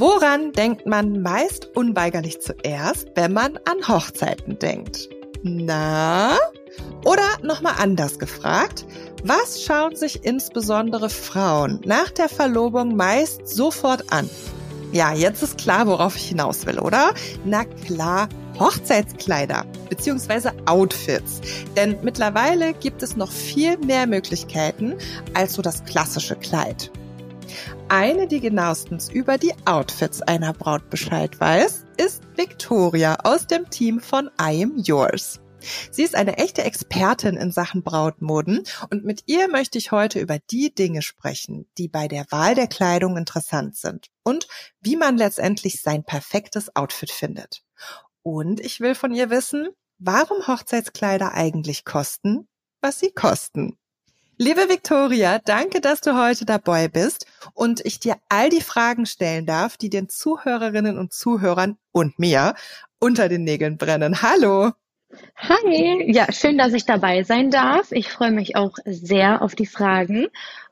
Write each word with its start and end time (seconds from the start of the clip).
Woran 0.00 0.52
denkt 0.52 0.86
man 0.86 1.22
meist 1.22 1.76
unweigerlich 1.76 2.40
zuerst, 2.40 3.08
wenn 3.16 3.32
man 3.32 3.58
an 3.68 3.88
Hochzeiten 3.88 4.56
denkt? 4.56 5.08
Na? 5.42 6.36
Oder 7.04 7.26
nochmal 7.42 7.74
anders 7.78 8.20
gefragt, 8.20 8.86
was 9.24 9.60
schauen 9.60 9.96
sich 9.96 10.24
insbesondere 10.24 11.10
Frauen 11.10 11.80
nach 11.84 12.10
der 12.10 12.28
Verlobung 12.28 12.94
meist 12.94 13.48
sofort 13.48 14.12
an? 14.12 14.30
Ja, 14.92 15.12
jetzt 15.14 15.42
ist 15.42 15.58
klar, 15.58 15.88
worauf 15.88 16.14
ich 16.14 16.28
hinaus 16.28 16.64
will, 16.64 16.78
oder? 16.78 17.12
Na 17.44 17.64
klar, 17.64 18.28
Hochzeitskleider 18.60 19.64
bzw. 19.90 20.50
Outfits. 20.66 21.40
Denn 21.76 21.98
mittlerweile 22.02 22.72
gibt 22.72 23.02
es 23.02 23.16
noch 23.16 23.32
viel 23.32 23.76
mehr 23.78 24.06
Möglichkeiten 24.06 24.94
als 25.34 25.54
so 25.54 25.62
das 25.62 25.84
klassische 25.84 26.36
Kleid. 26.36 26.92
Eine, 27.88 28.26
die 28.26 28.40
genauestens 28.40 29.08
über 29.10 29.38
die 29.38 29.52
Outfits 29.64 30.22
einer 30.22 30.52
Braut 30.52 30.90
Bescheid 30.90 31.38
weiß, 31.40 31.86
ist 31.96 32.22
Victoria 32.36 33.16
aus 33.24 33.46
dem 33.46 33.68
Team 33.70 34.00
von 34.00 34.30
I 34.40 34.62
Am 34.62 34.76
Yours. 34.76 35.40
Sie 35.90 36.02
ist 36.02 36.14
eine 36.14 36.38
echte 36.38 36.62
Expertin 36.62 37.36
in 37.36 37.50
Sachen 37.50 37.82
Brautmoden 37.82 38.64
und 38.90 39.04
mit 39.04 39.24
ihr 39.26 39.48
möchte 39.48 39.78
ich 39.78 39.90
heute 39.92 40.20
über 40.20 40.38
die 40.50 40.74
Dinge 40.74 41.02
sprechen, 41.02 41.68
die 41.78 41.88
bei 41.88 42.08
der 42.08 42.26
Wahl 42.30 42.54
der 42.54 42.68
Kleidung 42.68 43.16
interessant 43.16 43.76
sind 43.76 44.08
und 44.22 44.46
wie 44.80 44.96
man 44.96 45.16
letztendlich 45.16 45.82
sein 45.82 46.04
perfektes 46.04 46.74
Outfit 46.76 47.10
findet. 47.10 47.62
Und 48.22 48.60
ich 48.60 48.80
will 48.80 48.94
von 48.94 49.12
ihr 49.12 49.30
wissen, 49.30 49.68
warum 49.98 50.46
Hochzeitskleider 50.46 51.32
eigentlich 51.32 51.84
kosten, 51.84 52.48
was 52.80 53.00
sie 53.00 53.10
kosten. 53.10 53.76
Liebe 54.40 54.68
Victoria, 54.68 55.40
danke, 55.44 55.80
dass 55.80 56.00
du 56.00 56.16
heute 56.16 56.44
dabei 56.44 56.86
bist 56.86 57.26
und 57.54 57.84
ich 57.84 57.98
dir 57.98 58.14
all 58.28 58.50
die 58.50 58.60
Fragen 58.60 59.04
stellen 59.04 59.46
darf, 59.46 59.76
die 59.76 59.90
den 59.90 60.08
Zuhörerinnen 60.08 60.96
und 60.96 61.12
Zuhörern 61.12 61.76
und 61.90 62.20
mir 62.20 62.54
unter 63.00 63.28
den 63.28 63.42
Nägeln 63.42 63.78
brennen. 63.78 64.22
Hallo! 64.22 64.70
Hi, 65.38 66.12
ja, 66.12 66.30
schön, 66.30 66.56
dass 66.56 66.72
ich 66.72 66.84
dabei 66.84 67.24
sein 67.24 67.50
darf. 67.50 67.90
Ich 67.90 68.10
freue 68.10 68.30
mich 68.30 68.54
auch 68.54 68.76
sehr 68.84 69.42
auf 69.42 69.56
die 69.56 69.66
Fragen 69.66 70.28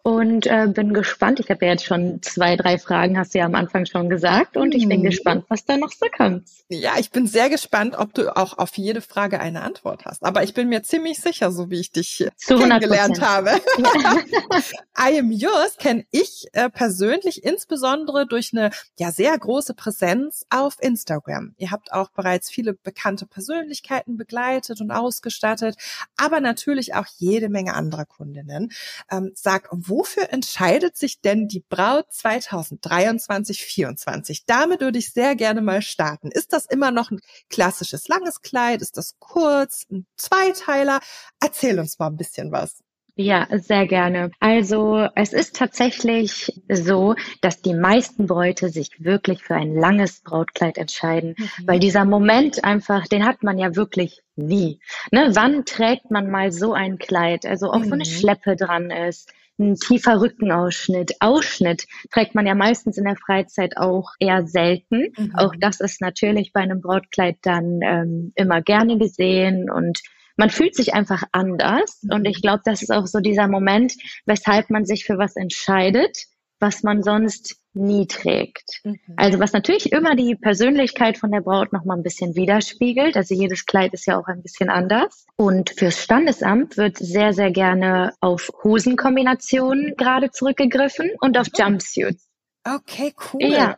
und 0.06 0.46
äh, 0.46 0.68
bin 0.68 0.94
gespannt. 0.94 1.40
Ich 1.40 1.50
habe 1.50 1.66
ja 1.66 1.72
jetzt 1.72 1.84
schon 1.84 2.22
zwei, 2.22 2.54
drei 2.54 2.78
Fragen, 2.78 3.18
hast 3.18 3.34
du 3.34 3.40
ja 3.40 3.44
am 3.44 3.56
Anfang 3.56 3.86
schon 3.86 4.08
gesagt. 4.08 4.56
Und 4.56 4.72
ich 4.72 4.88
bin 4.88 5.00
mhm. 5.00 5.06
gespannt, 5.06 5.46
was 5.48 5.64
da 5.64 5.76
noch 5.76 5.90
so 5.90 6.06
kommt. 6.16 6.48
Ja, 6.68 6.92
ich 6.96 7.10
bin 7.10 7.26
sehr 7.26 7.50
gespannt, 7.50 7.96
ob 7.98 8.14
du 8.14 8.36
auch 8.36 8.56
auf 8.56 8.76
jede 8.76 9.00
Frage 9.00 9.40
eine 9.40 9.62
Antwort 9.62 10.04
hast. 10.04 10.22
Aber 10.22 10.44
ich 10.44 10.54
bin 10.54 10.68
mir 10.68 10.84
ziemlich 10.84 11.18
sicher, 11.20 11.50
so 11.50 11.70
wie 11.70 11.80
ich 11.80 11.90
dich 11.90 12.24
Zu 12.36 12.56
kennengelernt 12.56 13.20
habe. 13.20 13.50
I 14.96 15.18
am 15.18 15.32
yours 15.32 15.76
kenne 15.76 16.04
ich 16.12 16.46
äh, 16.52 16.70
persönlich 16.70 17.42
insbesondere 17.42 18.28
durch 18.28 18.50
eine 18.52 18.70
ja 19.00 19.10
sehr 19.10 19.36
große 19.36 19.74
Präsenz 19.74 20.46
auf 20.50 20.76
Instagram. 20.80 21.54
Ihr 21.56 21.72
habt 21.72 21.92
auch 21.92 22.10
bereits 22.10 22.48
viele 22.48 22.74
bekannte 22.74 23.26
Persönlichkeiten 23.26 24.16
begleitet 24.16 24.80
und 24.80 24.92
ausgestattet, 24.92 25.74
aber 26.16 26.40
natürlich 26.40 26.94
auch 26.94 27.06
jede 27.16 27.48
Menge 27.48 27.74
anderer 27.74 28.04
Kundinnen. 28.04 28.70
Ähm, 29.10 29.32
sag, 29.34 29.68
wo 29.72 29.95
wofür 29.96 30.30
entscheidet 30.30 30.96
sich 30.96 31.20
denn 31.22 31.48
die 31.48 31.64
Braut 31.68 32.12
2023, 32.12 33.56
2024? 33.56 34.44
Damit 34.46 34.80
würde 34.80 34.98
ich 34.98 35.12
sehr 35.12 35.34
gerne 35.36 35.62
mal 35.62 35.80
starten. 35.80 36.30
Ist 36.30 36.52
das 36.52 36.66
immer 36.66 36.90
noch 36.90 37.10
ein 37.10 37.20
klassisches 37.48 38.06
langes 38.08 38.42
Kleid? 38.42 38.82
Ist 38.82 38.98
das 38.98 39.16
kurz? 39.18 39.86
Ein 39.90 40.06
Zweiteiler? 40.16 41.00
Erzähl 41.42 41.78
uns 41.78 41.98
mal 41.98 42.08
ein 42.08 42.16
bisschen 42.16 42.52
was. 42.52 42.82
Ja, 43.18 43.46
sehr 43.50 43.86
gerne. 43.86 44.30
Also 44.40 45.08
es 45.14 45.32
ist 45.32 45.56
tatsächlich 45.56 46.52
so, 46.70 47.14
dass 47.40 47.62
die 47.62 47.72
meisten 47.72 48.26
Bräute 48.26 48.68
sich 48.68 48.90
wirklich 48.98 49.42
für 49.42 49.54
ein 49.54 49.74
langes 49.74 50.20
Brautkleid 50.20 50.76
entscheiden, 50.76 51.34
mhm. 51.38 51.48
weil 51.66 51.78
dieser 51.78 52.04
Moment 52.04 52.62
einfach, 52.62 53.06
den 53.06 53.24
hat 53.24 53.42
man 53.42 53.58
ja 53.58 53.74
wirklich 53.74 54.20
nie. 54.34 54.80
Ne? 55.12 55.30
Wann 55.32 55.64
trägt 55.64 56.10
man 56.10 56.30
mal 56.30 56.52
so 56.52 56.74
ein 56.74 56.98
Kleid? 56.98 57.46
Also 57.46 57.70
auch 57.70 57.78
mhm. 57.78 57.90
wo 57.90 57.94
eine 57.94 58.04
Schleppe 58.04 58.54
dran 58.54 58.90
ist, 58.90 59.32
ein 59.58 59.74
tiefer 59.76 60.20
Rückenausschnitt. 60.20 61.16
Ausschnitt 61.20 61.86
trägt 62.12 62.34
man 62.34 62.46
ja 62.46 62.54
meistens 62.54 62.98
in 62.98 63.04
der 63.04 63.16
Freizeit 63.16 63.76
auch 63.76 64.12
eher 64.18 64.46
selten. 64.46 65.12
Mhm. 65.16 65.34
Auch 65.34 65.54
das 65.58 65.80
ist 65.80 66.00
natürlich 66.00 66.52
bei 66.52 66.60
einem 66.60 66.80
Brautkleid 66.80 67.38
dann 67.42 67.80
ähm, 67.82 68.32
immer 68.34 68.60
gerne 68.62 68.98
gesehen 68.98 69.70
und 69.70 70.00
man 70.36 70.50
fühlt 70.50 70.74
sich 70.74 70.94
einfach 70.94 71.22
anders. 71.32 72.02
Mhm. 72.02 72.14
Und 72.14 72.24
ich 72.26 72.42
glaube, 72.42 72.62
das 72.64 72.82
ist 72.82 72.90
auch 72.90 73.06
so 73.06 73.20
dieser 73.20 73.48
Moment, 73.48 73.94
weshalb 74.26 74.70
man 74.70 74.84
sich 74.84 75.04
für 75.04 75.18
was 75.18 75.36
entscheidet, 75.36 76.16
was 76.58 76.82
man 76.82 77.02
sonst 77.02 77.56
nie 77.74 78.06
trägt. 78.06 78.80
Mhm. 78.84 78.98
Also 79.16 79.38
was 79.38 79.52
natürlich 79.52 79.92
immer 79.92 80.16
die 80.16 80.34
Persönlichkeit 80.34 81.18
von 81.18 81.30
der 81.30 81.42
Braut 81.42 81.72
noch 81.72 81.84
mal 81.84 81.96
ein 81.96 82.02
bisschen 82.02 82.34
widerspiegelt. 82.34 83.16
Also 83.16 83.34
jedes 83.34 83.66
Kleid 83.66 83.92
ist 83.92 84.06
ja 84.06 84.18
auch 84.18 84.26
ein 84.26 84.42
bisschen 84.42 84.70
anders. 84.70 85.26
Und 85.36 85.70
fürs 85.70 86.02
Standesamt 86.02 86.76
wird 86.76 86.96
sehr, 86.96 87.32
sehr 87.34 87.50
gerne 87.50 88.14
auf 88.20 88.50
Hosenkombinationen 88.64 89.94
gerade 89.96 90.30
zurückgegriffen 90.30 91.10
und 91.20 91.36
auf 91.38 91.48
Jumpsuits. 91.54 92.26
Okay, 92.64 93.14
cool. 93.32 93.42
Ja. 93.42 93.76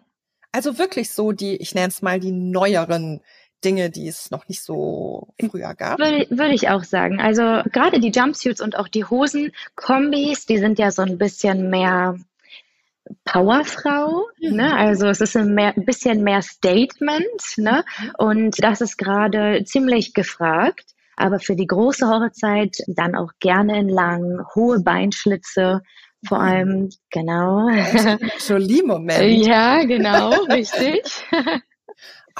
Also 0.52 0.78
wirklich 0.78 1.10
so 1.10 1.32
die, 1.32 1.56
ich 1.56 1.74
nenne 1.74 1.88
es 1.88 2.00
mal 2.00 2.20
die 2.20 2.32
neueren 2.32 3.20
Dinge, 3.64 3.90
die 3.90 4.06
es 4.06 4.30
noch 4.30 4.48
nicht 4.48 4.62
so 4.62 5.28
früher 5.50 5.74
gab. 5.74 5.98
Würde, 5.98 6.26
würde 6.30 6.54
ich 6.54 6.68
auch 6.68 6.84
sagen. 6.84 7.20
Also 7.20 7.42
gerade 7.72 8.00
die 8.00 8.10
Jumpsuits 8.10 8.60
und 8.60 8.76
auch 8.76 8.88
die 8.88 9.04
Hosenkombis, 9.04 10.46
die 10.46 10.58
sind 10.58 10.78
ja 10.78 10.92
so 10.92 11.02
ein 11.02 11.18
bisschen 11.18 11.68
mehr 11.68 12.16
Powerfrau, 13.24 14.26
mhm. 14.40 14.56
ne? 14.56 14.76
Also 14.76 15.06
es 15.08 15.20
ist 15.20 15.36
ein, 15.36 15.54
mehr, 15.54 15.74
ein 15.76 15.84
bisschen 15.84 16.22
mehr 16.22 16.42
Statement, 16.42 17.42
ne? 17.56 17.84
Mhm. 17.98 18.12
Und 18.18 18.62
das 18.62 18.80
ist 18.80 18.96
gerade 18.96 19.62
ziemlich 19.64 20.14
gefragt. 20.14 20.84
Aber 21.16 21.40
für 21.40 21.56
die 21.56 21.66
große 21.66 22.06
Hochzeit 22.08 22.76
dann 22.86 23.16
auch 23.16 23.32
gerne 23.40 23.80
in 23.80 23.88
lang, 23.88 24.44
hohe 24.54 24.80
Beinschlitze, 24.80 25.80
vor 26.26 26.38
mhm. 26.38 26.44
allem, 26.44 26.88
genau. 27.10 27.68
Jolie-Moment. 28.46 29.46
Ja, 29.46 29.84
genau, 29.84 30.30
richtig. 30.44 31.02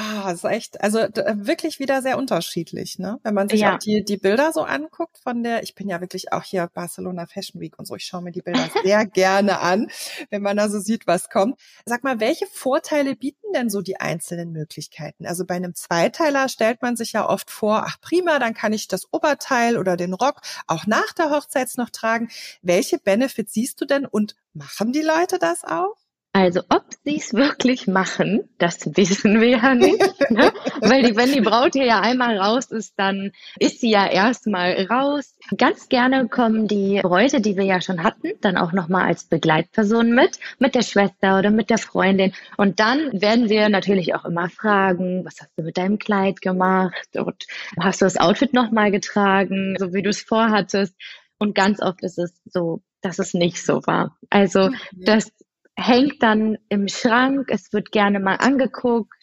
Ah, 0.01 0.31
ist 0.31 0.45
echt, 0.45 0.81
also 0.81 1.01
wirklich 1.01 1.81
wieder 1.81 2.03
sehr 2.03 2.19
unterschiedlich, 2.19 3.01
ne? 3.01 3.19
Wenn 3.25 3.35
man 3.35 3.49
sich 3.49 3.63
ja. 3.63 3.75
auch 3.75 3.79
die, 3.81 4.05
die 4.05 4.17
Bilder 4.17 4.53
so 4.53 4.63
anguckt 4.63 5.19
von 5.19 5.43
der, 5.43 5.65
ich 5.65 5.75
bin 5.75 5.89
ja 5.89 6.01
wirklich 6.01 6.33
auch 6.33 6.45
hier 6.45 6.69
Barcelona 6.73 7.27
Fashion 7.27 7.61
Week 7.61 7.77
und 7.77 7.85
so, 7.85 7.97
ich 7.97 8.05
schaue 8.05 8.23
mir 8.23 8.31
die 8.31 8.43
Bilder 8.43 8.69
sehr 8.85 9.05
gerne 9.07 9.59
an, 9.59 9.91
wenn 10.31 10.43
man 10.43 10.57
da 10.57 10.69
so 10.69 10.79
sieht, 10.79 11.09
was 11.09 11.31
kommt. 11.31 11.59
Sag 11.85 12.05
mal, 12.05 12.21
welche 12.21 12.47
Vorteile 12.47 13.17
bieten 13.17 13.53
denn 13.53 13.71
so 13.71 13.81
die 13.81 13.99
einzelnen 13.99 14.53
Möglichkeiten? 14.53 15.27
Also 15.27 15.45
bei 15.45 15.57
einem 15.57 15.75
Zweiteiler 15.75 16.49
stellt 16.49 16.81
man 16.81 16.95
sich 16.95 17.11
ja 17.13 17.29
oft 17.29 17.51
vor, 17.51 17.83
ach 17.85 18.01
prima, 18.01 18.39
dann 18.39 18.55
kann 18.55 18.73
ich 18.73 18.87
das 18.87 19.13
Oberteil 19.13 19.77
oder 19.77 19.97
den 19.97 20.15
Rock 20.15 20.43
auch 20.69 20.87
nach 20.87 21.13
der 21.13 21.31
Hochzeit 21.31 21.69
noch 21.77 21.91
tragen. 21.91 22.29
Welche 22.63 22.99
Benefits 22.99 23.53
siehst 23.53 23.81
du 23.81 23.85
denn 23.85 24.07
und 24.07 24.37
machen 24.53 24.93
die 24.93 25.03
Leute 25.03 25.41
das 25.41 25.65
auch? 25.65 25.97
Also 26.33 26.61
ob 26.69 26.85
sie 27.05 27.17
es 27.17 27.33
wirklich 27.33 27.87
machen, 27.87 28.49
das 28.59 28.87
wissen 28.97 29.41
wir 29.41 29.49
ja 29.49 29.75
nicht. 29.75 29.99
Ne? 30.31 30.53
Weil 30.81 31.03
die, 31.03 31.17
wenn 31.17 31.33
die 31.33 31.41
Braut 31.41 31.73
hier 31.73 31.87
ja 31.87 32.01
einmal 32.01 32.39
raus 32.39 32.71
ist, 32.71 32.95
dann 32.99 33.33
ist 33.59 33.81
sie 33.81 33.91
ja 33.91 34.07
erstmal 34.07 34.87
raus. 34.91 35.35
Ganz 35.57 35.89
gerne 35.89 36.29
kommen 36.29 36.69
die 36.69 37.01
Bräute, 37.03 37.41
die 37.41 37.57
wir 37.57 37.65
ja 37.65 37.81
schon 37.81 38.05
hatten, 38.05 38.33
dann 38.41 38.57
auch 38.57 38.73
nochmal 38.73 39.07
als 39.07 39.25
Begleitperson 39.25 40.15
mit, 40.15 40.39
mit 40.59 40.75
der 40.75 40.83
Schwester 40.83 41.39
oder 41.39 41.51
mit 41.51 41.71
der 41.71 41.79
Freundin. 41.79 42.33
Und 42.57 42.79
dann 42.79 43.21
werden 43.21 43.49
wir 43.49 43.69
natürlich 43.69 44.15
auch 44.15 44.25
immer 44.25 44.51
fragen, 44.51 45.25
was 45.25 45.41
hast 45.41 45.57
du 45.57 45.63
mit 45.63 45.79
deinem 45.79 45.99
Kleid 45.99 46.43
gemacht? 46.43 47.17
Und 47.17 47.47
hast 47.81 48.03
du 48.03 48.05
das 48.05 48.19
Outfit 48.19 48.53
nochmal 48.53 48.91
getragen, 48.91 49.77
so 49.79 49.95
wie 49.95 50.03
du 50.03 50.11
es 50.11 50.23
vorhattest? 50.23 50.95
Und 51.39 51.55
ganz 51.55 51.81
oft 51.81 52.03
ist 52.03 52.19
es 52.19 52.35
so, 52.45 52.83
dass 53.01 53.19
es 53.19 53.33
nicht 53.33 53.65
so 53.65 53.87
war. 53.87 54.17
Also, 54.29 54.71
dass 54.93 55.33
hängt 55.79 56.23
dann 56.23 56.59
im 56.69 56.89
Schrank, 56.89 57.49
es 57.51 57.73
wird 57.73 57.93
gerne 57.93 58.19
mal 58.19 58.35
angeguckt, 58.35 59.15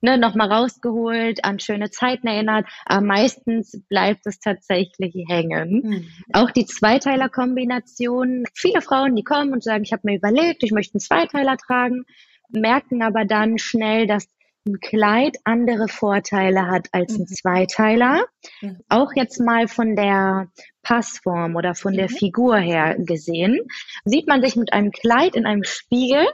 ne, 0.00 0.18
nochmal 0.18 0.52
rausgeholt, 0.52 1.44
an 1.44 1.60
schöne 1.60 1.90
Zeiten 1.90 2.26
erinnert, 2.26 2.66
aber 2.84 3.06
meistens 3.06 3.80
bleibt 3.88 4.26
es 4.26 4.40
tatsächlich 4.40 5.14
hängen. 5.28 5.82
Mhm. 5.84 6.08
Auch 6.32 6.50
die 6.50 6.66
Zweiteiler-Kombination, 6.66 8.44
viele 8.54 8.82
Frauen, 8.82 9.14
die 9.14 9.22
kommen 9.22 9.52
und 9.52 9.62
sagen, 9.62 9.84
ich 9.84 9.92
habe 9.92 10.02
mir 10.04 10.16
überlegt, 10.16 10.64
ich 10.64 10.72
möchte 10.72 10.94
einen 10.94 11.00
Zweiteiler 11.00 11.56
tragen, 11.56 12.04
merken 12.48 13.02
aber 13.02 13.24
dann 13.24 13.58
schnell, 13.58 14.08
dass 14.08 14.26
ein 14.66 14.80
Kleid 14.80 15.38
andere 15.44 15.88
Vorteile 15.88 16.66
hat 16.66 16.88
als 16.92 17.14
ein 17.14 17.22
mhm. 17.22 17.26
Zweiteiler. 17.26 18.26
Mhm. 18.60 18.80
Auch 18.88 19.12
jetzt 19.14 19.40
mal 19.40 19.68
von 19.68 19.96
der 19.96 20.48
Passform 20.82 21.56
oder 21.56 21.74
von 21.74 21.94
der 21.94 22.10
mhm. 22.10 22.14
Figur 22.14 22.56
her 22.58 22.96
gesehen. 22.98 23.60
Sieht 24.04 24.26
man 24.26 24.42
sich 24.42 24.56
mit 24.56 24.72
einem 24.72 24.90
Kleid 24.90 25.34
in 25.34 25.46
einem 25.46 25.64
Spiegel, 25.64 26.26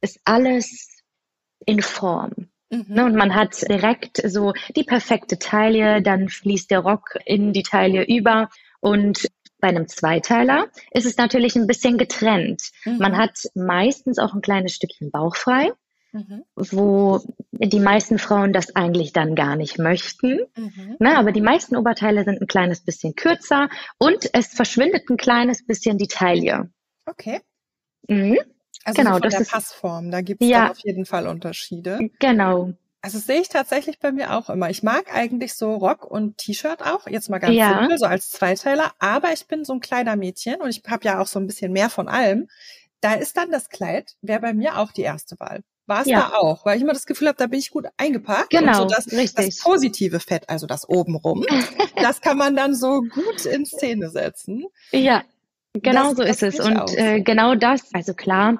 ist 0.00 0.20
alles 0.24 1.02
in 1.66 1.82
Form. 1.82 2.48
Mhm. 2.70 2.86
Ne, 2.88 3.04
und 3.04 3.14
man 3.14 3.34
hat 3.34 3.62
direkt 3.68 4.22
so 4.24 4.54
die 4.74 4.84
perfekte 4.84 5.38
Taille, 5.38 6.02
dann 6.02 6.28
fließt 6.28 6.70
der 6.70 6.80
Rock 6.80 7.18
in 7.26 7.52
die 7.52 7.62
Taille 7.62 8.04
über 8.06 8.48
und 8.80 9.28
bei 9.60 9.68
einem 9.68 9.86
Zweiteiler 9.86 10.66
ist 10.90 11.06
es 11.06 11.16
natürlich 11.18 11.54
ein 11.54 11.68
bisschen 11.68 11.96
getrennt. 11.96 12.70
Mhm. 12.84 12.98
Man 12.98 13.16
hat 13.16 13.38
meistens 13.54 14.18
auch 14.18 14.34
ein 14.34 14.40
kleines 14.40 14.72
Stückchen 14.72 15.10
Bauch 15.10 15.36
frei 15.36 15.72
mhm. 16.12 16.44
wo 16.54 17.20
die 17.52 17.80
meisten 17.80 18.18
Frauen 18.18 18.52
das 18.52 18.74
eigentlich 18.76 19.12
dann 19.12 19.34
gar 19.34 19.56
nicht 19.56 19.78
möchten. 19.78 20.40
Mhm. 20.56 20.96
Na, 20.98 21.18
aber 21.18 21.32
die 21.32 21.40
meisten 21.40 21.76
Oberteile 21.76 22.24
sind 22.24 22.40
ein 22.40 22.46
kleines 22.46 22.82
bisschen 22.82 23.14
kürzer 23.14 23.68
und 23.98 24.30
es 24.32 24.48
verschwindet 24.48 25.08
ein 25.10 25.16
kleines 25.16 25.64
bisschen 25.66 25.98
die 25.98 26.08
Taille. 26.08 26.70
Okay. 27.06 27.40
Mhm. 28.08 28.38
Also 28.84 29.00
genau, 29.00 29.14
so 29.14 29.20
von 29.20 29.22
das 29.22 29.32
der 29.34 29.40
ist, 29.42 29.52
Passform, 29.52 30.10
da 30.10 30.20
gibt 30.22 30.42
es 30.42 30.48
ja, 30.48 30.70
auf 30.70 30.78
jeden 30.78 31.04
Fall 31.04 31.26
Unterschiede. 31.26 32.10
Genau. 32.18 32.72
Also 33.00 33.18
das 33.18 33.26
sehe 33.26 33.40
ich 33.40 33.48
tatsächlich 33.48 33.98
bei 33.98 34.12
mir 34.12 34.32
auch 34.32 34.48
immer. 34.48 34.70
Ich 34.70 34.82
mag 34.82 35.12
eigentlich 35.12 35.54
so 35.54 35.74
Rock 35.74 36.04
und 36.04 36.38
T-Shirt 36.38 36.82
auch, 36.82 37.06
jetzt 37.08 37.30
mal 37.30 37.38
ganz 37.38 37.56
ja. 37.56 37.78
simpel, 37.80 37.98
so 37.98 38.06
als 38.06 38.30
Zweiteiler, 38.30 38.92
aber 39.00 39.32
ich 39.32 39.46
bin 39.46 39.64
so 39.64 39.72
ein 39.72 39.80
Kleidermädchen 39.80 40.60
und 40.60 40.68
ich 40.68 40.82
habe 40.88 41.04
ja 41.04 41.20
auch 41.20 41.26
so 41.26 41.40
ein 41.40 41.46
bisschen 41.46 41.72
mehr 41.72 41.90
von 41.90 42.08
allem. 42.08 42.48
Da 43.00 43.14
ist 43.14 43.36
dann 43.36 43.50
das 43.50 43.68
Kleid, 43.68 44.14
wäre 44.20 44.40
bei 44.40 44.54
mir 44.54 44.78
auch 44.78 44.92
die 44.92 45.02
erste 45.02 45.38
Wahl. 45.40 45.62
War 45.92 46.00
es 46.00 46.06
ja. 46.06 46.30
da 46.30 46.38
auch, 46.38 46.64
weil 46.64 46.78
ich 46.78 46.82
immer 46.82 46.94
das 46.94 47.04
Gefühl 47.04 47.28
habe, 47.28 47.36
da 47.36 47.46
bin 47.46 47.58
ich 47.58 47.70
gut 47.70 47.84
eingepackt. 47.98 48.48
Genau, 48.48 48.82
und 48.82 48.88
so 48.88 48.94
das, 48.94 49.12
richtig. 49.12 49.56
das 49.56 49.58
positive 49.58 50.20
Fett, 50.20 50.48
also 50.48 50.66
das 50.66 50.88
obenrum, 50.88 51.44
das 51.96 52.22
kann 52.22 52.38
man 52.38 52.56
dann 52.56 52.74
so 52.74 53.02
gut 53.02 53.44
in 53.44 53.66
Szene 53.66 54.08
setzen. 54.08 54.64
Ja, 54.90 55.22
genau 55.74 56.14
das, 56.14 56.16
so 56.16 56.22
ist 56.22 56.42
es. 56.42 56.60
Und 56.60 56.96
äh, 56.96 57.20
genau 57.20 57.56
das, 57.56 57.92
also 57.92 58.14
klar, 58.14 58.56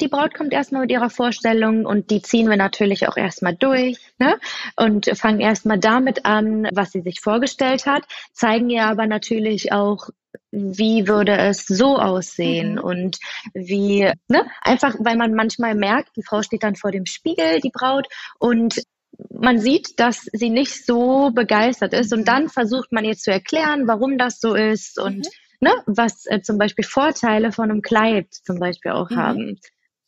die 0.00 0.08
Braut 0.08 0.34
kommt 0.34 0.52
erstmal 0.52 0.82
mit 0.82 0.90
ihrer 0.90 1.10
Vorstellung 1.10 1.86
und 1.86 2.10
die 2.10 2.22
ziehen 2.22 2.48
wir 2.48 2.56
natürlich 2.56 3.08
auch 3.08 3.16
erstmal 3.16 3.54
durch 3.54 3.98
ne? 4.18 4.38
und 4.76 5.06
fangen 5.16 5.40
erstmal 5.40 5.78
damit 5.78 6.24
an, 6.24 6.68
was 6.72 6.90
sie 6.90 7.02
sich 7.02 7.20
vorgestellt 7.20 7.86
hat, 7.86 8.04
zeigen 8.32 8.70
ihr 8.70 8.84
aber 8.84 9.06
natürlich 9.06 9.72
auch, 9.72 10.08
wie 10.50 11.06
würde 11.06 11.36
es 11.36 11.66
so 11.66 11.96
aussehen 11.96 12.72
mhm. 12.74 12.80
und 12.80 13.18
wie, 13.54 14.10
ne? 14.28 14.46
einfach 14.62 14.94
weil 14.98 15.16
man 15.16 15.34
manchmal 15.34 15.74
merkt, 15.74 16.16
die 16.16 16.24
Frau 16.24 16.42
steht 16.42 16.64
dann 16.64 16.76
vor 16.76 16.90
dem 16.90 17.06
Spiegel, 17.06 17.60
die 17.60 17.70
Braut, 17.72 18.06
und 18.38 18.82
man 19.30 19.58
sieht, 19.58 20.00
dass 20.00 20.22
sie 20.32 20.50
nicht 20.50 20.84
so 20.84 21.30
begeistert 21.30 21.92
ist 21.92 22.12
und 22.12 22.26
dann 22.26 22.48
versucht 22.48 22.92
man 22.92 23.04
ihr 23.04 23.16
zu 23.16 23.30
erklären, 23.30 23.86
warum 23.86 24.18
das 24.18 24.40
so 24.40 24.54
ist 24.54 24.98
und 24.98 25.18
mhm. 25.18 25.68
ne, 25.68 25.70
was 25.86 26.26
äh, 26.26 26.40
zum 26.40 26.58
Beispiel 26.58 26.84
Vorteile 26.84 27.52
von 27.52 27.70
einem 27.70 27.82
Kleid 27.82 28.32
zum 28.32 28.58
Beispiel 28.58 28.92
auch 28.92 29.10
mhm. 29.10 29.16
haben. 29.16 29.60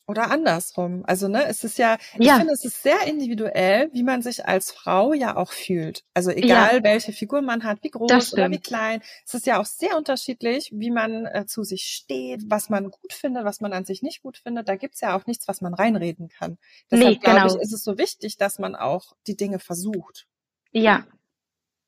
Oder 0.09 0.31
andersrum. 0.31 1.03
Also, 1.07 1.27
ne, 1.27 1.47
es 1.47 1.65
ist 1.65 1.79
ja, 1.79 1.99
ich 2.17 2.27
ja. 2.27 2.37
finde, 2.37 2.53
es 2.53 2.65
ist 2.65 2.83
sehr 2.83 3.07
individuell, 3.07 3.91
wie 3.93 4.05
man 4.05 4.23
sich 4.23 4.47
als 4.47 4.71
Frau 4.71 5.13
ja 5.13 5.37
auch 5.37 5.51
fühlt. 5.51 6.05
Also 6.15 6.31
egal, 6.31 6.77
ja. 6.77 6.83
welche 6.85 7.13
Figur 7.13 7.43
man 7.43 7.65
hat, 7.65 7.83
wie 7.83 7.91
groß 7.91 8.33
oder 8.33 8.49
wie 8.51 8.61
klein. 8.61 9.03
Es 9.27 9.35
ist 9.35 9.47
ja 9.47 9.61
auch 9.61 9.65
sehr 9.65 9.97
unterschiedlich, 9.97 10.71
wie 10.73 10.93
man 10.93 11.27
äh, 11.27 11.47
zu 11.47 11.65
sich 11.65 11.87
steht, 11.87 12.43
was 12.49 12.69
man 12.69 12.91
gut 12.91 13.13
findet, 13.13 13.45
was 13.45 13.61
man 13.61 13.73
an 13.73 13.85
sich 13.85 14.03
nicht 14.03 14.23
gut 14.23 14.39
findet. 14.39 14.69
Da 14.69 14.77
gibt's 14.77 15.01
ja 15.01 15.17
auch 15.17 15.27
nichts, 15.27 15.49
was 15.49 15.61
man 15.61 15.75
reinreden 15.75 16.29
kann. 16.29 16.57
Deshalb 16.89 17.11
nee, 17.11 17.17
genau. 17.17 17.35
glaube 17.35 17.57
ich, 17.57 17.63
ist 17.63 17.73
es 17.73 17.83
so 17.83 17.99
wichtig, 17.99 18.37
dass 18.37 18.61
man 18.61 18.77
auch 18.77 19.17
die 19.27 19.37
Dinge 19.37 19.59
versucht. 19.59 20.29
Ja, 20.71 21.05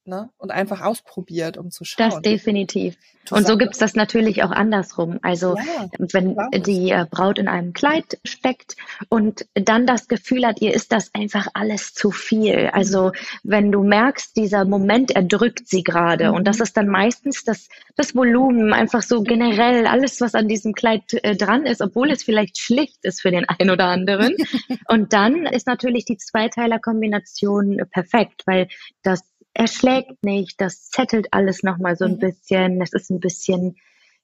ne? 0.09 0.31
und 0.39 0.51
einfach 0.51 0.81
ausprobiert, 0.81 1.57
um 1.57 1.71
zu 1.71 1.85
schauen. 1.85 2.11
Das 2.11 2.23
definitiv. 2.23 2.97
Und 3.31 3.47
so 3.47 3.59
gibt's 3.59 3.79
das 3.79 3.95
natürlich 3.95 4.43
auch 4.43 4.51
andersrum. 4.51 5.19
Also 5.23 5.57
ja, 5.57 5.89
wenn 6.13 6.37
die 6.63 6.91
äh, 6.91 7.07
Braut 7.11 7.39
in 7.39 7.49
einem 7.49 7.73
Kleid 7.73 8.19
steckt 8.25 8.77
und 9.09 9.47
dann 9.55 9.87
das 9.87 10.09
Gefühl 10.09 10.47
hat, 10.47 10.61
ihr 10.61 10.75
ist 10.75 10.93
das 10.93 11.15
einfach 11.15 11.49
alles 11.55 11.93
zu 11.93 12.11
viel. 12.11 12.71
Also 12.73 13.13
wenn 13.43 13.71
du 13.71 13.83
merkst, 13.83 14.37
dieser 14.37 14.65
Moment 14.65 15.11
erdrückt 15.11 15.69
sie 15.69 15.83
gerade 15.83 16.31
mhm. 16.31 16.37
und 16.37 16.45
das 16.47 16.59
mhm. 16.59 16.63
ist 16.63 16.77
dann 16.77 16.89
meistens 16.89 17.45
das, 17.45 17.69
das 17.97 18.15
Volumen, 18.15 18.73
einfach 18.73 19.03
so 19.03 19.23
generell 19.23 19.87
alles, 19.87 20.21
was 20.21 20.35
an 20.35 20.49
diesem 20.49 20.73
Kleid 20.73 21.03
äh, 21.13 21.37
dran 21.37 21.67
ist, 21.67 21.83
obwohl 21.83 22.11
es 22.11 22.23
vielleicht 22.23 22.59
schlicht 22.59 23.05
ist 23.05 23.21
für 23.21 23.31
den 23.31 23.47
einen 23.47 23.71
oder 23.71 23.87
anderen. 23.87 24.35
und 24.89 25.13
dann 25.13 25.47
ist 25.47 25.67
natürlich 25.67 26.05
die 26.05 26.17
Zweiteiler-Kombination 26.17 27.83
perfekt, 27.91 28.43
weil 28.47 28.69
das 29.03 29.23
erschlägt 29.59 30.23
nicht, 30.25 30.61
das 30.61 30.89
zettelt 30.89 31.29
alles 31.33 31.63
nochmal 31.63 31.97
so 31.97 32.05
ein 32.05 32.13
mhm. 32.13 32.21
bisschen, 32.21 32.81
es 32.81 32.93
ist 32.93 33.11
ein 33.11 33.21
bisschen 33.21 33.77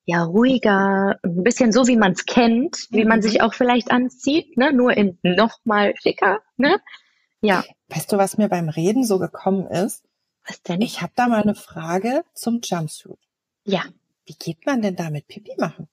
ja 0.04 0.22
ruhiger, 0.22 1.18
ein 1.22 1.42
bisschen 1.42 1.72
so, 1.72 1.86
wie 1.88 1.96
man 1.96 2.12
es 2.12 2.24
kennt, 2.24 2.86
wie 2.90 3.04
man 3.04 3.20
sich 3.20 3.34
mhm. 3.34 3.40
auch 3.40 3.54
vielleicht 3.54 3.90
anzieht, 3.90 4.56
ne? 4.56 4.72
nur 4.72 4.96
in 4.96 5.18
nochmal 5.22 5.94
schicker. 5.96 6.40
Ne? 6.56 6.80
Ja. 7.40 7.64
Weißt 7.88 8.12
du, 8.12 8.16
was 8.16 8.38
mir 8.38 8.48
beim 8.48 8.68
Reden 8.68 9.04
so 9.04 9.18
gekommen 9.18 9.66
ist? 9.66 10.04
Was 10.46 10.62
denn? 10.62 10.80
Ich 10.82 11.02
habe 11.02 11.12
da 11.16 11.26
mal 11.26 11.42
eine 11.42 11.54
Frage 11.54 12.22
zum 12.34 12.60
Jumpsuit. 12.62 13.18
Ja. 13.64 13.82
Wie 14.26 14.34
geht 14.34 14.64
man 14.66 14.82
denn 14.82 14.94
damit 14.94 15.26
Pipi 15.26 15.52
machen? 15.58 15.88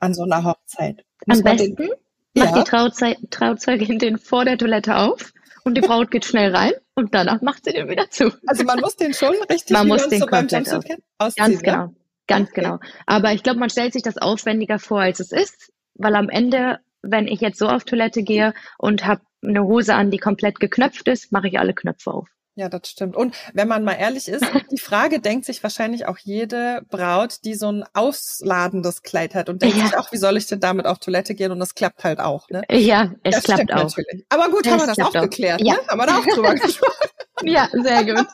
An 0.00 0.14
so 0.14 0.24
einer 0.24 0.42
Hochzeit? 0.42 1.04
Muss 1.26 1.38
Am 1.38 1.44
besten 1.44 1.76
den, 1.76 1.90
macht 2.34 2.56
ja. 2.56 2.58
die 2.58 2.68
Trauzei 2.68 3.16
Trauzeugin 3.30 3.98
den 3.98 4.18
vor 4.18 4.44
der 4.44 4.58
Toilette 4.58 4.96
auf 4.96 5.32
und 5.64 5.76
die 5.76 5.80
Braut 5.80 6.10
geht 6.10 6.24
schnell 6.24 6.54
rein 6.54 6.72
und 6.98 7.14
danach 7.14 7.40
macht 7.42 7.64
sie 7.64 7.72
den 7.72 7.88
wieder 7.88 8.10
zu. 8.10 8.32
Also 8.46 8.64
man 8.64 8.80
muss 8.80 8.96
den 8.96 9.14
schon 9.14 9.36
richtig 9.48 9.70
man 9.70 9.86
muss 9.86 10.08
den 10.08 10.18
so 10.18 10.26
komplett 10.26 10.68
aus. 10.68 10.84
ausziehen. 11.18 11.46
Ganz 11.46 11.62
genau, 11.62 11.76
ja? 11.76 11.90
ganz 12.26 12.50
okay. 12.50 12.60
genau. 12.60 12.78
Aber 13.06 13.32
ich 13.32 13.44
glaube, 13.44 13.60
man 13.60 13.70
stellt 13.70 13.92
sich 13.92 14.02
das 14.02 14.18
aufwendiger 14.18 14.80
vor, 14.80 15.00
als 15.00 15.20
es 15.20 15.30
ist, 15.30 15.72
weil 15.94 16.16
am 16.16 16.28
Ende, 16.28 16.80
wenn 17.02 17.28
ich 17.28 17.40
jetzt 17.40 17.58
so 17.58 17.68
auf 17.68 17.84
Toilette 17.84 18.24
gehe 18.24 18.52
und 18.78 19.06
habe 19.06 19.22
eine 19.44 19.62
Hose 19.62 19.94
an, 19.94 20.10
die 20.10 20.18
komplett 20.18 20.58
geknöpft 20.58 21.06
ist, 21.06 21.30
mache 21.30 21.46
ich 21.46 21.60
alle 21.60 21.72
Knöpfe 21.72 22.12
auf. 22.12 22.28
Ja, 22.58 22.68
das 22.68 22.88
stimmt. 22.88 23.14
Und 23.14 23.36
wenn 23.54 23.68
man 23.68 23.84
mal 23.84 23.92
ehrlich 23.92 24.26
ist, 24.26 24.42
die 24.72 24.80
Frage 24.80 25.20
denkt 25.20 25.44
sich 25.44 25.62
wahrscheinlich 25.62 26.06
auch 26.06 26.18
jede 26.18 26.82
Braut, 26.90 27.44
die 27.44 27.54
so 27.54 27.70
ein 27.70 27.84
ausladendes 27.94 29.04
Kleid 29.04 29.36
hat 29.36 29.48
und 29.48 29.62
denkt 29.62 29.76
ja. 29.76 29.84
sich 29.84 29.96
auch, 29.96 30.10
wie 30.10 30.16
soll 30.16 30.36
ich 30.36 30.48
denn 30.48 30.58
damit 30.58 30.86
auf 30.86 30.98
Toilette 30.98 31.36
gehen? 31.36 31.52
Und 31.52 31.60
das 31.60 31.76
klappt 31.76 32.02
halt 32.02 32.18
auch, 32.18 32.50
ne? 32.50 32.64
Ja, 32.68 33.12
es 33.22 33.36
das 33.36 33.44
klappt 33.44 33.72
auch. 33.72 33.84
Natürlich. 33.84 34.26
Aber 34.28 34.50
gut, 34.50 34.66
es 34.66 34.72
haben 34.72 34.80
wir 34.80 34.88
das 34.88 34.98
auch, 34.98 35.14
auch 35.14 35.22
geklärt, 35.22 35.60
ja. 35.60 35.74
ne? 35.74 35.80
Haben 35.86 35.98
wir 35.98 36.06
da 36.06 36.18
auch 36.18 36.26
drüber 36.26 36.54
gesprochen. 36.56 37.08
Ja, 37.44 37.68
sehr 37.70 38.04
gut. 38.04 38.26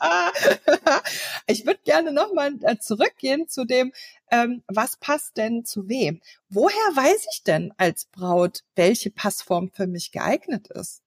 ich 1.45 1.67
würde 1.67 1.79
gerne 1.85 2.11
nochmal 2.11 2.53
äh, 2.63 2.77
zurückgehen 2.79 3.47
zu 3.47 3.63
dem, 3.65 3.93
ähm, 4.31 4.63
was 4.67 4.97
passt 4.97 5.37
denn 5.37 5.65
zu 5.65 5.87
wem? 5.87 6.19
Woher 6.49 6.95
weiß 6.95 7.27
ich 7.31 7.43
denn 7.43 7.75
als 7.77 8.05
Braut, 8.05 8.61
welche 8.75 9.11
Passform 9.11 9.69
für 9.71 9.85
mich 9.85 10.11
geeignet 10.11 10.69
ist? 10.69 11.04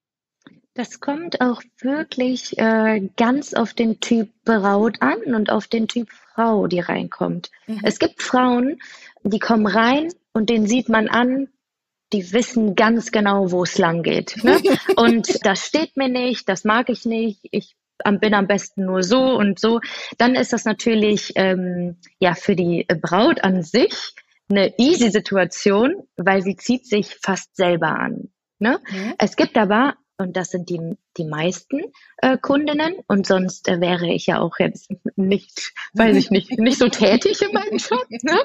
Das 0.79 1.01
kommt 1.01 1.41
auch 1.41 1.61
wirklich 1.81 2.57
äh, 2.57 3.01
ganz 3.17 3.53
auf 3.53 3.73
den 3.73 3.99
Typ 3.99 4.29
Braut 4.45 5.01
an 5.01 5.35
und 5.35 5.49
auf 5.49 5.67
den 5.67 5.89
Typ 5.89 6.09
Frau, 6.09 6.67
die 6.67 6.79
reinkommt. 6.79 7.51
Mhm. 7.67 7.81
Es 7.83 7.99
gibt 7.99 8.21
Frauen, 8.21 8.79
die 9.23 9.39
kommen 9.39 9.67
rein 9.67 10.07
und 10.31 10.49
den 10.49 10.67
sieht 10.67 10.87
man 10.87 11.09
an, 11.09 11.49
die 12.13 12.31
wissen 12.31 12.75
ganz 12.75 13.11
genau, 13.11 13.51
wo 13.51 13.63
es 13.63 13.77
lang 13.77 14.03
geht. 14.03 14.41
Ne? 14.41 14.57
und 14.95 15.45
das 15.45 15.65
steht 15.65 15.97
mir 15.97 16.07
nicht, 16.07 16.47
das 16.47 16.63
mag 16.63 16.89
ich 16.89 17.03
nicht, 17.03 17.41
ich 17.51 17.75
bin 18.21 18.33
am 18.33 18.47
besten 18.47 18.85
nur 18.85 19.03
so 19.03 19.35
und 19.37 19.59
so. 19.59 19.81
Dann 20.17 20.35
ist 20.35 20.53
das 20.53 20.63
natürlich 20.63 21.33
ähm, 21.35 21.97
ja 22.21 22.35
für 22.35 22.55
die 22.55 22.85
Braut 23.01 23.43
an 23.43 23.63
sich 23.63 24.15
eine 24.49 24.73
easy 24.77 25.09
Situation, 25.09 26.07
weil 26.15 26.41
sie 26.41 26.55
zieht 26.55 26.87
sich 26.87 27.17
fast 27.21 27.53
selber 27.57 27.99
an. 27.99 28.29
Ne? 28.59 28.79
Mhm. 28.89 29.15
Es 29.17 29.35
gibt 29.35 29.57
aber 29.57 29.95
und 30.19 30.35
das 30.35 30.49
sind 30.49 30.69
die, 30.69 30.97
die 31.17 31.23
meisten 31.23 31.79
äh, 32.17 32.37
Kundinnen. 32.37 32.95
Und 33.07 33.25
sonst 33.25 33.69
äh, 33.69 33.79
wäre 33.79 34.07
ich 34.07 34.27
ja 34.27 34.39
auch 34.39 34.59
jetzt 34.59 34.91
nicht, 35.15 35.73
weiß 35.93 36.17
ich 36.17 36.29
nicht, 36.29 36.59
nicht 36.59 36.77
so 36.77 36.89
tätig 36.89 37.41
in 37.41 37.53
meinem 37.53 37.77
Job, 37.77 38.05
ne? 38.09 38.37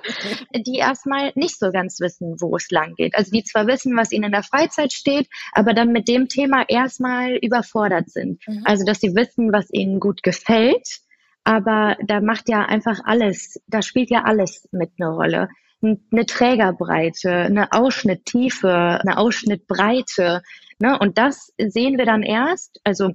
die 0.55 0.77
erstmal 0.77 1.33
nicht 1.35 1.59
so 1.59 1.73
ganz 1.73 1.99
wissen, 1.99 2.37
wo 2.41 2.57
es 2.57 2.71
lang 2.71 2.95
geht. 2.95 3.17
Also 3.17 3.33
die 3.33 3.43
zwar 3.43 3.67
wissen, 3.67 3.97
was 3.97 4.13
ihnen 4.13 4.27
in 4.27 4.33
der 4.33 4.45
Freizeit 4.45 4.93
steht, 4.93 5.29
aber 5.53 5.75
dann 5.75 5.91
mit 5.91 6.07
dem 6.07 6.29
Thema 6.29 6.65
erstmal 6.69 7.37
überfordert 7.37 8.09
sind. 8.09 8.41
Mhm. 8.47 8.63
Also 8.65 8.85
dass 8.85 9.01
sie 9.01 9.17
wissen, 9.17 9.53
was 9.53 9.69
ihnen 9.73 9.99
gut 9.99 10.23
gefällt. 10.23 11.01
Aber 11.43 11.97
da 12.07 12.21
macht 12.21 12.49
ja 12.49 12.65
einfach 12.65 13.01
alles, 13.05 13.61
da 13.67 13.83
spielt 13.83 14.11
ja 14.11 14.23
alles 14.25 14.69
mit 14.71 14.93
eine 14.99 15.11
Rolle 15.11 15.49
eine 15.85 16.25
Trägerbreite, 16.25 17.31
eine 17.31 17.73
Ausschnitttiefe, 17.73 18.73
eine 18.73 19.19
Ausschnittbreite, 19.19 20.43
Ne? 20.79 20.99
Und 20.99 21.19
das 21.19 21.53
sehen 21.59 21.99
wir 21.99 22.07
dann 22.07 22.23
erst, 22.23 22.81
also 22.85 23.13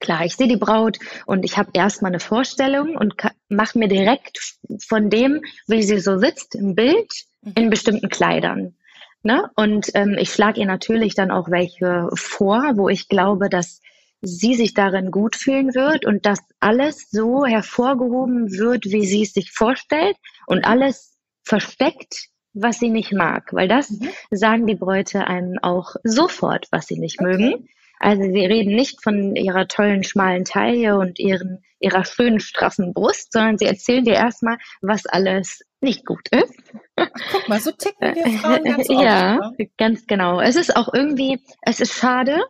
klar, 0.00 0.24
ich 0.24 0.36
sehe 0.36 0.48
die 0.48 0.56
Braut 0.56 0.98
und 1.26 1.44
ich 1.44 1.56
habe 1.56 1.70
erstmal 1.74 2.10
eine 2.10 2.20
Vorstellung 2.20 2.96
und 2.96 3.14
mache 3.48 3.78
mir 3.78 3.88
direkt 3.88 4.38
von 4.86 5.10
dem, 5.10 5.42
wie 5.66 5.82
sie 5.82 6.00
so 6.00 6.18
sitzt, 6.18 6.54
ein 6.54 6.74
Bild 6.74 7.12
mhm. 7.42 7.52
in 7.56 7.70
bestimmten 7.70 8.08
Kleidern. 8.08 8.74
Ne? 9.22 9.50
Und 9.56 9.90
ähm, 9.94 10.16
ich 10.18 10.32
schlage 10.32 10.60
ihr 10.60 10.66
natürlich 10.66 11.14
dann 11.14 11.30
auch 11.30 11.50
welche 11.50 12.08
vor, 12.14 12.72
wo 12.76 12.88
ich 12.88 13.08
glaube, 13.08 13.48
dass 13.48 13.80
sie 14.22 14.54
sich 14.54 14.74
darin 14.74 15.10
gut 15.10 15.36
fühlen 15.36 15.74
wird 15.74 16.06
und 16.06 16.26
dass 16.26 16.40
alles 16.60 17.10
so 17.10 17.44
hervorgehoben 17.44 18.52
wird, 18.52 18.84
wie 18.86 19.04
sie 19.04 19.22
es 19.22 19.32
sich 19.32 19.52
vorstellt 19.52 20.16
und 20.46 20.64
alles 20.64 21.16
versteckt 21.42 22.28
was 22.56 22.78
sie 22.78 22.90
nicht 22.90 23.12
mag, 23.12 23.52
weil 23.52 23.68
das 23.68 23.90
mhm. 23.90 24.08
sagen 24.30 24.66
die 24.66 24.74
Bräute 24.74 25.26
einem 25.26 25.58
auch 25.62 25.94
sofort, 26.02 26.66
was 26.70 26.86
sie 26.86 26.98
nicht 26.98 27.20
okay. 27.20 27.28
mögen. 27.28 27.68
Also 27.98 28.22
sie 28.22 28.44
reden 28.44 28.74
nicht 28.74 29.02
von 29.02 29.36
ihrer 29.36 29.68
tollen 29.68 30.04
schmalen 30.04 30.44
Taille 30.44 30.98
und 30.98 31.18
ihren, 31.18 31.62
ihrer 31.80 32.04
schönen 32.04 32.40
straffen 32.40 32.92
Brust, 32.92 33.32
sondern 33.32 33.56
sie 33.56 33.64
erzählen 33.64 34.04
dir 34.04 34.14
erstmal, 34.14 34.58
was 34.82 35.06
alles 35.06 35.62
nicht 35.80 36.04
gut 36.04 36.28
ist. 36.30 36.72
Ach, 36.96 37.08
guck 37.30 37.48
mal, 37.48 37.60
so 37.60 37.72
ticken 37.72 38.14
wir 38.14 38.26
Frauen 38.38 38.64
ganz 38.64 38.90
oft. 38.90 39.02
Ja, 39.02 39.36
ne? 39.36 39.70
ganz 39.78 40.06
genau. 40.06 40.40
Es 40.40 40.56
ist 40.56 40.76
auch 40.76 40.92
irgendwie, 40.92 41.40
es 41.62 41.80
ist 41.80 41.94
schade, 41.94 42.42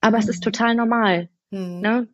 aber 0.00 0.18
mhm. 0.18 0.22
es 0.22 0.28
ist 0.28 0.40
mhm. 0.40 0.52
total 0.52 0.74
normal. 0.74 1.28
Mhm. 1.50 1.80
Ne? 1.80 2.08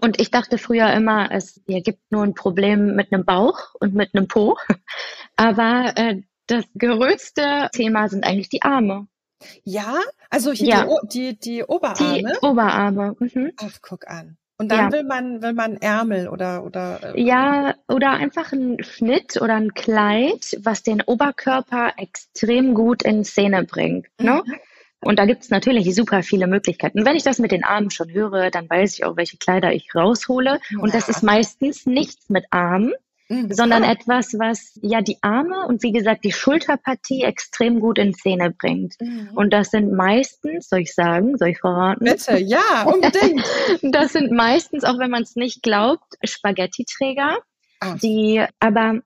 Und 0.00 0.20
ich 0.20 0.30
dachte 0.30 0.58
früher 0.58 0.92
immer, 0.92 1.30
es 1.32 1.62
ja, 1.66 1.80
gibt 1.80 2.00
nur 2.10 2.22
ein 2.22 2.34
Problem 2.34 2.94
mit 2.94 3.12
einem 3.12 3.24
Bauch 3.24 3.74
und 3.80 3.94
mit 3.94 4.14
einem 4.14 4.28
Po. 4.28 4.56
Aber 5.36 5.92
äh, 5.96 6.22
das 6.46 6.64
größte 6.78 7.68
Thema 7.72 8.08
sind 8.08 8.24
eigentlich 8.24 8.48
die 8.48 8.62
Arme. 8.62 9.06
Ja, 9.64 10.00
also 10.30 10.52
hier 10.52 10.68
ja. 10.68 10.88
Die, 11.04 11.38
die, 11.38 11.38
die 11.38 11.64
Oberarme. 11.64 12.32
Die 12.32 12.46
Oberarme. 12.46 13.16
Mhm. 13.18 13.52
Ach, 13.58 13.78
guck 13.82 14.08
an. 14.08 14.36
Und 14.58 14.70
dann 14.70 14.90
ja. 14.90 14.92
will 14.92 15.04
man, 15.04 15.42
will 15.42 15.52
man 15.52 15.76
Ärmel 15.76 16.28
oder, 16.28 16.64
oder. 16.64 17.14
Äh, 17.14 17.20
ja, 17.22 17.74
oder 17.88 18.12
einfach 18.12 18.52
ein 18.52 18.82
Schnitt 18.82 19.40
oder 19.40 19.54
ein 19.54 19.74
Kleid, 19.74 20.56
was 20.62 20.82
den 20.82 21.02
Oberkörper 21.02 21.92
extrem 21.98 22.72
gut 22.72 23.02
in 23.02 23.24
Szene 23.24 23.64
bringt. 23.64 24.06
Ne? 24.18 24.42
Mhm. 24.44 24.54
Und 25.00 25.18
da 25.18 25.26
gibt 25.26 25.42
es 25.42 25.50
natürlich 25.50 25.94
super 25.94 26.22
viele 26.22 26.46
Möglichkeiten. 26.46 27.00
Und 27.00 27.06
wenn 27.06 27.16
ich 27.16 27.22
das 27.22 27.38
mit 27.38 27.52
den 27.52 27.64
Armen 27.64 27.90
schon 27.90 28.10
höre, 28.10 28.50
dann 28.50 28.68
weiß 28.68 28.94
ich 28.94 29.04
auch, 29.04 29.16
welche 29.18 29.36
Kleider 29.36 29.72
ich 29.72 29.94
raushole. 29.94 30.58
Ja. 30.70 30.78
Und 30.80 30.94
das 30.94 31.10
ist 31.10 31.22
meistens 31.22 31.84
nichts 31.84 32.30
mit 32.30 32.46
Armen, 32.50 32.94
mhm. 33.28 33.52
sondern 33.52 33.82
etwas, 33.82 34.34
was 34.38 34.78
ja 34.82 35.00
die 35.00 35.18
Arme 35.22 35.66
und 35.66 35.82
wie 35.82 35.92
gesagt 35.92 36.24
die 36.24 36.32
Schulterpartie 36.32 37.22
extrem 37.22 37.80
gut 37.80 37.98
in 37.98 38.14
Szene 38.14 38.50
bringt. 38.50 38.94
Mhm. 39.00 39.30
Und 39.34 39.52
das 39.52 39.70
sind 39.70 39.92
meistens, 39.92 40.68
soll 40.68 40.80
ich 40.80 40.94
sagen, 40.94 41.36
soll 41.36 41.48
ich 41.48 41.58
verraten? 41.58 42.04
Bitte, 42.04 42.38
ja, 42.38 42.84
unbedingt. 42.84 43.44
das 43.82 44.12
sind 44.12 44.32
meistens, 44.32 44.84
auch 44.84 44.98
wenn 44.98 45.10
man 45.10 45.22
es 45.22 45.36
nicht 45.36 45.62
glaubt, 45.62 46.14
Spaghetti-Träger, 46.24 47.38
die 48.02 48.44
aber 48.58 49.00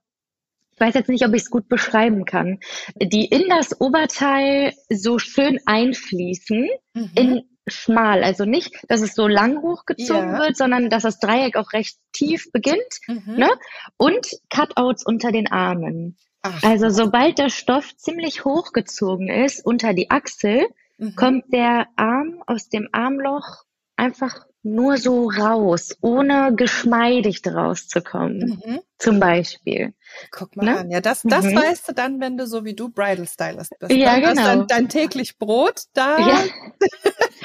ich 0.73 0.79
weiß 0.79 0.95
jetzt 0.95 1.09
nicht, 1.09 1.23
ob 1.25 1.33
ich 1.35 1.43
es 1.43 1.51
gut 1.51 1.69
beschreiben 1.69 2.25
kann, 2.25 2.59
die 2.95 3.25
in 3.25 3.47
das 3.49 3.79
Oberteil 3.79 4.73
so 4.89 5.19
schön 5.19 5.59
einfließen, 5.65 6.67
mhm. 6.93 7.11
in 7.13 7.43
schmal. 7.67 8.23
Also 8.23 8.45
nicht, 8.45 8.73
dass 8.87 9.01
es 9.01 9.13
so 9.13 9.27
lang 9.27 9.61
hochgezogen 9.61 10.33
ja. 10.33 10.39
wird, 10.39 10.57
sondern 10.57 10.89
dass 10.89 11.03
das 11.03 11.19
Dreieck 11.19 11.55
auch 11.55 11.73
recht 11.73 11.97
tief 12.11 12.51
beginnt. 12.51 12.99
Mhm. 13.07 13.35
Ne? 13.35 13.49
Und 13.97 14.27
Cutouts 14.49 15.05
unter 15.05 15.31
den 15.31 15.51
Armen. 15.51 16.17
Ach, 16.41 16.63
also 16.63 16.89
sobald 16.89 17.37
der 17.37 17.49
Stoff 17.49 17.95
ziemlich 17.97 18.45
hochgezogen 18.45 19.29
ist 19.29 19.63
unter 19.65 19.93
die 19.93 20.09
Achsel, 20.09 20.65
mhm. 20.97 21.15
kommt 21.15 21.53
der 21.53 21.87
Arm 21.95 22.43
aus 22.47 22.69
dem 22.69 22.89
Armloch 22.91 23.63
einfach 24.01 24.45
nur 24.63 24.97
so 24.97 25.29
raus, 25.29 25.95
ohne 26.01 26.53
geschmeidig 26.55 27.41
rauszukommen. 27.47 28.61
Mhm. 28.63 28.79
Zum 28.97 29.19
Beispiel. 29.19 29.93
Guck 30.31 30.55
mal 30.55 30.65
ne? 30.65 30.77
an. 30.77 30.91
Ja, 30.91 31.01
das, 31.01 31.21
das 31.23 31.45
mhm. 31.45 31.55
weißt 31.55 31.89
du 31.89 31.93
dann, 31.93 32.19
wenn 32.19 32.37
du 32.37 32.45
so 32.45 32.65
wie 32.65 32.75
du 32.75 32.89
Bridal 32.89 33.27
Stylist 33.27 33.73
bist. 33.79 33.91
Ja, 33.91 34.19
dann 34.19 34.35
genau. 34.35 34.45
Dein, 34.45 34.67
dein, 34.67 34.89
täglich 34.89 35.37
Brot 35.37 35.83
da. 35.93 36.17
Ja. 36.19 36.43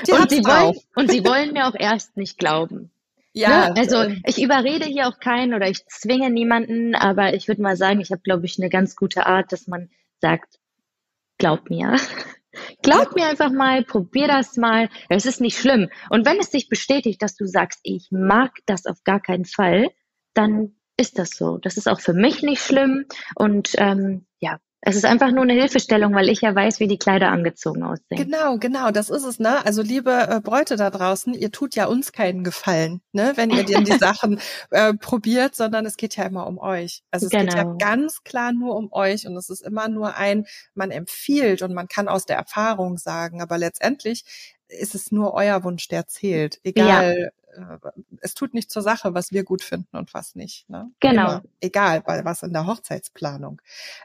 und, 0.19 0.31
sie 0.31 0.45
wollen, 0.45 0.77
und 0.95 1.11
sie 1.11 1.25
wollen 1.25 1.53
mir 1.53 1.67
auch 1.67 1.75
erst 1.79 2.17
nicht 2.17 2.39
glauben. 2.39 2.91
Ja, 3.33 3.71
ne? 3.71 3.77
also 3.77 3.97
äh, 3.97 4.17
ich 4.27 4.43
überrede 4.43 4.87
hier 4.87 5.09
auch 5.09 5.19
keinen 5.19 5.55
oder 5.55 5.69
ich 5.69 5.87
zwinge 5.87 6.31
niemanden, 6.31 6.95
aber 6.95 7.35
ich 7.35 7.49
würde 7.49 7.63
mal 7.63 7.77
sagen, 7.77 8.01
ich 8.01 8.11
habe, 8.11 8.23
glaube 8.23 8.47
ich, 8.47 8.59
eine 8.59 8.71
ganz 8.71 8.97
gute 8.97 9.27
Art, 9.27 9.53
dass 9.53 9.67
man 9.67 9.91
sagt, 10.21 10.59
glaub 11.39 11.71
mir. 11.71 11.97
Glaub 12.83 13.15
mir 13.15 13.27
einfach 13.27 13.51
mal, 13.51 13.85
probier 13.85 14.29
das 14.29 14.57
mal. 14.57 14.89
Es 15.09 15.27
ist 15.27 15.41
nicht 15.41 15.59
schlimm. 15.59 15.89
Und 16.11 16.27
wenn 16.27 16.39
es 16.39 16.51
sich 16.51 16.69
bestätigt, 16.69 17.23
dass 17.23 17.37
du 17.37 17.47
sagst, 17.47 17.81
ich 17.83 18.09
mag 18.11 18.53
das 18.67 18.87
auf 18.87 19.03
gar 19.05 19.21
keinen 19.21 19.45
Fall, 19.45 19.89
dann 20.35 20.77
ist 20.97 21.19
das 21.19 21.31
so. 21.31 21.59
Das 21.59 21.77
ist 21.77 21.89
auch 21.89 22.01
für 22.01 22.15
mich 22.15 22.43
nicht 22.43 22.63
schlimm. 22.63 23.07
Und 23.35 23.71
ähm, 23.79 24.27
ja, 24.41 24.59
es 24.89 24.95
ist 24.95 25.05
einfach 25.05 25.33
nur 25.33 25.43
eine 25.43 25.55
Hilfestellung, 25.55 26.15
weil 26.15 26.29
ich 26.29 26.43
ja 26.43 26.55
weiß, 26.55 26.79
wie 26.79 26.87
die 26.87 26.97
Kleider 26.97 27.33
angezogen 27.33 27.83
aussehen. 27.83 28.07
Genau, 28.11 28.57
genau, 28.59 28.93
das 28.93 29.11
ist 29.11 29.25
es, 29.25 29.41
ne? 29.41 29.67
Also 29.67 29.83
liebe 29.83 30.13
äh, 30.13 30.41
Bräute 30.41 30.77
da 30.77 30.91
draußen, 30.91 31.35
ihr 31.35 31.51
tut 31.51 31.75
ja 31.75 31.87
uns 31.87 32.13
keinen 32.13 32.45
Gefallen, 32.45 33.01
ne, 33.11 33.33
wenn 33.35 33.51
ihr 33.51 33.65
denn 33.65 33.85
die 33.85 33.93
Sachen 33.99 34.41
äh, 34.71 34.95
probiert, 34.95 35.57
sondern 35.57 35.87
es 35.87 35.97
geht 35.97 36.15
ja 36.15 36.23
immer 36.23 36.47
um 36.47 36.59
euch. 36.59 37.03
Also 37.11 37.27
es 37.27 37.33
genau. 37.33 37.47
geht 37.47 37.55
ja 37.55 37.63
genau. 37.65 37.79
ganz 37.79 38.23
klar 38.23 38.53
nur 38.53 38.77
um 38.77 38.93
euch 38.93 39.27
und 39.27 39.37
es 39.37 39.51
ist 39.51 39.63
immer 39.63 39.89
nur 39.89 40.15
ein, 40.15 40.47
man 40.75 40.93
empfiehlt 40.93 41.63
und 41.63 41.75
man 41.75 41.89
kann 41.89 42.07
aus 42.07 42.25
der 42.25 42.37
Erfahrung 42.37 42.97
sagen, 42.97 43.43
aber 43.43 43.59
letztendlich 43.59 44.55
ist 44.69 44.95
es 44.95 45.13
nur 45.13 45.35
euer 45.35 45.65
Wunsch, 45.65 45.89
der 45.89 46.07
zählt. 46.07 46.61
Egal, 46.65 47.33
äh, 47.53 47.77
es 48.21 48.35
tut 48.35 48.55
nicht 48.55 48.71
zur 48.71 48.83
Sache, 48.83 49.15
was 49.15 49.33
wir 49.33 49.45
gut 49.45 49.63
finden 49.63 49.97
und 49.97 50.13
was 50.15 50.35
nicht. 50.35 50.69
Ne? 50.69 50.91
Genau. 51.01 51.23
Immer, 51.23 51.43
egal, 51.61 52.03
bei 52.03 52.25
was 52.25 52.43
in 52.43 52.53
der 52.53 52.67
Hochzeitsplanung. 52.67 53.61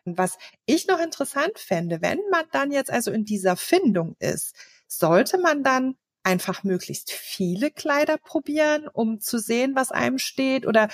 Und 0.06 0.18
was 0.18 0.38
ich 0.66 0.88
noch 0.88 1.00
interessant 1.00 1.58
fände, 1.58 2.02
wenn 2.02 2.20
man 2.32 2.46
dann 2.52 2.72
jetzt 2.72 2.92
also 2.92 3.12
in 3.12 3.26
dieser 3.26 3.56
Findung 3.56 4.16
ist, 4.20 4.56
sollte 4.88 5.38
man 5.38 5.64
dann 5.64 5.96
einfach 6.24 6.64
möglichst 6.64 7.12
viele 7.12 7.72
Kleider 7.72 8.18
probieren, 8.18 8.88
um 8.88 9.20
zu 9.20 9.40
sehen, 9.40 9.76
was 9.76 9.92
einem 9.92 10.20
steht? 10.20 10.68
Oder 10.68 10.90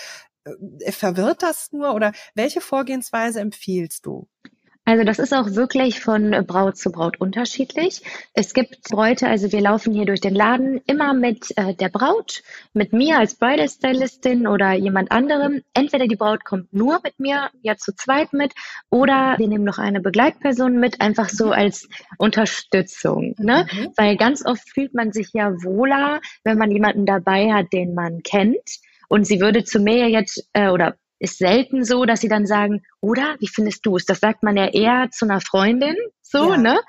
äh, 0.46 0.92
verwirrt 0.92 1.44
das 1.44 1.72
nur? 1.72 1.94
Oder 1.94 2.14
welche 2.34 2.62
Vorgehensweise 2.62 3.40
empfiehlst 3.40 4.06
du? 4.06 4.28
Also 4.88 5.04
das 5.04 5.20
ist 5.20 5.34
auch 5.34 5.52
wirklich 5.52 6.00
von 6.00 6.32
Braut 6.48 6.78
zu 6.78 6.94
Braut 6.94 7.20
unterschiedlich. 7.20 8.04
Es 8.34 8.54
gibt 8.54 8.84
Bräute, 8.90 9.28
also 9.28 9.52
wir 9.52 9.60
laufen 9.60 9.94
hier 9.94 10.06
durch 10.06 10.22
den 10.22 10.34
Laden 10.34 10.80
immer 10.88 11.14
mit 11.14 11.52
äh, 11.58 11.74
der 11.74 11.90
Braut, 11.90 12.42
mit 12.74 12.94
mir 12.94 13.20
als 13.20 13.36
Bridal 13.36 13.68
Stylistin 13.68 14.48
oder 14.48 14.72
jemand 14.76 15.12
anderem. 15.12 15.62
Entweder 15.74 16.08
die 16.08 16.16
Braut 16.16 16.46
kommt 16.46 16.72
nur 16.72 17.02
mit 17.04 17.20
mir, 17.20 17.50
ja 17.62 17.76
zu 17.76 17.94
zweit 17.96 18.32
mit, 18.32 18.54
oder 18.90 19.36
wir 19.38 19.50
nehmen 19.50 19.66
noch 19.66 19.78
eine 19.78 20.00
Begleitperson 20.00 20.80
mit, 20.80 21.02
einfach 21.02 21.28
so 21.28 21.52
als 21.52 21.90
Unterstützung. 22.18 23.36
Ne? 23.40 23.68
Mhm. 23.70 23.92
Weil 23.98 24.16
ganz 24.16 24.46
oft 24.46 24.70
fühlt 24.70 24.94
man 24.94 25.12
sich 25.12 25.32
ja 25.34 25.52
wohler, 25.66 26.22
wenn 26.46 26.58
man 26.58 26.72
jemanden 26.72 27.06
dabei 27.06 27.52
hat, 27.52 27.74
den 27.74 27.94
man 27.94 28.24
kennt. 28.24 28.80
Und 29.10 29.28
sie 29.28 29.42
würde 29.42 29.66
zu 29.66 29.82
mir 29.82 30.10
jetzt, 30.10 30.48
äh, 30.54 30.70
oder 30.70 30.96
ist 31.20 31.38
selten 31.38 31.84
so, 31.84 32.06
dass 32.06 32.22
sie 32.22 32.28
dann 32.28 32.46
sagen, 32.46 32.84
oder 33.02 33.36
wie 33.40 33.48
findest 33.48 33.86
du 33.86 33.96
es? 33.96 34.06
Das 34.06 34.20
sagt 34.20 34.44
man 34.44 34.58
ja 34.58 34.68
eher 34.68 35.10
zu 35.12 35.26
einer 35.26 35.42
Freundin, 35.42 35.96
so, 36.22 36.52
ja. 36.52 36.58
ne? 36.58 36.80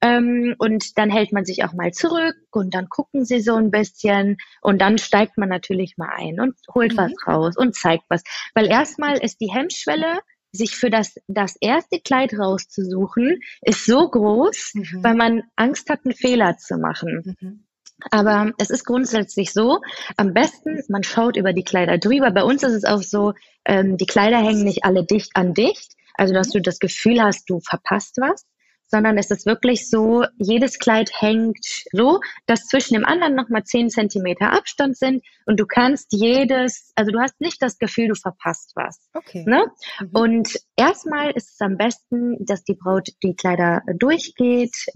Ähm, 0.00 0.54
und 0.58 0.98
dann 0.98 1.10
hält 1.10 1.32
man 1.32 1.44
sich 1.44 1.64
auch 1.64 1.72
mal 1.72 1.92
zurück 1.92 2.36
und 2.50 2.74
dann 2.74 2.88
gucken 2.88 3.24
sie 3.24 3.40
so 3.40 3.54
ein 3.54 3.70
bisschen 3.70 4.38
und 4.60 4.80
dann 4.80 4.98
steigt 4.98 5.38
man 5.38 5.48
natürlich 5.48 5.96
mal 5.96 6.10
ein 6.16 6.40
und 6.40 6.54
holt 6.74 6.92
mhm. 6.92 6.98
was 6.98 7.12
raus 7.26 7.54
und 7.56 7.74
zeigt 7.74 8.04
was. 8.08 8.22
Weil 8.54 8.66
erstmal 8.66 9.18
ist 9.18 9.40
die 9.40 9.52
Hemmschwelle, 9.52 10.20
sich 10.52 10.74
für 10.76 10.90
das, 10.90 11.16
das 11.28 11.56
erste 11.60 12.00
Kleid 12.00 12.32
rauszusuchen, 12.38 13.40
ist 13.60 13.84
so 13.84 14.08
groß, 14.08 14.72
mhm. 14.74 15.04
weil 15.04 15.14
man 15.14 15.42
Angst 15.54 15.90
hat, 15.90 16.00
einen 16.04 16.14
Fehler 16.14 16.56
zu 16.56 16.78
machen. 16.78 17.36
Mhm. 17.40 17.65
Aber 18.10 18.52
es 18.58 18.70
ist 18.70 18.84
grundsätzlich 18.84 19.52
so, 19.52 19.80
am 20.16 20.34
besten, 20.34 20.82
man 20.88 21.02
schaut 21.02 21.36
über 21.36 21.52
die 21.52 21.64
Kleider 21.64 21.98
drüber. 21.98 22.30
Bei 22.30 22.42
uns 22.42 22.62
ist 22.62 22.74
es 22.74 22.84
auch 22.84 23.02
so, 23.02 23.32
ähm, 23.64 23.96
die 23.96 24.06
Kleider 24.06 24.38
hängen 24.38 24.64
nicht 24.64 24.84
alle 24.84 25.04
dicht 25.04 25.30
an 25.34 25.54
dicht, 25.54 25.92
also 26.14 26.34
dass 26.34 26.50
du 26.50 26.60
das 26.60 26.78
Gefühl 26.78 27.22
hast, 27.22 27.48
du 27.48 27.60
verpasst 27.60 28.16
was, 28.18 28.44
sondern 28.88 29.18
es 29.18 29.30
ist 29.30 29.46
wirklich 29.46 29.90
so, 29.90 30.24
jedes 30.38 30.78
Kleid 30.78 31.10
hängt 31.18 31.64
so, 31.92 32.20
dass 32.46 32.66
zwischen 32.66 32.94
dem 32.94 33.04
anderen 33.04 33.34
nochmal 33.34 33.64
zehn 33.64 33.90
Zentimeter 33.90 34.52
Abstand 34.52 34.96
sind 34.96 35.24
und 35.44 35.58
du 35.58 35.66
kannst 35.66 36.12
jedes, 36.12 36.92
also 36.94 37.10
du 37.10 37.20
hast 37.20 37.40
nicht 37.40 37.60
das 37.62 37.78
Gefühl, 37.78 38.08
du 38.08 38.14
verpasst 38.14 38.72
was. 38.76 39.08
Okay. 39.12 39.44
Ne? 39.46 39.66
Mhm. 40.00 40.10
Und 40.12 40.60
erstmal 40.76 41.32
ist 41.32 41.54
es 41.54 41.60
am 41.60 41.76
besten, 41.76 42.44
dass 42.44 42.62
die 42.62 42.74
Braut 42.74 43.08
die 43.22 43.34
Kleider 43.34 43.82
durchgeht 43.98 44.86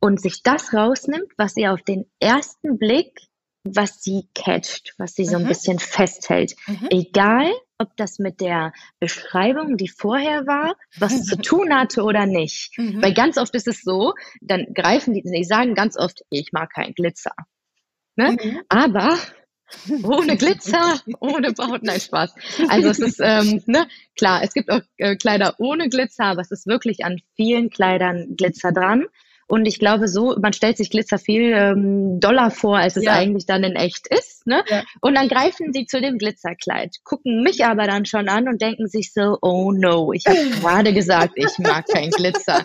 und 0.00 0.20
sich 0.20 0.42
das 0.42 0.72
rausnimmt, 0.74 1.30
was 1.36 1.56
ihr 1.56 1.72
auf 1.72 1.82
den 1.82 2.06
ersten 2.18 2.78
Blick, 2.78 3.20
was 3.64 4.02
sie 4.02 4.28
catcht, 4.34 4.94
was 4.96 5.14
sie 5.14 5.26
so 5.26 5.36
ein 5.36 5.44
mhm. 5.44 5.48
bisschen 5.48 5.78
festhält. 5.78 6.56
Mhm. 6.66 6.88
Egal, 6.90 7.52
ob 7.78 7.96
das 7.96 8.18
mit 8.18 8.40
der 8.40 8.72
Beschreibung, 8.98 9.76
die 9.76 9.88
vorher 9.88 10.46
war, 10.46 10.76
was 10.98 11.24
zu 11.24 11.36
tun 11.42 11.74
hatte 11.74 12.02
oder 12.02 12.26
nicht. 12.26 12.78
Mhm. 12.78 13.02
Weil 13.02 13.12
ganz 13.12 13.36
oft 13.36 13.54
ist 13.54 13.68
es 13.68 13.82
so, 13.82 14.14
dann 14.40 14.66
greifen 14.74 15.14
die, 15.14 15.22
die 15.22 15.44
sagen 15.44 15.74
ganz 15.74 15.96
oft, 15.98 16.22
ich 16.30 16.52
mag 16.52 16.72
keinen 16.72 16.94
Glitzer. 16.94 17.34
Ne? 18.16 18.36
Mhm. 18.42 18.60
Aber 18.68 19.18
ohne 20.02 20.36
Glitzer, 20.36 21.00
ohne 21.20 21.52
Braut, 21.52 21.82
nein, 21.82 22.00
Spaß. 22.00 22.34
Also 22.68 22.88
es 22.88 22.98
ist, 22.98 23.20
ähm, 23.22 23.62
ne, 23.66 23.86
klar, 24.16 24.42
es 24.42 24.52
gibt 24.52 24.70
auch 24.70 24.80
äh, 24.96 25.16
Kleider 25.16 25.54
ohne 25.58 25.88
Glitzer, 25.88 26.24
aber 26.24 26.40
es 26.40 26.50
ist 26.50 26.66
wirklich 26.66 27.04
an 27.04 27.20
vielen 27.36 27.70
Kleidern 27.70 28.36
Glitzer 28.36 28.72
dran. 28.72 29.06
Und 29.50 29.66
ich 29.66 29.80
glaube 29.80 30.06
so, 30.06 30.36
man 30.40 30.52
stellt 30.52 30.76
sich 30.76 30.90
Glitzer 30.90 31.18
viel 31.18 31.52
ähm, 31.52 32.20
doller 32.20 32.52
vor, 32.52 32.78
als 32.78 32.96
es 32.96 33.02
ja. 33.02 33.14
eigentlich 33.14 33.46
dann 33.46 33.64
in 33.64 33.74
echt 33.74 34.06
ist. 34.06 34.46
Ne? 34.46 34.62
Ja. 34.68 34.84
Und 35.00 35.16
dann 35.16 35.28
greifen 35.28 35.72
sie 35.72 35.86
zu 35.86 36.00
dem 36.00 36.18
Glitzerkleid, 36.18 36.98
gucken 37.02 37.42
mich 37.42 37.64
aber 37.64 37.88
dann 37.88 38.04
schon 38.04 38.28
an 38.28 38.46
und 38.46 38.62
denken 38.62 38.86
sich 38.86 39.12
so, 39.12 39.38
oh 39.42 39.72
no, 39.72 40.12
ich 40.12 40.24
habe 40.26 40.38
gerade 40.60 40.92
gesagt, 40.92 41.32
ich 41.34 41.58
mag 41.58 41.84
kein 41.88 42.10
Glitzer. 42.10 42.64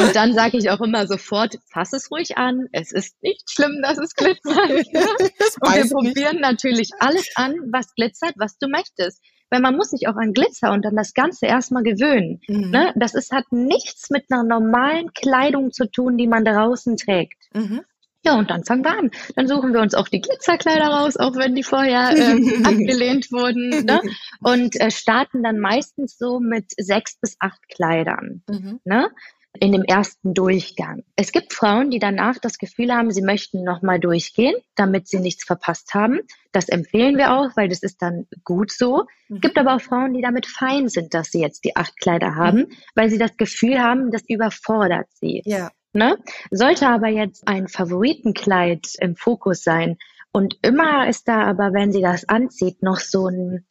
Und 0.00 0.16
dann 0.16 0.32
sage 0.32 0.56
ich 0.56 0.70
auch 0.70 0.80
immer 0.80 1.06
sofort, 1.06 1.58
fass 1.70 1.92
es 1.92 2.10
ruhig 2.10 2.38
an. 2.38 2.66
Es 2.72 2.92
ist 2.92 3.22
nicht 3.22 3.50
schlimm, 3.50 3.82
dass 3.82 3.98
es 3.98 4.14
glitzert. 4.14 4.56
und 5.60 5.74
wir 5.74 5.90
probieren 5.90 6.40
natürlich 6.40 6.92
alles 6.98 7.28
an, 7.34 7.56
was 7.70 7.94
glitzert, 7.94 8.32
was 8.38 8.56
du 8.56 8.68
möchtest. 8.68 9.20
Weil 9.50 9.60
man 9.60 9.76
muss 9.76 9.90
sich 9.90 10.08
auch 10.08 10.16
an 10.16 10.32
Glitzer 10.32 10.72
und 10.72 10.86
an 10.86 10.96
das 10.96 11.14
Ganze 11.14 11.46
erstmal 11.46 11.82
gewöhnen. 11.82 12.40
Mhm. 12.48 12.70
Ne? 12.70 12.92
Das 12.96 13.14
ist, 13.14 13.32
hat 13.32 13.44
nichts 13.50 14.10
mit 14.10 14.24
einer 14.30 14.42
normalen 14.42 15.12
Kleidung 15.12 15.72
zu 15.72 15.86
tun, 15.90 16.16
die 16.16 16.26
man 16.26 16.44
draußen 16.44 16.96
trägt. 16.96 17.38
Mhm. 17.54 17.82
Ja, 18.26 18.36
und 18.36 18.50
dann 18.50 18.64
fangen 18.64 18.84
wir 18.84 18.98
an. 18.98 19.12
Dann 19.36 19.46
suchen 19.46 19.72
wir 19.72 19.80
uns 19.80 19.94
auch 19.94 20.08
die 20.08 20.20
Glitzerkleider 20.20 20.88
raus, 20.88 21.16
auch 21.16 21.36
wenn 21.36 21.54
die 21.54 21.62
vorher 21.62 22.10
äh, 22.10 22.32
abgelehnt 22.64 23.30
wurden. 23.30 23.84
Ne? 23.84 24.00
Und 24.42 24.74
äh, 24.80 24.90
starten 24.90 25.44
dann 25.44 25.60
meistens 25.60 26.18
so 26.18 26.40
mit 26.40 26.72
sechs 26.76 27.20
bis 27.20 27.36
acht 27.38 27.68
Kleidern. 27.68 28.42
Mhm. 28.48 28.80
Ne? 28.84 29.10
In 29.60 29.72
dem 29.72 29.82
ersten 29.82 30.34
Durchgang. 30.34 31.04
Es 31.16 31.32
gibt 31.32 31.52
Frauen, 31.52 31.90
die 31.90 31.98
danach 31.98 32.38
das 32.38 32.58
Gefühl 32.58 32.92
haben, 32.92 33.10
sie 33.10 33.22
möchten 33.22 33.64
nochmal 33.64 33.98
durchgehen, 34.00 34.54
damit 34.74 35.08
sie 35.08 35.20
nichts 35.20 35.44
verpasst 35.44 35.94
haben. 35.94 36.20
Das 36.52 36.68
empfehlen 36.68 37.16
wir 37.16 37.32
auch, 37.32 37.56
weil 37.56 37.68
das 37.68 37.82
ist 37.82 38.02
dann 38.02 38.26
gut 38.44 38.70
so. 38.70 39.02
Es 39.02 39.30
mhm. 39.30 39.40
gibt 39.40 39.58
aber 39.58 39.76
auch 39.76 39.80
Frauen, 39.80 40.14
die 40.14 40.22
damit 40.22 40.46
fein 40.46 40.88
sind, 40.88 41.14
dass 41.14 41.30
sie 41.30 41.40
jetzt 41.40 41.64
die 41.64 41.76
acht 41.76 41.98
Kleider 41.98 42.34
haben, 42.34 42.58
mhm. 42.58 42.72
weil 42.94 43.10
sie 43.10 43.18
das 43.18 43.36
Gefühl 43.36 43.80
haben, 43.80 44.10
das 44.10 44.22
überfordert 44.28 45.08
sie. 45.12 45.42
Ja. 45.44 45.70
Ne? 45.92 46.18
Sollte 46.50 46.88
aber 46.88 47.08
jetzt 47.08 47.48
ein 47.48 47.68
Favoritenkleid 47.68 48.94
im 49.00 49.16
Fokus 49.16 49.62
sein 49.62 49.96
und 50.32 50.58
immer 50.60 51.08
ist 51.08 51.28
da 51.28 51.44
aber, 51.44 51.72
wenn 51.72 51.92
sie 51.92 52.02
das 52.02 52.28
anzieht, 52.28 52.82
noch 52.82 53.00
so 53.00 53.28
ein, 53.28 53.64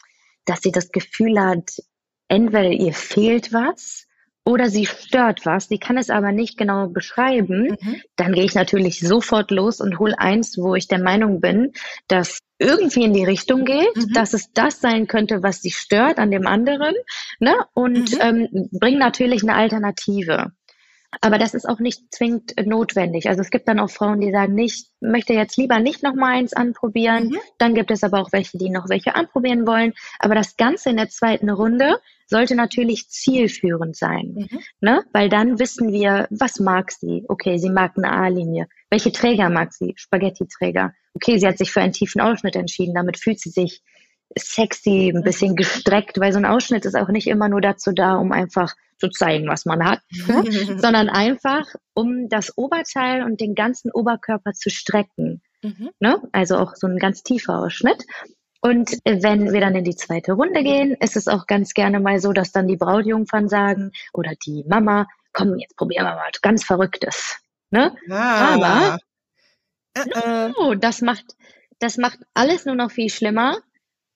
dass 0.46 0.62
sie 0.62 0.72
das 0.72 0.92
Gefühl 0.92 1.40
hat, 1.40 1.72
entweder 2.28 2.72
ihr 2.72 2.94
fehlt 2.94 3.54
was 3.54 4.08
oder 4.46 4.70
sie 4.70 4.86
stört 4.86 5.46
was, 5.46 5.68
die 5.68 5.80
kann 5.80 5.98
es 5.98 6.10
aber 6.10 6.32
nicht 6.32 6.58
genau 6.58 6.88
beschreiben, 6.88 7.76
mhm. 7.82 8.02
dann 8.16 8.34
gehe 8.34 8.46
ich 8.46 8.54
natürlich 8.54 9.00
sofort 9.00 9.50
los 9.50 9.82
und 9.82 9.98
hole 9.98 10.18
eins, 10.18 10.58
wo 10.58 10.76
ich 10.76 10.88
der 10.88 11.00
Meinung 11.00 11.42
bin, 11.42 11.74
dass 12.08 12.40
irgendwie 12.60 13.04
in 13.04 13.14
die 13.14 13.26
Richtung 13.26 13.66
geht, 13.66 13.96
mhm. 13.96 14.14
dass 14.14 14.34
es 14.34 14.54
das 14.54 14.80
sein 14.80 15.08
könnte, 15.08 15.42
was 15.42 15.62
sie 15.62 15.72
stört 15.72 16.20
an 16.20 16.32
dem 16.32 16.48
anderen, 16.48 16.94
ne? 17.40 17.56
Und 17.74 18.14
mhm. 18.14 18.22
ähm, 18.22 18.70
bring 18.72 18.98
natürlich 18.98 19.42
eine 19.42 19.56
Alternative. 19.56 20.52
Aber 21.22 21.38
das 21.38 21.54
ist 21.54 21.68
auch 21.68 21.80
nicht 21.80 22.14
zwingend 22.14 22.54
notwendig. 22.66 23.28
Also 23.30 23.42
es 23.42 23.50
gibt 23.50 23.68
dann 23.68 23.80
auch 23.80 23.90
Frauen, 23.90 24.22
die 24.22 24.32
sagen, 24.32 24.54
nicht, 24.54 24.90
möchte 25.00 25.34
jetzt 25.34 25.58
lieber 25.58 25.80
nicht 25.80 26.04
noch 26.04 26.16
mal 26.16 26.34
eins 26.34 26.54
anprobieren. 26.54 27.30
Mhm. 27.30 27.40
Dann 27.58 27.76
gibt 27.76 27.92
es 27.92 28.04
aber 28.04 28.22
auch 28.22 28.32
welche, 28.32 28.58
die 28.58 28.70
noch 28.70 28.90
welche 28.90 29.16
anprobieren 29.16 29.68
wollen. 29.68 29.94
Aber 30.20 30.36
das 30.36 30.58
Ganze 30.58 30.90
in 30.90 30.98
der 30.98 31.10
zweiten 31.10 31.50
Runde 31.50 32.00
sollte 32.28 32.56
natürlich 32.56 33.10
zielführend 33.10 33.96
sein. 33.96 34.36
Mhm. 34.36 34.60
Ne? 34.82 35.04
Weil 35.14 35.30
dann 35.30 35.60
wissen 35.60 35.92
wir, 35.92 36.28
was 36.32 36.60
mag 36.60 36.92
sie? 36.92 37.24
Okay, 37.28 37.58
sie 37.58 37.70
mag 37.70 37.94
eine 37.98 38.12
A-Linie. 38.12 38.68
Welche 38.90 39.12
Träger 39.12 39.50
mag 39.50 39.74
sie? 39.74 39.94
Spaghetti-Träger. 39.96 40.94
Okay, 41.14 41.38
sie 41.38 41.48
hat 41.48 41.58
sich 41.58 41.72
für 41.72 41.82
einen 41.82 41.94
tiefen 41.94 42.22
Ausschnitt 42.22 42.56
entschieden. 42.56 42.96
Damit 42.96 43.18
fühlt 43.18 43.40
sie 43.40 43.50
sich 43.50 43.82
sexy, 44.38 45.12
ein 45.16 45.24
bisschen 45.24 45.56
gestreckt, 45.56 46.20
weil 46.20 46.34
so 46.34 46.40
ein 46.40 46.46
Ausschnitt 46.46 46.86
ist 46.86 46.96
auch 46.96 47.10
nicht 47.10 47.28
immer 47.28 47.50
nur 47.50 47.62
dazu 47.62 47.92
da, 47.92 48.16
um 48.16 48.32
einfach 48.32 48.74
zu 48.98 49.10
zeigen, 49.10 49.48
was 49.48 49.66
man 49.66 49.84
hat, 49.86 50.00
sondern 50.78 51.10
einfach, 51.10 51.68
um 51.94 52.30
das 52.30 52.58
Oberteil 52.58 53.24
und 53.24 53.42
den 53.42 53.56
ganzen 53.56 53.92
Oberkörper 53.92 54.54
zu 54.54 54.70
strecken. 54.70 55.42
Mhm. 55.62 55.90
Ne? 56.00 56.22
Also 56.32 56.58
auch 56.58 56.76
so 56.76 56.88
ein 56.88 56.98
ganz 56.98 57.24
tiefer 57.24 57.60
Ausschnitt. 57.60 58.04
Und 58.62 58.98
wenn 59.04 59.54
wir 59.54 59.62
dann 59.62 59.76
in 59.76 59.84
die 59.84 59.96
zweite 59.96 60.34
Runde 60.34 60.64
gehen, 60.64 60.96
ist 61.00 61.16
es 61.16 61.28
auch 61.28 61.46
ganz 61.46 61.74
gerne 61.74 62.00
mal 62.00 62.20
so, 62.20 62.34
dass 62.34 62.52
dann 62.52 62.68
die 62.68 62.78
Brautjungfern 62.78 63.48
sagen 63.48 63.92
oder 64.12 64.34
die 64.44 64.64
Mama, 64.68 65.06
komm, 65.34 65.60
jetzt 65.60 65.78
probieren 65.78 66.06
wir 66.06 66.16
mal 66.16 66.30
was 66.34 66.42
ganz 66.42 66.64
Verrücktes. 66.64 67.38
Ne? 67.70 67.96
Ah. 68.10 68.56
Aber 68.56 69.00
äh, 69.94 70.50
no, 70.50 70.74
das 70.74 71.02
macht, 71.02 71.26
das 71.80 71.98
macht 71.98 72.20
alles 72.34 72.66
nur 72.66 72.76
noch 72.76 72.92
viel 72.92 73.10
schlimmer, 73.10 73.60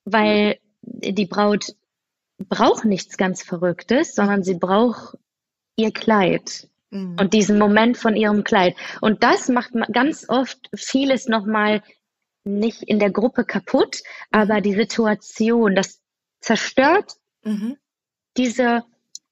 weil 0.06 0.60
die 0.82 1.26
Braut 1.26 1.76
braucht 2.38 2.86
nichts 2.86 3.18
ganz 3.18 3.44
Verrücktes, 3.44 4.16
sondern 4.16 4.44
sie 4.44 4.56
braucht 4.56 5.18
ihr 5.76 5.92
Kleid. 5.92 6.70
Mhm. 6.90 7.18
Und 7.20 7.34
diesen 7.34 7.60
Moment 7.60 7.98
von 7.98 8.16
ihrem 8.16 8.44
Kleid. 8.44 8.76
Und 9.02 9.24
das 9.24 9.50
macht 9.50 9.72
ganz 9.92 10.28
oft 10.28 10.70
vieles 10.74 11.28
nochmal 11.28 11.84
nicht 12.44 12.82
in 12.84 13.00
der 13.00 13.12
Gruppe 13.12 13.46
kaputt, 13.46 14.02
aber 14.32 14.62
die 14.62 14.74
Situation, 14.74 15.76
das 15.76 16.02
zerstört 16.40 17.14
mhm. 17.44 17.78
diese 18.38 18.84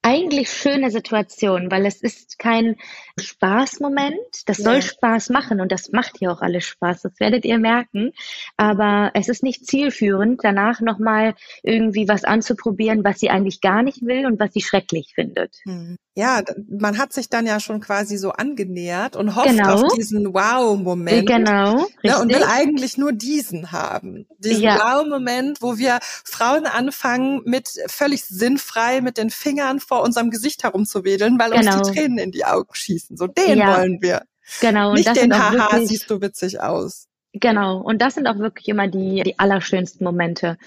eigentlich 0.08 0.50
schöne 0.50 0.90
Situation, 0.90 1.70
weil 1.70 1.86
es 1.86 2.02
ist 2.02 2.40
kein 2.40 2.78
Spaßmoment. 3.20 4.16
Das 4.46 4.60
ja. 4.60 4.64
soll 4.64 4.82
Spaß 4.82 5.30
machen 5.32 5.60
und 5.60 5.70
das 5.70 5.92
macht 5.92 6.22
ja 6.22 6.32
auch 6.32 6.42
alles 6.42 6.64
Spaß. 6.64 7.02
Das 7.02 7.20
werdet 7.20 7.44
ihr 7.44 7.60
merken. 7.60 8.14
Aber 8.56 9.12
es 9.16 9.28
ist 9.28 9.44
nicht 9.44 9.66
zielführend, 9.66 10.40
danach 10.44 10.80
nochmal 10.80 11.36
irgendwie 11.62 12.08
was 12.08 12.24
anzuprobieren, 12.24 13.04
was 13.04 13.20
sie 13.20 13.30
eigentlich 13.30 13.60
gar 13.60 13.84
nicht 13.84 14.02
will 14.02 14.26
und 14.26 14.40
was 14.40 14.54
sie 14.54 14.62
schrecklich 14.62 15.12
findet. 15.14 15.58
Hm. 15.64 15.98
Ja, 16.18 16.42
man 16.68 16.98
hat 16.98 17.14
sich 17.14 17.30
dann 17.30 17.46
ja 17.46 17.60
schon 17.60 17.80
quasi 17.80 18.18
so 18.18 18.32
angenähert 18.32 19.16
und 19.16 19.36
hofft 19.36 19.50
genau. 19.50 19.84
auf 19.84 19.94
diesen 19.94 20.34
Wow-Moment. 20.34 21.28
Genau. 21.28 21.86
Ne, 22.02 22.20
und 22.20 22.34
will 22.34 22.42
eigentlich 22.44 22.98
nur 22.98 23.12
diesen 23.12 23.72
haben. 23.72 24.26
Diesen 24.40 24.64
ja. 24.64 24.80
Wow-Moment, 24.80 25.62
wo 25.62 25.78
wir 25.78 26.00
Frauen 26.02 26.66
anfangen, 26.66 27.44
mit 27.46 27.70
völlig 27.86 28.26
sinnfrei 28.26 29.02
mit 29.02 29.20
den 29.20 29.30
Fingern 29.30 29.80
vor 29.80 30.02
unserem 30.02 30.32
Gesicht 30.32 30.64
herumzuwedeln, 30.64 31.38
weil 31.38 31.52
genau. 31.52 31.78
uns 31.78 31.88
die 31.88 31.94
Tränen 31.94 32.18
in 32.18 32.32
die 32.32 32.46
Augen 32.46 32.74
schießen. 32.74 33.16
So 33.16 33.28
den 33.28 33.60
ja. 33.60 33.78
wollen 33.78 34.02
wir. 34.02 34.24
Genau. 34.60 34.90
Und 34.90 34.96
Nicht 34.96 35.16
den 35.16 35.38
Haha, 35.38 35.86
siehst 35.86 36.10
du 36.10 36.20
witzig 36.20 36.62
aus. 36.62 37.06
Genau. 37.34 37.78
Und 37.80 38.02
das 38.02 38.16
sind 38.16 38.26
auch 38.26 38.40
wirklich 38.40 38.70
immer 38.70 38.88
die, 38.88 39.22
die 39.22 39.38
allerschönsten 39.38 40.04
Momente 40.04 40.58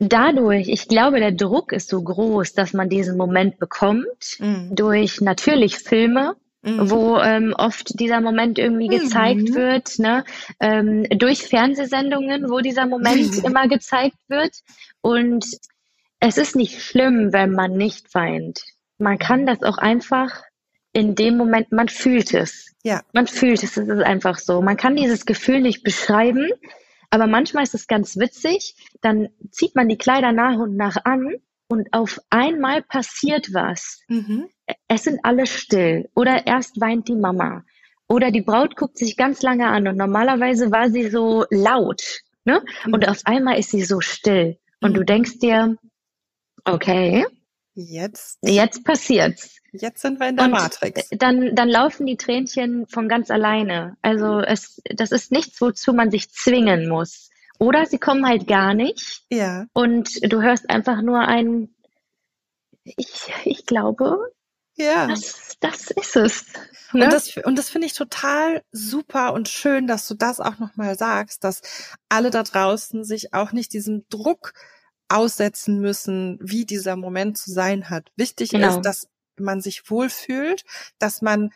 dadurch, 0.00 0.68
ich 0.68 0.88
glaube, 0.88 1.20
der 1.20 1.32
Druck 1.32 1.72
ist 1.72 1.88
so 1.88 2.02
groß, 2.02 2.54
dass 2.54 2.72
man 2.72 2.88
diesen 2.88 3.16
Moment 3.16 3.58
bekommt 3.58 4.38
mhm. 4.38 4.74
durch 4.74 5.20
natürlich 5.20 5.78
Filme, 5.78 6.34
mhm. 6.62 6.90
wo 6.90 7.18
ähm, 7.18 7.54
oft 7.56 8.00
dieser 8.00 8.20
Moment 8.20 8.58
irgendwie 8.58 8.88
gezeigt 8.88 9.50
mhm. 9.50 9.54
wird, 9.54 9.98
ne? 9.98 10.24
Ähm, 10.58 11.04
durch 11.10 11.42
Fernsehsendungen, 11.46 12.50
wo 12.50 12.60
dieser 12.60 12.86
Moment 12.86 13.44
immer 13.44 13.68
gezeigt 13.68 14.18
wird. 14.28 14.56
Und 15.02 15.44
es 16.18 16.36
ist 16.36 16.56
nicht 16.56 16.82
schlimm, 16.82 17.32
wenn 17.32 17.52
man 17.52 17.76
nicht 17.76 18.14
weint. 18.14 18.62
Man 18.98 19.18
kann 19.18 19.46
das 19.46 19.62
auch 19.62 19.78
einfach 19.78 20.42
in 20.92 21.14
dem 21.14 21.36
Moment, 21.36 21.72
man 21.72 21.88
fühlt 21.88 22.34
es. 22.34 22.74
Ja. 22.82 23.02
Man 23.12 23.26
fühlt 23.26 23.62
es, 23.62 23.76
es 23.76 23.88
ist 23.88 24.02
einfach 24.02 24.38
so. 24.38 24.60
Man 24.62 24.76
kann 24.76 24.96
dieses 24.96 25.24
Gefühl 25.24 25.60
nicht 25.60 25.82
beschreiben, 25.82 26.50
aber 27.10 27.26
manchmal 27.26 27.64
ist 27.64 27.74
es 27.74 27.86
ganz 27.86 28.16
witzig, 28.16 28.74
dann 29.00 29.28
zieht 29.50 29.74
man 29.74 29.88
die 29.88 29.98
Kleider 29.98 30.32
nach 30.32 30.58
und 30.58 30.76
nach 30.76 30.96
an 31.04 31.34
und 31.68 31.92
auf 31.92 32.18
einmal 32.30 32.82
passiert 32.82 33.52
was. 33.52 34.00
Mhm. 34.08 34.48
Es 34.88 35.04
sind 35.04 35.20
alle 35.24 35.46
still 35.46 36.08
oder 36.14 36.46
erst 36.46 36.80
weint 36.80 37.08
die 37.08 37.16
Mama 37.16 37.64
oder 38.08 38.30
die 38.30 38.42
Braut 38.42 38.76
guckt 38.76 38.98
sich 38.98 39.16
ganz 39.16 39.42
lange 39.42 39.68
an 39.68 39.86
und 39.86 39.96
normalerweise 39.96 40.70
war 40.70 40.90
sie 40.90 41.08
so 41.08 41.44
laut, 41.50 42.02
ne? 42.44 42.62
Mhm. 42.84 42.94
Und 42.94 43.08
auf 43.08 43.22
einmal 43.24 43.58
ist 43.58 43.70
sie 43.70 43.82
so 43.82 44.00
still 44.00 44.58
und 44.80 44.92
mhm. 44.92 44.94
du 44.94 45.04
denkst 45.04 45.38
dir, 45.38 45.76
okay, 46.64 47.26
jetzt 47.74 48.38
jetzt 48.42 48.84
passiert's. 48.84 49.60
Jetzt 49.72 50.02
sind 50.02 50.18
wir 50.18 50.28
in 50.28 50.36
der 50.36 50.46
und 50.46 50.52
Matrix. 50.52 51.08
Dann, 51.10 51.54
dann 51.54 51.68
laufen 51.68 52.06
die 52.06 52.16
Tränchen 52.16 52.86
von 52.88 53.08
ganz 53.08 53.30
alleine. 53.30 53.96
Also 54.02 54.40
es, 54.40 54.82
das 54.84 55.12
ist 55.12 55.30
nichts, 55.30 55.60
wozu 55.60 55.92
man 55.92 56.10
sich 56.10 56.32
zwingen 56.32 56.88
muss. 56.88 57.30
Oder 57.58 57.86
sie 57.86 57.98
kommen 57.98 58.26
halt 58.26 58.46
gar 58.48 58.74
nicht. 58.74 59.22
Ja. 59.30 59.66
Und 59.72 60.32
du 60.32 60.42
hörst 60.42 60.68
einfach 60.70 61.02
nur 61.02 61.20
ein, 61.20 61.74
ich, 62.84 63.32
ich 63.44 63.66
glaube, 63.66 64.32
ja. 64.74 65.06
das, 65.06 65.56
das 65.60 65.90
ist 65.90 66.16
es. 66.16 66.46
Ne? 66.92 67.04
Und 67.04 67.12
das, 67.12 67.36
und 67.36 67.56
das 67.56 67.68
finde 67.68 67.86
ich 67.86 67.92
total 67.92 68.64
super 68.72 69.32
und 69.32 69.48
schön, 69.48 69.86
dass 69.86 70.08
du 70.08 70.14
das 70.14 70.40
auch 70.40 70.58
nochmal 70.58 70.96
sagst, 70.96 71.44
dass 71.44 71.62
alle 72.08 72.30
da 72.30 72.42
draußen 72.42 73.04
sich 73.04 73.32
auch 73.34 73.52
nicht 73.52 73.72
diesem 73.72 74.04
Druck 74.08 74.54
aussetzen 75.10 75.80
müssen, 75.80 76.38
wie 76.40 76.64
dieser 76.64 76.96
Moment 76.96 77.36
zu 77.38 77.50
sein 77.50 77.90
hat. 77.90 78.10
Wichtig 78.16 78.50
genau. 78.50 78.68
ist, 78.68 78.82
dass 78.82 79.08
man 79.36 79.60
sich 79.60 79.90
wohlfühlt, 79.90 80.64
dass 80.98 81.22
man 81.22 81.50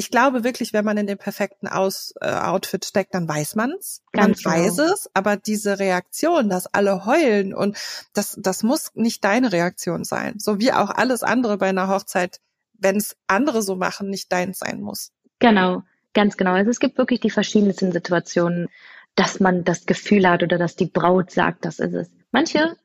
ich 0.00 0.12
glaube 0.12 0.44
wirklich, 0.44 0.72
wenn 0.72 0.84
man 0.84 0.96
in 0.96 1.08
dem 1.08 1.18
perfekten 1.18 1.66
Aus, 1.66 2.14
äh, 2.20 2.30
Outfit 2.30 2.84
steckt, 2.84 3.14
dann 3.14 3.28
weiß 3.28 3.56
man's. 3.56 4.00
man 4.12 4.32
genau. 4.32 4.50
weiß 4.50 4.78
es, 4.78 5.10
aber 5.12 5.36
diese 5.36 5.80
Reaktion, 5.80 6.48
dass 6.48 6.72
alle 6.72 7.04
heulen 7.04 7.52
und 7.52 7.76
das, 8.14 8.38
das 8.40 8.62
muss 8.62 8.92
nicht 8.94 9.24
deine 9.24 9.50
Reaktion 9.50 10.04
sein. 10.04 10.38
So 10.38 10.60
wie 10.60 10.72
auch 10.72 10.90
alles 10.90 11.24
andere 11.24 11.58
bei 11.58 11.70
einer 11.70 11.88
Hochzeit, 11.88 12.38
wenn 12.74 12.96
es 12.96 13.16
andere 13.26 13.60
so 13.60 13.74
machen, 13.74 14.08
nicht 14.08 14.30
deins 14.30 14.60
sein 14.60 14.80
muss. 14.80 15.10
Genau, 15.40 15.82
ganz 16.14 16.36
genau. 16.36 16.52
Also 16.52 16.70
es 16.70 16.78
gibt 16.78 16.96
wirklich 16.96 17.18
die 17.18 17.30
verschiedensten 17.30 17.90
Situationen, 17.90 18.68
dass 19.16 19.40
man 19.40 19.64
das 19.64 19.84
Gefühl 19.84 20.28
hat 20.28 20.44
oder 20.44 20.58
dass 20.58 20.76
die 20.76 20.86
Braut 20.86 21.32
sagt, 21.32 21.64
das 21.64 21.80
ist 21.80 21.94
es. 21.94 22.08
Manche 22.30 22.76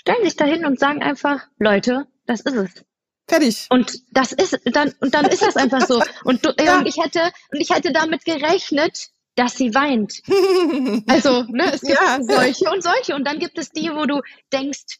stellen 0.00 0.24
sich 0.24 0.36
dahin 0.36 0.64
und 0.64 0.78
sagen 0.78 1.02
einfach, 1.02 1.46
Leute, 1.58 2.06
das 2.26 2.40
ist 2.40 2.54
es. 2.54 2.84
Fertig. 3.28 3.66
Und 3.68 4.00
das 4.10 4.32
ist 4.32 4.58
dann 4.64 4.94
und 5.00 5.14
dann 5.14 5.26
ist 5.26 5.42
das 5.42 5.56
einfach 5.56 5.82
so. 5.86 6.02
Und, 6.24 6.44
du, 6.44 6.52
ja. 6.64 6.78
und 6.78 6.86
ich 6.86 6.96
hätte 6.96 7.20
und 7.52 7.60
ich 7.60 7.70
hätte 7.70 7.92
damit 7.92 8.24
gerechnet, 8.24 9.08
dass 9.36 9.56
sie 9.56 9.74
weint. 9.74 10.22
Also, 11.08 11.42
ne, 11.44 11.72
es 11.72 11.82
gibt 11.82 11.98
ja. 12.00 12.18
solche 12.22 12.70
und 12.70 12.82
solche 12.82 13.14
und 13.14 13.24
dann 13.26 13.38
gibt 13.38 13.58
es 13.58 13.70
die, 13.70 13.90
wo 13.90 14.04
du 14.04 14.20
denkst, 14.52 14.98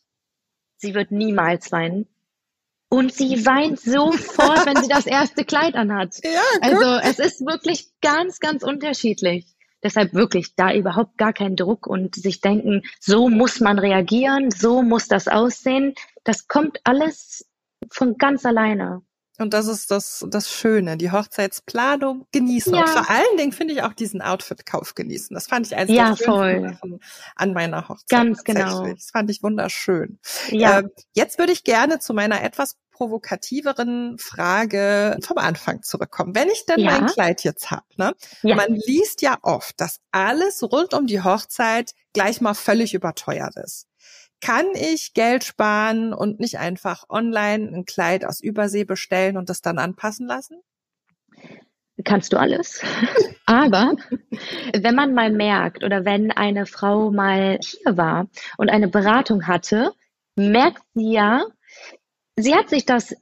sie 0.76 0.94
wird 0.94 1.10
niemals 1.10 1.72
weinen. 1.72 2.06
Und 2.90 3.12
sie 3.12 3.44
weint 3.44 3.80
sofort, 3.80 4.64
wenn 4.64 4.82
sie 4.82 4.88
das 4.88 5.06
erste 5.18 5.44
Kleid 5.44 5.74
anhat. 5.74 6.20
Ja, 6.24 6.40
also 6.62 6.84
es 7.02 7.18
ist 7.18 7.40
wirklich 7.44 7.88
ganz, 8.00 8.38
ganz 8.40 8.62
unterschiedlich. 8.62 9.46
Deshalb 9.82 10.14
wirklich 10.14 10.54
da 10.56 10.72
überhaupt 10.72 11.18
gar 11.18 11.32
kein 11.32 11.56
Druck 11.56 11.86
und 11.86 12.14
sich 12.16 12.40
denken, 12.40 12.82
so 13.00 13.28
muss 13.28 13.60
man 13.60 13.78
reagieren, 13.78 14.50
so 14.50 14.82
muss 14.82 15.08
das 15.08 15.28
aussehen. 15.28 15.94
Das 16.24 16.48
kommt 16.48 16.80
alles 16.84 17.46
von 17.90 18.16
ganz 18.16 18.44
alleine. 18.44 19.02
Und 19.38 19.54
das 19.54 19.68
ist 19.68 19.92
das, 19.92 20.26
das 20.28 20.50
Schöne, 20.50 20.96
die 20.96 21.12
Hochzeitsplanung 21.12 22.26
genießen. 22.32 22.74
Ja. 22.74 22.80
Und 22.80 22.88
vor 22.88 23.08
allen 23.08 23.36
Dingen 23.36 23.52
finde 23.52 23.72
ich 23.72 23.82
auch 23.84 23.92
diesen 23.92 24.20
Outfit-Kauf 24.20 24.96
genießen. 24.96 25.32
Das 25.32 25.46
fand 25.46 25.66
ich 25.68 25.76
eines 25.76 25.94
ja, 25.94 26.06
der 26.08 26.16
voll. 26.16 26.70
Sachen 26.72 27.00
an 27.36 27.52
meiner 27.52 27.88
Hochzeit. 27.88 28.08
Ganz 28.08 28.42
genau. 28.42 28.86
Das 28.88 29.10
fand 29.12 29.30
ich 29.30 29.42
wunderschön. 29.44 30.18
Ja. 30.50 30.80
Äh, 30.80 30.88
jetzt 31.14 31.38
würde 31.38 31.52
ich 31.52 31.62
gerne 31.62 32.00
zu 32.00 32.14
meiner 32.14 32.42
etwas 32.42 32.76
provokativeren 32.98 34.18
Frage 34.18 35.16
vom 35.22 35.38
Anfang 35.38 35.82
zurückkommen. 35.82 36.34
Wenn 36.34 36.48
ich 36.48 36.66
denn 36.66 36.80
ja. 36.80 36.90
mein 36.90 37.06
Kleid 37.06 37.44
jetzt 37.44 37.70
habe, 37.70 37.86
ne? 37.96 38.12
Ja. 38.42 38.56
Man 38.56 38.74
liest 38.74 39.22
ja 39.22 39.38
oft, 39.42 39.80
dass 39.80 40.00
alles 40.10 40.62
rund 40.64 40.94
um 40.94 41.06
die 41.06 41.22
Hochzeit 41.22 41.92
gleich 42.12 42.40
mal 42.40 42.54
völlig 42.54 42.94
überteuert 42.94 43.54
ist. 43.56 43.86
Kann 44.40 44.66
ich 44.74 45.14
Geld 45.14 45.44
sparen 45.44 46.12
und 46.12 46.40
nicht 46.40 46.58
einfach 46.58 47.04
online 47.08 47.68
ein 47.72 47.84
Kleid 47.84 48.24
aus 48.24 48.40
Übersee 48.40 48.84
bestellen 48.84 49.36
und 49.36 49.48
das 49.48 49.62
dann 49.62 49.78
anpassen 49.78 50.26
lassen? 50.26 50.60
Kannst 52.04 52.32
du 52.32 52.36
alles. 52.36 52.82
Aber 53.46 53.94
wenn 54.74 54.94
man 54.94 55.14
mal 55.14 55.30
merkt 55.30 55.84
oder 55.84 56.04
wenn 56.04 56.32
eine 56.32 56.66
Frau 56.66 57.12
mal 57.12 57.58
hier 57.62 57.96
war 57.96 58.26
und 58.56 58.70
eine 58.70 58.88
Beratung 58.88 59.46
hatte, 59.46 59.92
merkt 60.34 60.82
sie 60.94 61.12
ja, 61.12 61.44
sie 62.42 62.54
hat 62.54 62.68
sich 62.70 62.84
das 62.84 63.14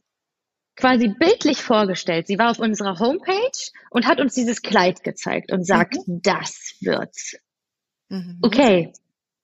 quasi 0.76 1.08
bildlich 1.08 1.62
vorgestellt. 1.62 2.26
Sie 2.26 2.38
war 2.38 2.50
auf 2.50 2.58
unserer 2.58 2.98
Homepage 2.98 3.70
und 3.90 4.06
hat 4.06 4.20
uns 4.20 4.34
dieses 4.34 4.62
Kleid 4.62 5.02
gezeigt 5.02 5.52
und 5.52 5.66
sagt, 5.66 5.96
mhm. 6.06 6.20
das 6.22 6.74
wird's. 6.80 7.36
Mhm. 8.08 8.38
Okay, 8.42 8.92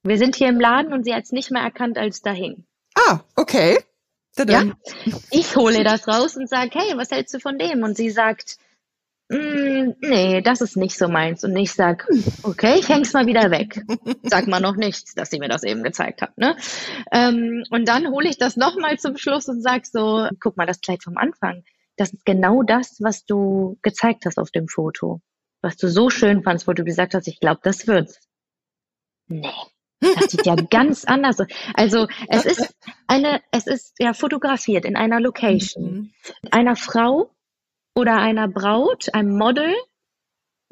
wir 0.03 0.19
sind 0.19 0.37
hier 0.37 0.49
im 0.49 0.61
Laden 0.61 0.93
und 0.93 1.05
sie 1.05 1.15
hat 1.15 1.25
es 1.25 1.33
nicht 1.33 1.51
mehr 1.51 1.63
erkannt, 1.63 1.97
als 1.99 2.23
da 2.23 2.33
hing. 2.33 2.65
Ah, 2.95 3.21
okay. 3.37 3.79
Ja, 4.49 4.65
ich 5.31 5.57
hole 5.57 5.85
das 5.85 6.09
raus 6.09 6.37
und 6.37 6.49
sage, 6.49 6.71
hey, 6.73 6.97
was 6.97 7.11
hältst 7.11 7.35
du 7.35 7.39
von 7.39 7.59
dem? 7.59 7.83
Und 7.83 7.97
sie 7.97 8.09
sagt, 8.09 8.57
mm, 9.33 9.95
nee, 10.01 10.41
das 10.43 10.61
ist 10.61 10.77
nicht 10.77 10.97
so 10.97 11.09
meins. 11.09 11.45
Und 11.45 11.57
ich 11.57 11.73
sag, 11.73 12.07
okay, 12.43 12.77
ich 12.79 12.89
häng's 12.89 13.13
mal 13.13 13.27
wieder 13.27 13.51
weg. 13.51 13.83
Sag 14.23 14.47
mal 14.47 14.61
noch 14.61 14.77
nichts, 14.77 15.15
dass 15.15 15.31
sie 15.31 15.39
mir 15.39 15.49
das 15.49 15.63
eben 15.63 15.83
gezeigt 15.83 16.23
hat. 16.23 16.37
Ne? 16.39 16.57
Ähm, 17.11 17.65
und 17.71 17.89
dann 17.89 18.09
hole 18.09 18.29
ich 18.29 18.39
das 18.39 18.57
nochmal 18.57 18.99
zum 18.99 19.17
Schluss 19.17 19.49
und 19.49 19.63
sag 19.63 19.87
so, 19.87 20.29
guck 20.41 20.57
mal, 20.57 20.67
das 20.67 20.81
Kleid 20.81 21.03
vom 21.03 21.17
Anfang. 21.17 21.65
Das 21.97 22.13
ist 22.13 22.25
genau 22.25 22.63
das, 22.63 22.99
was 23.01 23.25
du 23.25 23.79
gezeigt 23.83 24.27
hast 24.27 24.39
auf 24.39 24.51
dem 24.51 24.69
Foto. 24.69 25.21
Was 25.61 25.77
du 25.77 25.89
so 25.89 26.11
schön 26.11 26.43
fandst, 26.43 26.67
wo 26.67 26.73
du 26.73 26.85
gesagt 26.85 27.15
hast, 27.15 27.29
ich 27.29 27.39
glaube, 27.39 27.61
das 27.63 27.87
wird's. 27.87 28.19
Nee, 29.29 29.49
das 30.01 30.31
sieht 30.31 30.47
ja 30.47 30.57
ganz 30.57 31.05
anders 31.07 31.41
aus. 31.41 31.47
Also 31.75 32.09
es 32.29 32.45
ist 32.45 32.75
eine, 33.07 33.41
es 33.53 33.67
ist 33.67 33.95
ja 33.99 34.13
fotografiert 34.15 34.85
in 34.85 34.97
einer 34.97 35.21
Location. 35.21 35.85
Mhm. 35.85 36.13
Einer 36.51 36.77
Frau 36.77 37.31
oder 37.95 38.17
einer 38.17 38.49
Braut, 38.49 39.13
einem 39.15 39.37
Model, 39.37 39.75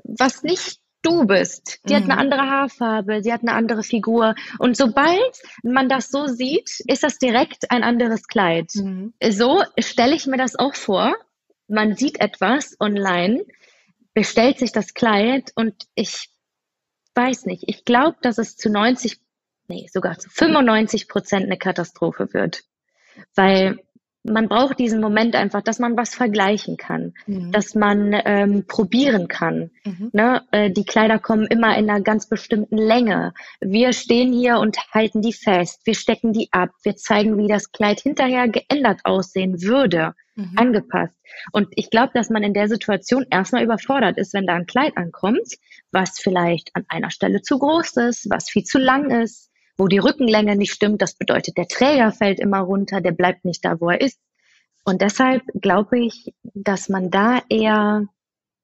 was 0.05 0.43
nicht 0.43 0.81
du 1.03 1.27
bist. 1.27 1.81
Die 1.89 1.93
mhm. 1.93 1.97
hat 1.97 2.05
eine 2.05 2.15
mhm. 2.15 2.21
andere 2.21 2.43
Haarfarbe, 2.43 3.23
sie 3.23 3.33
hat 3.33 3.43
eine 3.43 3.53
andere 3.53 3.83
Figur. 3.83 4.35
Und 4.59 4.77
sobald 4.77 5.43
man 5.63 5.89
das 5.89 6.11
so 6.11 6.27
sieht, 6.27 6.81
ist 6.87 7.03
das 7.03 7.19
direkt 7.19 7.71
ein 7.71 7.83
anderes 7.83 8.27
Kleid. 8.27 8.71
Mhm. 8.75 9.15
So 9.29 9.63
stelle 9.79 10.15
ich 10.15 10.27
mir 10.27 10.37
das 10.37 10.57
auch 10.57 10.75
vor. 10.75 11.15
Man 11.69 11.95
sieht 11.95 12.21
etwas 12.21 12.77
online, 12.81 13.45
bestellt 14.13 14.59
sich 14.59 14.73
das 14.73 14.95
Kleid 14.95 15.53
und 15.55 15.87
ich 15.95 16.29
weiß 17.15 17.47
nicht. 17.47 17.65
Ich 17.67 17.85
glaube, 17.85 18.17
dass 18.23 18.39
es 18.39 18.57
zu 18.57 18.71
90, 18.71 19.19
nee, 19.69 19.89
sogar 19.93 20.19
zu 20.19 20.29
95 20.31 21.09
Prozent 21.09 21.45
eine 21.47 21.59
Katastrophe 21.59 22.33
wird. 22.33 22.63
Weil 23.35 23.79
man 24.23 24.49
braucht 24.49 24.79
diesen 24.79 25.01
Moment 25.01 25.35
einfach, 25.35 25.63
dass 25.63 25.79
man 25.79 25.97
was 25.97 26.15
vergleichen 26.15 26.77
kann, 26.77 27.15
mhm. 27.27 27.53
dass 27.53 27.75
man 27.75 28.15
ähm, 28.25 28.65
probieren 28.67 29.29
kann. 29.29 29.71
Mhm. 29.85 30.11
Ne? 30.13 30.43
Äh, 30.51 30.71
die 30.71 30.85
Kleider 30.85 31.19
kommen 31.19 31.47
immer 31.47 31.77
in 31.79 31.89
einer 31.89 32.03
ganz 32.03 32.29
bestimmten 32.29 32.77
Länge. 32.77 33.33
Wir 33.61 33.93
stehen 33.93 34.33
hier 34.33 34.59
und 34.59 34.79
halten 34.93 35.23
die 35.23 35.33
fest, 35.33 35.81
wir 35.85 35.95
stecken 35.95 36.33
die 36.33 36.49
ab, 36.53 36.71
wir 36.83 36.97
zeigen, 36.97 37.39
wie 37.39 37.49
das 37.49 37.73
Kleid 37.73 38.01
hinterher 38.01 38.49
geändert 38.49 39.01
aussehen 39.05 39.63
würde, 39.63 40.15
mhm. 40.35 40.53
angepasst. 40.57 41.17
Und 41.53 41.69
ich 41.73 41.91
glaube, 41.91 42.13
dass 42.15 42.29
man 42.29 42.43
in 42.43 42.55
der 42.55 42.69
Situation 42.69 43.25
erstmal 43.31 43.65
überfordert 43.65 44.19
ist, 44.19 44.35
wenn 44.35 44.47
da 44.47 44.55
ein 44.55 44.67
Kleid 44.67 44.97
ankommt, 44.97 45.55
was 45.93 46.19
vielleicht 46.21 46.71
an 46.75 46.85
einer 46.89 47.11
Stelle 47.11 47.41
zu 47.41 47.59
groß 47.59 47.97
ist, 48.09 48.29
was 48.29 48.51
viel 48.51 48.65
zu 48.65 48.79
lang 48.79 49.11
ist, 49.11 49.50
wo 49.81 49.89
die 49.89 49.99
Rückenlänge 49.99 50.57
nicht 50.57 50.75
stimmt. 50.75 51.01
Das 51.01 51.15
bedeutet, 51.15 51.57
der 51.57 51.67
Träger 51.67 52.13
fällt 52.13 52.39
immer 52.39 52.59
runter, 52.59 53.01
der 53.01 53.13
bleibt 53.13 53.47
nicht 53.47 53.65
da, 53.65 53.81
wo 53.81 53.89
er 53.89 54.03
ist. 54.03 54.21
Und 54.85 55.01
deshalb 55.01 55.43
glaube 55.55 55.99
ich, 55.99 56.35
dass 56.43 56.91
man 56.91 57.11
da 57.11 57.41
eher 57.49 58.07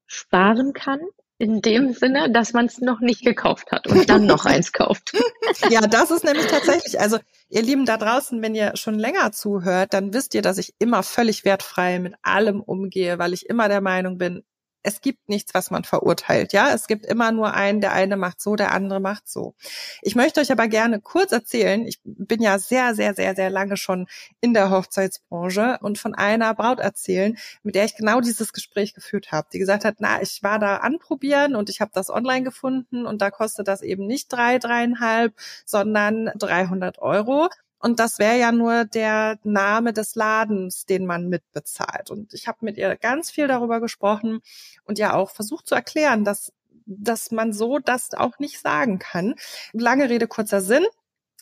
sparen 0.06 0.74
kann, 0.74 1.00
in 1.38 1.62
dem 1.62 1.94
Sinne, 1.94 2.30
dass 2.30 2.52
man 2.52 2.66
es 2.66 2.80
noch 2.80 3.00
nicht 3.00 3.24
gekauft 3.24 3.72
hat 3.72 3.86
und 3.86 4.08
dann 4.10 4.26
noch 4.26 4.44
eins 4.44 4.72
kauft. 4.72 5.12
Ja, 5.70 5.80
das 5.80 6.10
ist 6.10 6.24
nämlich 6.24 6.46
tatsächlich, 6.46 7.00
also 7.00 7.18
ihr 7.48 7.62
Lieben 7.62 7.86
da 7.86 7.96
draußen, 7.96 8.42
wenn 8.42 8.54
ihr 8.54 8.72
schon 8.76 8.98
länger 8.98 9.32
zuhört, 9.32 9.94
dann 9.94 10.12
wisst 10.12 10.34
ihr, 10.34 10.42
dass 10.42 10.58
ich 10.58 10.74
immer 10.78 11.02
völlig 11.02 11.44
wertfrei 11.44 11.98
mit 11.98 12.14
allem 12.22 12.60
umgehe, 12.60 13.18
weil 13.18 13.32
ich 13.32 13.48
immer 13.48 13.68
der 13.68 13.80
Meinung 13.80 14.18
bin, 14.18 14.44
es 14.86 15.00
gibt 15.00 15.28
nichts, 15.28 15.52
was 15.52 15.72
man 15.72 15.82
verurteilt. 15.82 16.52
Ja, 16.52 16.72
es 16.72 16.86
gibt 16.86 17.04
immer 17.06 17.32
nur 17.32 17.54
einen, 17.54 17.80
der 17.80 17.92
eine 17.92 18.16
macht 18.16 18.40
so, 18.40 18.54
der 18.54 18.70
andere 18.70 19.00
macht 19.00 19.28
so. 19.28 19.56
Ich 20.00 20.14
möchte 20.14 20.40
euch 20.40 20.52
aber 20.52 20.68
gerne 20.68 21.00
kurz 21.00 21.32
erzählen. 21.32 21.84
Ich 21.88 21.98
bin 22.04 22.40
ja 22.40 22.60
sehr, 22.60 22.94
sehr, 22.94 23.12
sehr, 23.12 23.34
sehr 23.34 23.50
lange 23.50 23.76
schon 23.76 24.06
in 24.40 24.54
der 24.54 24.70
Hochzeitsbranche 24.70 25.78
und 25.82 25.98
von 25.98 26.14
einer 26.14 26.54
Braut 26.54 26.78
erzählen, 26.78 27.36
mit 27.64 27.74
der 27.74 27.84
ich 27.84 27.96
genau 27.96 28.20
dieses 28.20 28.52
Gespräch 28.52 28.94
geführt 28.94 29.32
habe. 29.32 29.48
Die 29.52 29.58
gesagt 29.58 29.84
hat, 29.84 29.96
na, 29.98 30.22
ich 30.22 30.44
war 30.44 30.60
da 30.60 30.76
anprobieren 30.76 31.56
und 31.56 31.68
ich 31.68 31.80
habe 31.80 31.90
das 31.92 32.08
online 32.08 32.44
gefunden 32.44 33.06
und 33.06 33.20
da 33.20 33.32
kostet 33.32 33.66
das 33.66 33.82
eben 33.82 34.06
nicht 34.06 34.32
drei, 34.32 34.58
dreieinhalb, 34.60 35.34
sondern 35.64 36.30
300 36.36 37.00
Euro. 37.00 37.48
Und 37.78 38.00
das 38.00 38.18
wäre 38.18 38.38
ja 38.38 38.52
nur 38.52 38.84
der 38.84 39.38
Name 39.42 39.92
des 39.92 40.14
Ladens, 40.14 40.86
den 40.86 41.06
man 41.06 41.28
mitbezahlt. 41.28 42.10
Und 42.10 42.32
ich 42.32 42.48
habe 42.48 42.58
mit 42.62 42.78
ihr 42.78 42.96
ganz 42.96 43.30
viel 43.30 43.48
darüber 43.48 43.80
gesprochen 43.80 44.40
und 44.84 44.98
ja 44.98 45.14
auch 45.14 45.30
versucht 45.30 45.66
zu 45.66 45.74
erklären, 45.74 46.24
dass, 46.24 46.52
dass 46.86 47.30
man 47.30 47.52
so 47.52 47.78
das 47.78 48.14
auch 48.14 48.38
nicht 48.38 48.60
sagen 48.60 48.98
kann. 48.98 49.34
Lange 49.72 50.08
Rede, 50.08 50.26
kurzer 50.26 50.60
Sinn. 50.60 50.84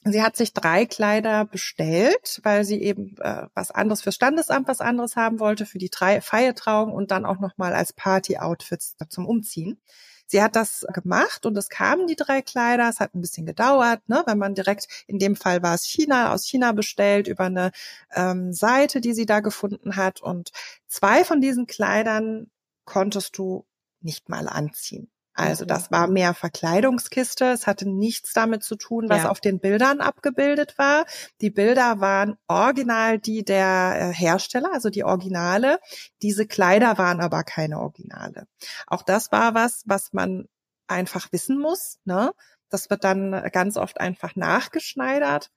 Sie 0.07 0.23
hat 0.23 0.37
sich 0.37 0.53
drei 0.53 0.85
Kleider 0.85 1.47
bestellt, 1.47 2.41
weil 2.43 2.65
sie 2.65 2.83
eben 2.83 3.17
äh, 3.21 3.47
was 3.55 3.71
anderes 3.71 4.03
fürs 4.03 4.17
Standesamt, 4.17 4.69
was 4.69 4.83
anderes 4.83 5.17
haben 5.17 5.41
wollte, 5.41 5.65
für 5.65 5.79
die 5.79 5.89
drei 5.89 6.21
Feiertrauung 6.21 6.93
und 6.93 7.11
dann 7.11 7.25
auch 7.25 7.41
nochmal 7.41 7.73
als 7.73 7.95
Party-Outfits 7.95 8.97
zum 9.09 9.25
Umziehen. 9.25 9.81
Sie 10.27 10.43
hat 10.43 10.57
das 10.57 10.87
gemacht 10.93 11.47
und 11.47 11.57
es 11.57 11.69
kamen 11.69 12.07
die 12.07 12.17
drei 12.17 12.43
Kleider. 12.43 12.89
Es 12.89 13.01
hat 13.01 13.15
ein 13.15 13.21
bisschen 13.21 13.47
gedauert, 13.47 14.01
ne, 14.09 14.23
wenn 14.27 14.39
man 14.39 14.55
direkt, 14.55 15.05
in 15.07 15.19
dem 15.19 15.37
Fall 15.37 15.63
war 15.63 15.75
es 15.75 15.85
China, 15.85 16.33
aus 16.33 16.47
China 16.47 16.73
bestellt 16.73 17.29
über 17.29 17.45
eine 17.45 17.73
ähm, 18.13 18.53
Seite, 18.53 19.01
die 19.01 19.15
sie 19.15 19.27
da 19.27 19.41
gefunden 19.41 19.97
hat. 19.97 20.21
Und 20.23 20.51
zwei 20.87 21.25
von 21.25 21.41
diesen 21.41 21.67
Kleidern 21.67 22.51
konntest 22.85 23.39
du 23.39 23.67
nicht 24.01 24.29
mal 24.29 24.49
anziehen. 24.49 25.11
Also 25.35 25.65
das 25.65 25.91
war 25.91 26.07
mehr 26.07 26.33
Verkleidungskiste. 26.33 27.47
Es 27.47 27.67
hatte 27.67 27.89
nichts 27.89 28.33
damit 28.33 28.63
zu 28.63 28.77
tun, 28.77 29.09
was 29.09 29.25
ja. 29.25 29.31
auf 29.31 29.41
den 29.41 29.59
Bildern 29.59 30.01
abgebildet 30.01 30.79
war. 30.79 31.07
Die 31.41 31.51
Bilder 31.51 32.01
waren 32.01 32.37
original 32.47 33.19
die 33.19 33.45
der 33.45 33.97
äh, 33.97 34.15
Hersteller, 34.15 34.73
also 34.73 34.91
die 34.91 35.03
Originale. 35.03 35.81
Diese 36.23 36.47
Kleider 36.47 36.99
waren 36.99 37.21
aber 37.21 37.43
keine 37.43 37.81
Originale. 37.81 38.47
Auch 38.87 39.03
das 39.03 39.33
war 39.33 39.55
was, 39.55 39.83
was 39.87 40.13
man 40.13 40.47
einfach 40.87 41.33
wissen 41.33 41.59
muss. 41.59 41.99
Ne? 42.05 42.33
Das 42.69 42.89
wird 42.89 43.03
dann 43.03 43.33
ganz 43.51 43.77
oft 43.77 44.01
einfach 44.01 44.37
nachgeschneidert 44.37 45.51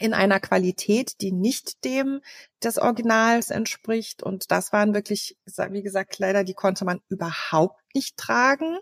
in 0.00 0.14
einer 0.14 0.40
Qualität, 0.40 1.20
die 1.20 1.30
nicht 1.30 1.84
dem 1.84 2.22
des 2.64 2.78
Originals 2.78 3.50
entspricht. 3.50 4.22
Und 4.22 4.50
das 4.50 4.72
waren 4.72 4.94
wirklich, 4.94 5.36
wie 5.70 5.82
gesagt, 5.82 6.12
Kleider, 6.12 6.42
die 6.42 6.54
konnte 6.54 6.86
man 6.86 7.00
überhaupt 7.10 7.80
nicht 7.94 8.16
tragen. 8.16 8.78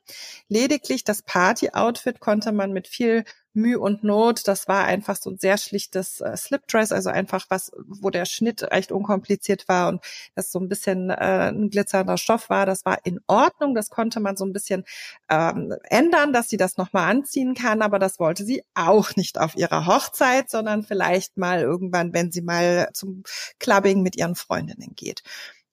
Lediglich 0.48 1.02
das 1.02 1.22
Party-Outfit 1.22 2.20
konnte 2.20 2.52
man 2.52 2.72
mit 2.72 2.86
viel 2.86 3.24
Mühe 3.58 3.78
und 3.78 4.04
Not. 4.04 4.48
Das 4.48 4.68
war 4.68 4.84
einfach 4.84 5.16
so 5.16 5.30
ein 5.30 5.38
sehr 5.38 5.58
schlichtes 5.58 6.20
äh, 6.20 6.36
Slipdress, 6.36 6.92
also 6.92 7.10
einfach 7.10 7.46
was, 7.48 7.72
wo 7.86 8.10
der 8.10 8.24
Schnitt 8.24 8.62
echt 8.70 8.92
unkompliziert 8.92 9.68
war 9.68 9.88
und 9.88 10.02
das 10.34 10.50
so 10.50 10.58
ein 10.58 10.68
bisschen 10.68 11.10
äh, 11.10 11.50
ein 11.50 11.70
glitzernder 11.70 12.16
Stoff 12.16 12.48
war. 12.48 12.66
Das 12.66 12.84
war 12.84 12.98
in 13.04 13.20
Ordnung. 13.26 13.74
Das 13.74 13.90
konnte 13.90 14.20
man 14.20 14.36
so 14.36 14.44
ein 14.44 14.52
bisschen 14.52 14.84
ähm, 15.28 15.74
ändern, 15.84 16.32
dass 16.32 16.48
sie 16.48 16.56
das 16.56 16.76
nochmal 16.76 17.10
anziehen 17.10 17.54
kann. 17.54 17.82
Aber 17.82 17.98
das 17.98 18.18
wollte 18.18 18.44
sie 18.44 18.62
auch 18.74 19.16
nicht 19.16 19.38
auf 19.38 19.56
ihrer 19.56 19.86
Hochzeit, 19.86 20.50
sondern 20.50 20.82
vielleicht 20.82 21.36
mal 21.36 21.60
irgendwann, 21.60 22.12
wenn 22.12 22.32
sie 22.32 22.42
mal 22.42 22.88
zum 22.92 23.22
Clubbing 23.58 24.02
mit 24.02 24.16
ihren 24.16 24.34
Freundinnen 24.34 24.94
geht. 24.94 25.22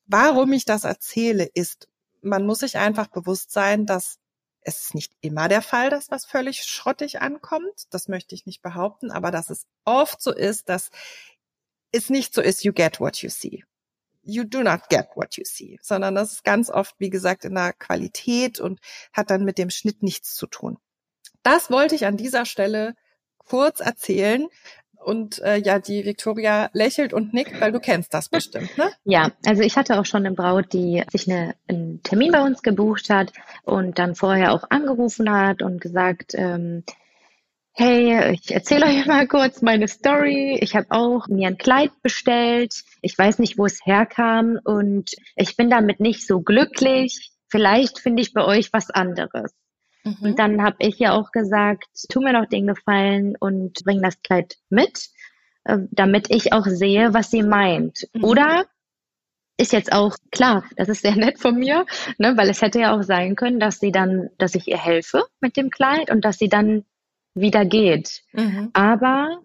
Warum 0.08 0.52
ich 0.54 0.65
das 0.65 0.84
erzähle, 0.84 1.50
ist, 1.54 1.88
man 2.21 2.45
muss 2.45 2.60
sich 2.60 2.78
einfach 2.78 3.08
bewusst 3.08 3.52
sein, 3.52 3.86
dass 3.86 4.17
es 4.65 4.82
ist 4.82 4.95
nicht 4.95 5.13
immer 5.21 5.47
der 5.47 5.62
Fall, 5.62 5.89
dass 5.89 6.10
was 6.10 6.25
völlig 6.25 6.63
schrottig 6.63 7.21
ankommt. 7.21 7.86
Das 7.91 8.08
möchte 8.08 8.34
ich 8.34 8.47
nicht 8.47 8.63
behaupten, 8.63 9.12
aber 9.12 9.30
dass 9.30 9.51
es 9.51 9.67
oft 9.86 10.21
so 10.21 10.34
ist, 10.34 10.69
dass 10.69 10.89
es 11.91 12.10
nicht 12.10 12.34
so 12.34 12.41
ist, 12.41 12.63
you 12.63 12.73
get 12.73 12.99
what 12.99 13.17
you 13.17 13.30
see. 13.30 13.63
You 14.23 14.43
do 14.43 14.63
not 14.63 14.89
get 14.89 15.10
what 15.13 15.38
you 15.38 15.43
see, 15.45 15.78
sondern 15.84 16.15
das 16.15 16.34
ist 16.34 16.43
ganz 16.43 16.71
oft, 16.71 16.95
wie 16.97 17.12
gesagt, 17.12 17.45
in 17.45 17.54
der 17.54 17.73
Qualität 17.73 18.60
und 18.60 18.80
hat 19.13 19.30
dann 19.30 19.45
mit 19.45 19.60
dem 19.60 19.69
Schnitt 19.69 20.01
nichts 20.01 20.34
zu 20.34 20.47
tun. 20.47 20.80
Das 21.43 21.69
wollte 21.69 21.93
ich 21.93 22.08
an 22.08 22.17
dieser 22.17 22.47
Stelle 22.47 22.95
kurz 23.38 23.82
erzählen, 23.82 24.47
und 25.05 25.39
äh, 25.43 25.57
ja, 25.57 25.79
die 25.79 26.03
Victoria 26.03 26.69
lächelt 26.73 27.13
und 27.13 27.33
nickt, 27.33 27.61
weil 27.61 27.71
du 27.71 27.79
kennst 27.79 28.13
das 28.13 28.27
bestimmt, 28.29 28.77
ne? 28.77 28.89
Ja, 29.05 29.31
also 29.45 29.61
ich 29.61 29.77
hatte 29.77 29.99
auch 29.99 30.05
schon 30.05 30.25
eine 30.25 30.35
Braut, 30.35 30.73
die 30.73 31.03
sich 31.11 31.29
eine, 31.29 31.55
einen 31.67 32.01
Termin 32.01 32.31
bei 32.31 32.41
uns 32.41 32.63
gebucht 32.63 33.09
hat 33.09 33.31
und 33.63 33.99
dann 33.99 34.15
vorher 34.15 34.51
auch 34.51 34.63
angerufen 34.69 35.31
hat 35.31 35.61
und 35.61 35.79
gesagt, 35.79 36.33
ähm, 36.35 36.83
hey, 37.73 38.31
ich 38.33 38.51
erzähle 38.51 38.87
euch 38.87 39.05
mal 39.05 39.27
kurz 39.27 39.61
meine 39.61 39.87
Story. 39.87 40.57
Ich 40.61 40.75
habe 40.75 40.87
auch 40.89 41.27
mir 41.27 41.49
ein 41.49 41.57
Kleid 41.57 41.91
bestellt. 42.01 42.83
Ich 43.01 43.17
weiß 43.17 43.39
nicht, 43.39 43.57
wo 43.57 43.65
es 43.65 43.85
herkam 43.85 44.59
und 44.63 45.11
ich 45.35 45.55
bin 45.55 45.69
damit 45.69 45.99
nicht 45.99 46.25
so 46.25 46.41
glücklich. 46.41 47.31
Vielleicht 47.47 47.99
finde 47.99 48.21
ich 48.21 48.33
bei 48.33 48.43
euch 48.43 48.73
was 48.73 48.89
anderes. 48.89 49.53
Mhm. 50.05 50.17
Und 50.21 50.39
dann 50.39 50.63
habe 50.63 50.77
ich 50.79 50.99
ja 50.99 51.13
auch 51.13 51.31
gesagt, 51.31 51.89
tu 52.09 52.21
mir 52.21 52.33
doch 52.33 52.47
den 52.47 52.67
Gefallen 52.67 53.35
und 53.37 53.83
bring 53.83 54.01
das 54.01 54.21
Kleid 54.21 54.55
mit, 54.69 55.09
äh, 55.65 55.79
damit 55.91 56.29
ich 56.29 56.53
auch 56.53 56.65
sehe, 56.65 57.13
was 57.13 57.31
sie 57.31 57.43
meint. 57.43 58.07
Mhm. 58.13 58.23
Oder 58.23 58.65
ist 59.57 59.73
jetzt 59.73 59.91
auch 59.91 60.15
klar, 60.31 60.63
das 60.75 60.89
ist 60.89 61.01
sehr 61.01 61.15
nett 61.15 61.39
von 61.39 61.55
mir, 61.55 61.85
ne, 62.17 62.37
weil 62.37 62.49
es 62.49 62.61
hätte 62.61 62.79
ja 62.79 62.95
auch 62.95 63.03
sein 63.03 63.35
können, 63.35 63.59
dass 63.59 63.79
sie 63.79 63.91
dann, 63.91 64.29
dass 64.37 64.55
ich 64.55 64.67
ihr 64.67 64.77
helfe 64.77 65.23
mit 65.41 65.57
dem 65.57 65.69
Kleid 65.69 66.11
und 66.11 66.23
dass 66.23 66.37
sie 66.37 66.49
dann 66.49 66.85
wieder 67.33 67.65
geht. 67.65 68.21
Mhm. 68.31 68.69
Aber 68.73 69.41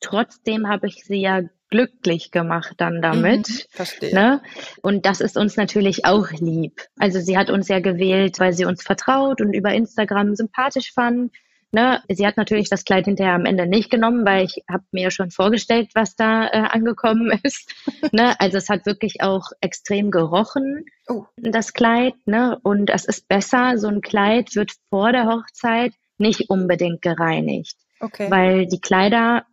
trotzdem 0.00 0.68
habe 0.68 0.86
ich 0.86 1.04
sie 1.04 1.20
ja 1.20 1.42
glücklich 1.70 2.30
gemacht 2.30 2.74
dann 2.78 3.00
damit. 3.00 3.48
Mhm, 3.48 3.54
verstehe. 3.70 4.14
Ne? 4.14 4.42
Und 4.82 5.06
das 5.06 5.20
ist 5.20 5.36
uns 5.36 5.56
natürlich 5.56 6.04
auch 6.04 6.30
lieb. 6.32 6.82
Also 6.98 7.20
sie 7.20 7.38
hat 7.38 7.50
uns 7.50 7.68
ja 7.68 7.80
gewählt, 7.80 8.38
weil 8.40 8.52
sie 8.52 8.64
uns 8.64 8.82
vertraut 8.82 9.40
und 9.40 9.54
über 9.54 9.72
Instagram 9.72 10.34
sympathisch 10.34 10.92
fand. 10.92 11.32
Ne? 11.72 12.02
Sie 12.08 12.26
hat 12.26 12.36
natürlich 12.36 12.68
das 12.68 12.84
Kleid 12.84 13.04
hinterher 13.04 13.34
am 13.34 13.46
Ende 13.46 13.66
nicht 13.66 13.90
genommen, 13.90 14.26
weil 14.26 14.44
ich 14.44 14.64
habe 14.68 14.82
mir 14.90 15.12
schon 15.12 15.30
vorgestellt, 15.30 15.90
was 15.94 16.16
da 16.16 16.48
äh, 16.48 16.68
angekommen 16.68 17.32
ist. 17.44 17.72
ne? 18.12 18.34
Also 18.40 18.58
es 18.58 18.68
hat 18.68 18.86
wirklich 18.86 19.22
auch 19.22 19.50
extrem 19.60 20.10
gerochen, 20.10 20.84
oh. 21.08 21.24
das 21.36 21.72
Kleid. 21.72 22.14
Ne? 22.26 22.58
Und 22.62 22.90
es 22.90 23.04
ist 23.04 23.28
besser, 23.28 23.78
so 23.78 23.86
ein 23.86 24.00
Kleid 24.00 24.56
wird 24.56 24.72
vor 24.90 25.12
der 25.12 25.26
Hochzeit 25.26 25.92
nicht 26.18 26.50
unbedingt 26.50 27.02
gereinigt. 27.02 27.76
Okay. 28.00 28.30
Weil 28.30 28.66
die 28.66 28.80
Kleider 28.80 29.44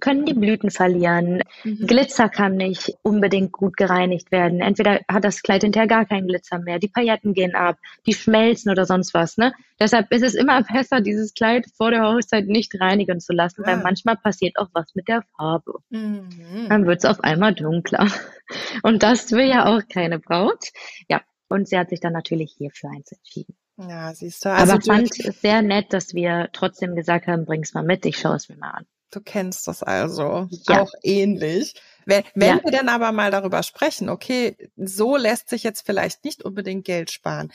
können 0.00 0.24
die 0.24 0.34
Blüten 0.34 0.70
verlieren. 0.70 1.42
Mhm. 1.64 1.86
Glitzer 1.86 2.28
kann 2.28 2.56
nicht 2.56 2.92
unbedingt 3.02 3.52
gut 3.52 3.76
gereinigt 3.76 4.30
werden. 4.30 4.60
Entweder 4.60 5.00
hat 5.10 5.24
das 5.24 5.42
Kleid 5.42 5.62
hinterher 5.62 5.88
gar 5.88 6.06
keinen 6.06 6.28
Glitzer 6.28 6.58
mehr, 6.58 6.78
die 6.78 6.88
Pailletten 6.88 7.34
gehen 7.34 7.54
ab, 7.54 7.78
die 8.06 8.14
schmelzen 8.14 8.70
oder 8.70 8.86
sonst 8.86 9.14
was. 9.14 9.36
Ne? 9.36 9.52
Deshalb 9.80 10.10
ist 10.12 10.22
es 10.22 10.34
immer 10.34 10.62
besser, 10.72 11.00
dieses 11.00 11.34
Kleid 11.34 11.66
vor 11.76 11.90
der 11.90 12.02
Hochzeit 12.02 12.46
nicht 12.46 12.80
reinigen 12.80 13.20
zu 13.20 13.32
lassen, 13.32 13.62
ah. 13.64 13.68
weil 13.68 13.76
manchmal 13.78 14.16
passiert 14.16 14.56
auch 14.56 14.68
was 14.72 14.94
mit 14.94 15.08
der 15.08 15.22
Farbe. 15.36 15.74
Mhm. 15.90 16.66
Dann 16.68 16.86
wird 16.86 16.98
es 16.98 17.04
auf 17.04 17.22
einmal 17.24 17.54
dunkler. 17.54 18.06
Und 18.82 19.02
das 19.02 19.32
will 19.32 19.46
ja 19.46 19.66
auch 19.66 19.82
keine 19.88 20.18
Braut. 20.18 20.68
Ja, 21.08 21.22
und 21.48 21.68
sie 21.68 21.78
hat 21.78 21.90
sich 21.90 22.00
dann 22.00 22.12
natürlich 22.12 22.54
hierfür 22.56 22.90
eins 22.90 23.12
entschieden. 23.12 23.54
Ja, 23.76 24.14
siehst 24.14 24.44
du. 24.44 24.50
Also 24.50 24.72
Aber 24.72 24.82
fand 24.82 25.10
es 25.10 25.40
sehr 25.40 25.62
nett, 25.62 25.92
dass 25.92 26.14
wir 26.14 26.48
trotzdem 26.52 26.94
gesagt 26.94 27.26
haben, 27.26 27.44
bring's 27.44 27.74
mal 27.74 27.82
mit, 27.82 28.06
ich 28.06 28.18
schaue 28.18 28.36
es 28.36 28.48
mir 28.48 28.56
mal 28.56 28.70
an. 28.70 28.86
Du 29.12 29.20
kennst 29.20 29.68
das 29.68 29.82
also 29.82 30.48
ja. 30.50 30.80
auch 30.80 30.92
ähnlich. 31.02 31.74
Wenn, 32.06 32.24
wenn 32.34 32.56
ja. 32.56 32.64
wir 32.64 32.72
dann 32.72 32.88
aber 32.88 33.12
mal 33.12 33.30
darüber 33.30 33.62
sprechen, 33.62 34.08
okay, 34.08 34.56
so 34.76 35.16
lässt 35.16 35.50
sich 35.50 35.62
jetzt 35.62 35.84
vielleicht 35.86 36.24
nicht 36.24 36.42
unbedingt 36.42 36.84
Geld 36.84 37.10
sparen. 37.10 37.52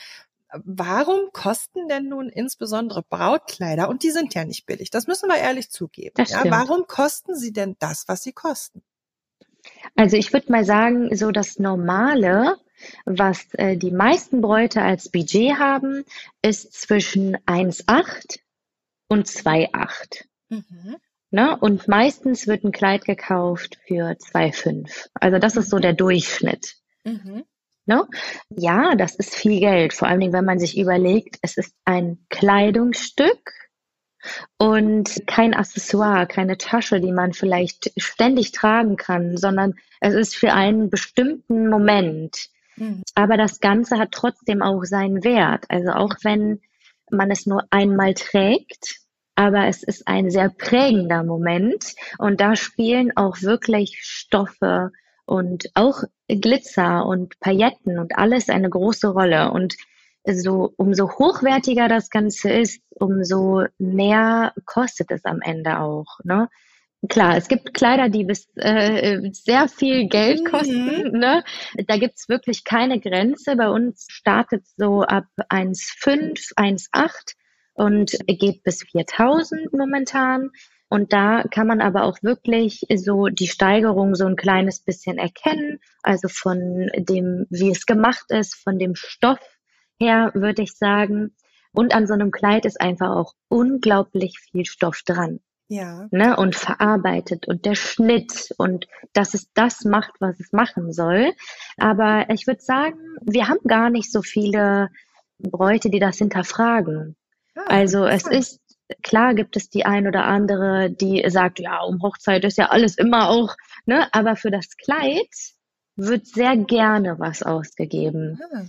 Warum 0.52 1.30
kosten 1.32 1.88
denn 1.88 2.08
nun 2.08 2.30
insbesondere 2.30 3.02
Brautkleider, 3.02 3.88
und 3.88 4.02
die 4.02 4.10
sind 4.10 4.34
ja 4.34 4.44
nicht 4.44 4.64
billig, 4.64 4.90
das 4.90 5.06
müssen 5.06 5.28
wir 5.28 5.36
ehrlich 5.36 5.70
zugeben. 5.70 6.24
Ja, 6.26 6.42
warum 6.46 6.86
kosten 6.86 7.34
sie 7.34 7.52
denn 7.52 7.76
das, 7.80 8.04
was 8.06 8.22
sie 8.22 8.32
kosten? 8.32 8.82
Also 9.96 10.16
ich 10.16 10.32
würde 10.32 10.50
mal 10.50 10.64
sagen, 10.64 11.14
so 11.14 11.32
das 11.32 11.58
Normale, 11.58 12.56
was 13.04 13.52
äh, 13.54 13.76
die 13.76 13.90
meisten 13.90 14.40
Bräute 14.40 14.80
als 14.80 15.10
Budget 15.10 15.58
haben, 15.58 16.04
ist 16.40 16.72
zwischen 16.72 17.36
1,8 17.38 18.38
und 19.08 19.26
2,8. 19.26 20.24
Mhm. 20.48 20.96
Ne? 21.30 21.56
Und 21.58 21.88
meistens 21.88 22.46
wird 22.46 22.64
ein 22.64 22.72
Kleid 22.72 23.04
gekauft 23.04 23.78
für 23.86 24.12
2,5. 24.12 25.08
Also 25.14 25.38
das 25.38 25.56
ist 25.56 25.70
so 25.70 25.78
der 25.78 25.92
Durchschnitt. 25.92 26.76
Mhm. 27.04 27.44
Ne? 27.84 28.06
Ja, 28.50 28.94
das 28.94 29.14
ist 29.14 29.34
viel 29.34 29.60
Geld. 29.60 29.92
Vor 29.94 30.08
allen 30.08 30.20
Dingen, 30.20 30.32
wenn 30.32 30.44
man 30.44 30.58
sich 30.58 30.78
überlegt, 30.78 31.38
es 31.42 31.56
ist 31.56 31.74
ein 31.84 32.18
Kleidungsstück 32.28 33.52
und 34.58 35.22
kein 35.26 35.54
Accessoire, 35.54 36.26
keine 36.26 36.58
Tasche, 36.58 37.00
die 37.00 37.12
man 37.12 37.32
vielleicht 37.32 37.92
ständig 37.96 38.52
tragen 38.52 38.96
kann, 38.96 39.36
sondern 39.36 39.74
es 40.00 40.14
ist 40.14 40.36
für 40.36 40.52
einen 40.52 40.90
bestimmten 40.90 41.68
Moment. 41.68 42.48
Mhm. 42.76 43.02
Aber 43.14 43.36
das 43.36 43.60
Ganze 43.60 43.98
hat 43.98 44.12
trotzdem 44.12 44.62
auch 44.62 44.84
seinen 44.84 45.24
Wert. 45.24 45.64
Also 45.68 45.92
auch 45.92 46.14
wenn 46.22 46.60
man 47.10 47.30
es 47.30 47.46
nur 47.46 47.64
einmal 47.70 48.14
trägt, 48.14 49.00
aber 49.38 49.68
es 49.68 49.84
ist 49.84 50.08
ein 50.08 50.30
sehr 50.30 50.48
prägender 50.48 51.22
Moment 51.22 51.94
und 52.18 52.40
da 52.40 52.56
spielen 52.56 53.16
auch 53.16 53.40
wirklich 53.40 54.00
Stoffe 54.02 54.90
und 55.26 55.70
auch 55.74 56.02
Glitzer 56.26 57.06
und 57.06 57.38
Pailletten 57.38 58.00
und 58.00 58.18
alles 58.18 58.48
eine 58.48 58.68
große 58.68 59.06
Rolle 59.06 59.52
und 59.52 59.76
so 60.26 60.74
umso 60.76 61.08
hochwertiger 61.08 61.86
das 61.86 62.10
Ganze 62.10 62.50
ist, 62.50 62.82
umso 62.90 63.62
mehr 63.78 64.54
kostet 64.64 65.12
es 65.12 65.24
am 65.24 65.40
Ende 65.40 65.78
auch. 65.78 66.18
Ne? 66.24 66.48
Klar, 67.08 67.36
es 67.36 67.46
gibt 67.46 67.74
Kleider, 67.74 68.08
die 68.08 68.24
bis 68.24 68.48
äh, 68.56 69.20
sehr 69.30 69.68
viel 69.68 70.08
Geld 70.08 70.44
kosten. 70.50 71.12
Mhm. 71.12 71.18
Ne? 71.20 71.44
Da 71.86 71.96
gibt's 71.96 72.28
wirklich 72.28 72.64
keine 72.64 72.98
Grenze. 72.98 73.54
Bei 73.54 73.68
uns 73.68 74.08
startet 74.10 74.64
so 74.76 75.02
ab 75.02 75.26
1,5, 75.48 76.54
1,8 76.56 77.36
und 77.78 78.18
geht 78.26 78.64
bis 78.64 78.82
4000 78.82 79.72
momentan. 79.72 80.50
Und 80.88 81.12
da 81.12 81.44
kann 81.44 81.66
man 81.66 81.80
aber 81.80 82.04
auch 82.04 82.18
wirklich 82.22 82.86
so 82.94 83.26
die 83.26 83.46
Steigerung 83.46 84.14
so 84.14 84.26
ein 84.26 84.36
kleines 84.36 84.80
bisschen 84.80 85.18
erkennen. 85.18 85.78
Also 86.02 86.28
von 86.28 86.90
dem, 86.96 87.46
wie 87.50 87.70
es 87.70 87.86
gemacht 87.86 88.24
ist, 88.30 88.54
von 88.56 88.78
dem 88.78 88.94
Stoff 88.94 89.38
her, 90.00 90.32
würde 90.34 90.62
ich 90.62 90.72
sagen. 90.72 91.34
Und 91.72 91.94
an 91.94 92.06
so 92.06 92.14
einem 92.14 92.30
Kleid 92.30 92.64
ist 92.64 92.80
einfach 92.80 93.10
auch 93.10 93.34
unglaublich 93.48 94.38
viel 94.38 94.64
Stoff 94.64 95.02
dran. 95.04 95.40
Ja. 95.70 96.08
Ne, 96.10 96.34
und 96.34 96.56
verarbeitet 96.56 97.46
und 97.46 97.66
der 97.66 97.74
Schnitt 97.74 98.54
und 98.56 98.86
dass 99.12 99.34
es 99.34 99.52
das 99.52 99.84
macht, 99.84 100.12
was 100.18 100.40
es 100.40 100.50
machen 100.50 100.94
soll. 100.94 101.34
Aber 101.76 102.24
ich 102.30 102.46
würde 102.46 102.62
sagen, 102.62 102.98
wir 103.20 103.48
haben 103.48 103.60
gar 103.68 103.90
nicht 103.90 104.10
so 104.10 104.22
viele 104.22 104.88
Bräute, 105.38 105.90
die 105.90 106.00
das 106.00 106.16
hinterfragen. 106.16 107.16
Ah, 107.58 107.64
also 107.66 108.06
es 108.06 108.26
ist, 108.26 108.60
klar 109.02 109.34
gibt 109.34 109.56
es 109.56 109.68
die 109.68 109.84
ein 109.84 110.06
oder 110.06 110.24
andere, 110.24 110.90
die 110.90 111.24
sagt, 111.28 111.58
ja, 111.58 111.80
um 111.82 112.02
Hochzeit 112.02 112.44
ist 112.44 112.58
ja 112.58 112.66
alles 112.66 112.96
immer 112.96 113.28
auch, 113.28 113.56
ne? 113.86 114.08
Aber 114.12 114.36
für 114.36 114.50
das 114.50 114.76
Kleid 114.76 115.28
wird 115.96 116.26
sehr 116.26 116.56
gerne 116.56 117.18
was 117.18 117.42
ausgegeben. 117.42 118.40
Ah. 118.52 118.62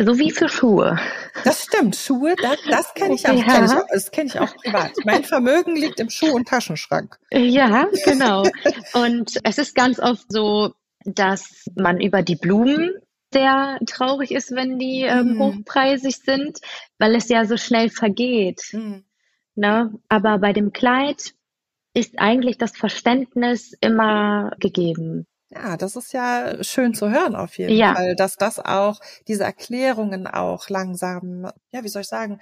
So 0.00 0.16
wie 0.16 0.30
für 0.30 0.48
Schuhe. 0.48 0.96
Das 1.42 1.64
stimmt. 1.64 1.96
Schuhe, 1.96 2.36
das, 2.40 2.56
das 2.70 2.94
kenne 2.94 3.16
ich, 3.16 3.22
ja. 3.22 3.30
kenn 3.30 3.64
ich 3.64 3.72
auch. 3.72 3.86
Das 3.92 4.10
kenne 4.12 4.28
ich 4.28 4.38
auch 4.38 4.54
privat. 4.54 4.92
Mein 5.04 5.24
Vermögen 5.24 5.74
liegt 5.74 5.98
im 5.98 6.08
Schuh- 6.08 6.32
und 6.32 6.46
Taschenschrank. 6.46 7.18
Ja, 7.32 7.88
genau. 8.04 8.44
Und 8.94 9.40
es 9.42 9.58
ist 9.58 9.74
ganz 9.74 9.98
oft 9.98 10.30
so, 10.30 10.72
dass 11.04 11.64
man 11.74 12.00
über 12.00 12.22
die 12.22 12.36
Blumen 12.36 12.94
sehr 13.32 13.78
traurig 13.86 14.30
ist, 14.30 14.52
wenn 14.52 14.78
die 14.78 15.02
ähm, 15.02 15.34
mhm. 15.34 15.40
hochpreisig 15.40 16.16
sind, 16.16 16.58
weil 16.98 17.14
es 17.14 17.28
ja 17.28 17.44
so 17.44 17.56
schnell 17.56 17.90
vergeht. 17.90 18.62
Mhm. 18.72 19.04
Ne? 19.54 19.92
Aber 20.08 20.38
bei 20.38 20.52
dem 20.52 20.72
Kleid 20.72 21.34
ist 21.94 22.18
eigentlich 22.18 22.58
das 22.58 22.76
Verständnis 22.76 23.74
immer 23.80 24.52
gegeben. 24.60 25.26
Ja, 25.50 25.78
das 25.78 25.96
ist 25.96 26.12
ja 26.12 26.62
schön 26.62 26.92
zu 26.92 27.10
hören 27.10 27.34
auf 27.34 27.56
jeden 27.56 27.74
ja. 27.74 27.94
Fall, 27.94 28.14
dass 28.16 28.36
das 28.36 28.58
auch, 28.58 29.00
diese 29.26 29.44
Erklärungen 29.44 30.26
auch 30.26 30.68
langsam, 30.68 31.50
ja, 31.72 31.82
wie 31.82 31.88
soll 31.88 32.02
ich 32.02 32.08
sagen, 32.08 32.40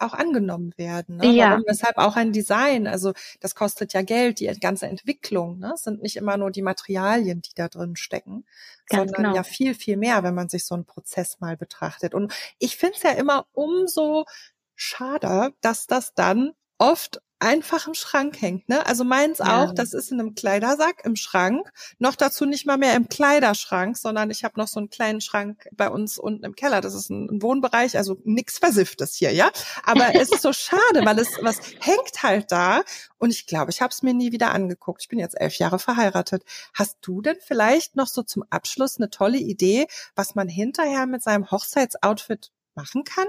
auch 0.00 0.14
angenommen 0.14 0.72
werden. 0.76 1.16
Ne? 1.16 1.32
Ja. 1.32 1.50
Warum, 1.50 1.64
weshalb 1.66 1.98
auch 1.98 2.16
ein 2.16 2.32
Design, 2.32 2.86
also 2.86 3.12
das 3.40 3.54
kostet 3.54 3.92
ja 3.92 4.02
Geld, 4.02 4.40
die 4.40 4.46
ganze 4.60 4.86
Entwicklung, 4.86 5.58
ne? 5.58 5.72
Es 5.74 5.82
sind 5.82 6.02
nicht 6.02 6.16
immer 6.16 6.36
nur 6.36 6.50
die 6.50 6.62
Materialien, 6.62 7.42
die 7.42 7.54
da 7.54 7.68
drin 7.68 7.96
stecken, 7.96 8.44
Ganz 8.88 9.10
sondern 9.10 9.24
genau. 9.24 9.36
ja 9.36 9.42
viel, 9.42 9.74
viel 9.74 9.96
mehr, 9.96 10.22
wenn 10.22 10.34
man 10.34 10.48
sich 10.48 10.64
so 10.64 10.74
einen 10.74 10.84
Prozess 10.84 11.40
mal 11.40 11.56
betrachtet. 11.56 12.14
Und 12.14 12.32
ich 12.58 12.76
finde 12.76 12.96
es 12.96 13.02
ja 13.02 13.10
immer 13.10 13.46
umso 13.52 14.24
schade, 14.74 15.52
dass 15.60 15.86
das 15.86 16.14
dann 16.14 16.52
oft 16.78 17.22
einfach 17.44 17.86
im 17.86 17.94
Schrank 17.94 18.40
hängt. 18.40 18.68
Ne? 18.68 18.84
Also 18.86 19.04
meins 19.04 19.38
ja. 19.38 19.62
auch, 19.64 19.74
das 19.74 19.92
ist 19.92 20.10
in 20.10 20.18
einem 20.18 20.34
Kleidersack 20.34 21.04
im 21.04 21.14
Schrank. 21.14 21.70
Noch 21.98 22.16
dazu 22.16 22.46
nicht 22.46 22.64
mal 22.64 22.78
mehr 22.78 22.94
im 22.94 23.08
Kleiderschrank, 23.08 23.98
sondern 23.98 24.30
ich 24.30 24.44
habe 24.44 24.58
noch 24.58 24.66
so 24.66 24.80
einen 24.80 24.88
kleinen 24.88 25.20
Schrank 25.20 25.68
bei 25.72 25.90
uns 25.90 26.18
unten 26.18 26.44
im 26.44 26.56
Keller. 26.56 26.80
Das 26.80 26.94
ist 26.94 27.10
ein, 27.10 27.28
ein 27.28 27.42
Wohnbereich, 27.42 27.98
also 27.98 28.16
nichts 28.24 28.58
Versifftes 28.58 29.14
hier, 29.14 29.32
ja. 29.32 29.50
Aber 29.84 30.14
es 30.14 30.32
ist 30.32 30.42
so 30.42 30.52
schade, 30.54 31.04
weil 31.04 31.18
es 31.18 31.28
was 31.42 31.58
hängt 31.80 32.22
halt 32.22 32.50
da. 32.50 32.82
Und 33.18 33.30
ich 33.30 33.46
glaube, 33.46 33.70
ich 33.70 33.82
habe 33.82 33.90
es 33.90 34.02
mir 34.02 34.14
nie 34.14 34.32
wieder 34.32 34.52
angeguckt. 34.52 35.02
Ich 35.02 35.08
bin 35.08 35.18
jetzt 35.18 35.38
elf 35.38 35.56
Jahre 35.56 35.78
verheiratet. 35.78 36.44
Hast 36.72 36.96
du 37.02 37.20
denn 37.20 37.36
vielleicht 37.40 37.94
noch 37.94 38.08
so 38.08 38.22
zum 38.22 38.42
Abschluss 38.48 38.96
eine 38.96 39.10
tolle 39.10 39.38
Idee, 39.38 39.86
was 40.16 40.34
man 40.34 40.48
hinterher 40.48 41.06
mit 41.06 41.22
seinem 41.22 41.50
Hochzeitsoutfit 41.50 42.52
machen 42.74 43.04
kann? 43.04 43.26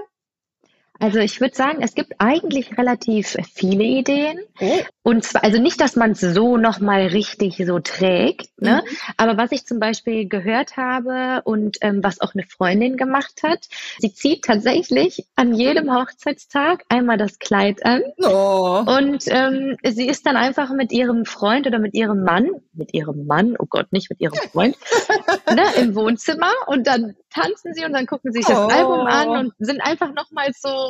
Also 0.98 1.18
ich 1.18 1.40
würde 1.40 1.54
sagen, 1.54 1.82
es 1.82 1.94
gibt 1.94 2.14
eigentlich 2.18 2.76
relativ 2.78 3.36
viele 3.54 3.84
Ideen. 3.84 4.40
Oh. 4.60 4.78
Und 5.02 5.24
zwar, 5.24 5.44
also 5.44 5.60
nicht, 5.60 5.80
dass 5.80 5.96
man 5.96 6.12
es 6.12 6.20
so 6.20 6.56
nochmal 6.56 7.06
richtig 7.06 7.62
so 7.64 7.78
trägt, 7.78 8.48
ne? 8.60 8.82
Mhm. 8.84 8.96
aber 9.16 9.36
was 9.36 9.52
ich 9.52 9.66
zum 9.66 9.78
Beispiel 9.78 10.28
gehört 10.28 10.76
habe 10.76 11.42
und 11.44 11.78
ähm, 11.80 12.02
was 12.02 12.20
auch 12.20 12.34
eine 12.34 12.44
Freundin 12.44 12.96
gemacht 12.96 13.42
hat, 13.42 13.66
sie 13.98 14.12
zieht 14.12 14.44
tatsächlich 14.44 15.26
an 15.36 15.54
jedem 15.54 15.94
Hochzeitstag 15.94 16.84
einmal 16.88 17.18
das 17.18 17.38
Kleid 17.38 17.84
an 17.84 18.02
oh. 18.22 18.82
und 18.86 19.24
ähm, 19.28 19.76
sie 19.84 20.08
ist 20.08 20.26
dann 20.26 20.36
einfach 20.36 20.70
mit 20.70 20.92
ihrem 20.92 21.24
Freund 21.24 21.66
oder 21.66 21.78
mit 21.78 21.94
ihrem 21.94 22.24
Mann, 22.24 22.50
mit 22.72 22.92
ihrem 22.94 23.26
Mann, 23.26 23.54
oh 23.58 23.66
Gott, 23.68 23.92
nicht 23.92 24.10
mit 24.10 24.20
ihrem 24.20 24.34
Freund, 24.50 24.76
ne, 25.54 25.62
im 25.80 25.94
Wohnzimmer 25.94 26.50
und 26.66 26.86
dann 26.86 27.14
tanzen 27.32 27.74
sie 27.74 27.84
und 27.84 27.92
dann 27.92 28.06
gucken 28.06 28.32
sie 28.32 28.40
sich 28.40 28.46
das 28.46 28.58
oh. 28.58 28.68
Album 28.68 29.06
an 29.06 29.28
und 29.28 29.52
sind 29.58 29.80
einfach 29.80 30.12
nochmal 30.12 30.48
so 30.56 30.85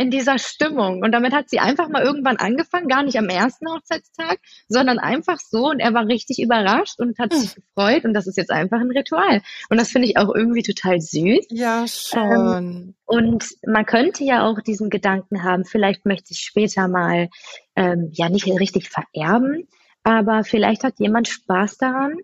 in 0.00 0.10
dieser 0.10 0.38
Stimmung. 0.38 1.02
Und 1.02 1.12
damit 1.12 1.34
hat 1.34 1.50
sie 1.50 1.58
einfach 1.58 1.90
mal 1.90 2.02
irgendwann 2.02 2.38
angefangen, 2.38 2.88
gar 2.88 3.02
nicht 3.02 3.18
am 3.18 3.28
ersten 3.28 3.70
Hochzeitstag, 3.70 4.38
sondern 4.66 4.98
einfach 4.98 5.38
so. 5.38 5.68
Und 5.68 5.78
er 5.78 5.92
war 5.92 6.06
richtig 6.06 6.38
überrascht 6.42 6.98
und 7.00 7.18
hat 7.18 7.34
sich 7.34 7.54
hm. 7.54 7.62
gefreut. 7.62 8.04
Und 8.06 8.14
das 8.14 8.26
ist 8.26 8.38
jetzt 8.38 8.50
einfach 8.50 8.80
ein 8.80 8.90
Ritual. 8.90 9.42
Und 9.68 9.78
das 9.78 9.90
finde 9.90 10.08
ich 10.08 10.16
auch 10.16 10.34
irgendwie 10.34 10.62
total 10.62 11.02
süß. 11.02 11.48
Ja, 11.50 11.86
schon. 11.86 12.56
Ähm, 12.56 12.94
und 13.04 13.44
man 13.66 13.84
könnte 13.84 14.24
ja 14.24 14.46
auch 14.46 14.60
diesen 14.62 14.88
Gedanken 14.88 15.42
haben, 15.42 15.66
vielleicht 15.66 16.06
möchte 16.06 16.32
ich 16.32 16.40
später 16.40 16.88
mal, 16.88 17.28
ähm, 17.76 18.08
ja, 18.12 18.30
nicht 18.30 18.46
richtig 18.46 18.88
vererben, 18.88 19.68
aber 20.02 20.44
vielleicht 20.44 20.82
hat 20.82 20.94
jemand 20.98 21.28
Spaß 21.28 21.76
daran, 21.76 22.14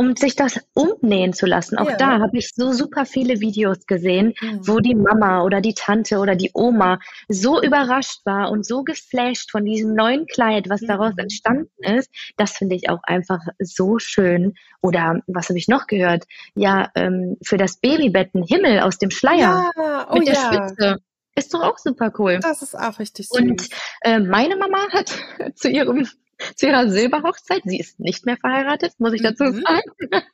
um 0.00 0.16
sich 0.16 0.34
das 0.34 0.58
umnähen 0.72 1.34
zu 1.34 1.44
lassen. 1.44 1.76
Auch 1.76 1.90
ja. 1.90 1.96
da 1.98 2.20
habe 2.20 2.38
ich 2.38 2.52
so 2.54 2.72
super 2.72 3.04
viele 3.04 3.40
Videos 3.40 3.84
gesehen, 3.84 4.32
mhm. 4.40 4.66
wo 4.66 4.78
die 4.78 4.94
Mama 4.94 5.42
oder 5.42 5.60
die 5.60 5.74
Tante 5.74 6.20
oder 6.20 6.36
die 6.36 6.50
Oma 6.54 6.98
so 7.28 7.60
überrascht 7.60 8.24
war 8.24 8.50
und 8.50 8.64
so 8.64 8.82
geflasht 8.82 9.50
von 9.50 9.66
diesem 9.66 9.94
neuen 9.94 10.24
Kleid, 10.24 10.70
was 10.70 10.80
mhm. 10.80 10.86
daraus 10.86 11.12
entstanden 11.18 11.84
ist. 11.84 12.10
Das 12.38 12.52
finde 12.52 12.76
ich 12.76 12.88
auch 12.88 13.00
einfach 13.02 13.40
so 13.58 13.98
schön. 13.98 14.54
Oder 14.80 15.20
was 15.26 15.50
habe 15.50 15.58
ich 15.58 15.68
noch 15.68 15.86
gehört? 15.86 16.24
Ja, 16.54 16.90
ähm, 16.94 17.36
für 17.44 17.58
das 17.58 17.76
Babybett 17.76 18.34
ein 18.34 18.44
Himmel 18.44 18.80
aus 18.80 18.96
dem 18.96 19.10
Schleier 19.10 19.70
ja. 19.76 20.08
oh, 20.10 20.16
mit 20.16 20.28
der 20.28 20.34
ja. 20.34 20.46
Spitze. 20.46 20.96
Ist 21.34 21.52
doch 21.52 21.62
auch 21.62 21.76
super 21.76 22.10
cool. 22.18 22.38
Das 22.40 22.62
ist 22.62 22.74
auch 22.74 22.98
richtig 22.98 23.28
süß. 23.28 23.38
Und 23.38 23.68
äh, 24.00 24.18
meine 24.18 24.56
Mama 24.56 24.78
hat 24.92 25.14
zu 25.56 25.68
ihrem 25.68 26.08
zu 26.56 26.66
ihrer 26.66 26.88
Silberhochzeit. 26.90 27.62
Sie 27.64 27.78
ist 27.78 28.00
nicht 28.00 28.26
mehr 28.26 28.36
verheiratet, 28.36 28.94
muss 28.98 29.12
ich 29.12 29.22
dazu 29.22 29.44
mhm. 29.44 29.62
sagen. 29.62 29.90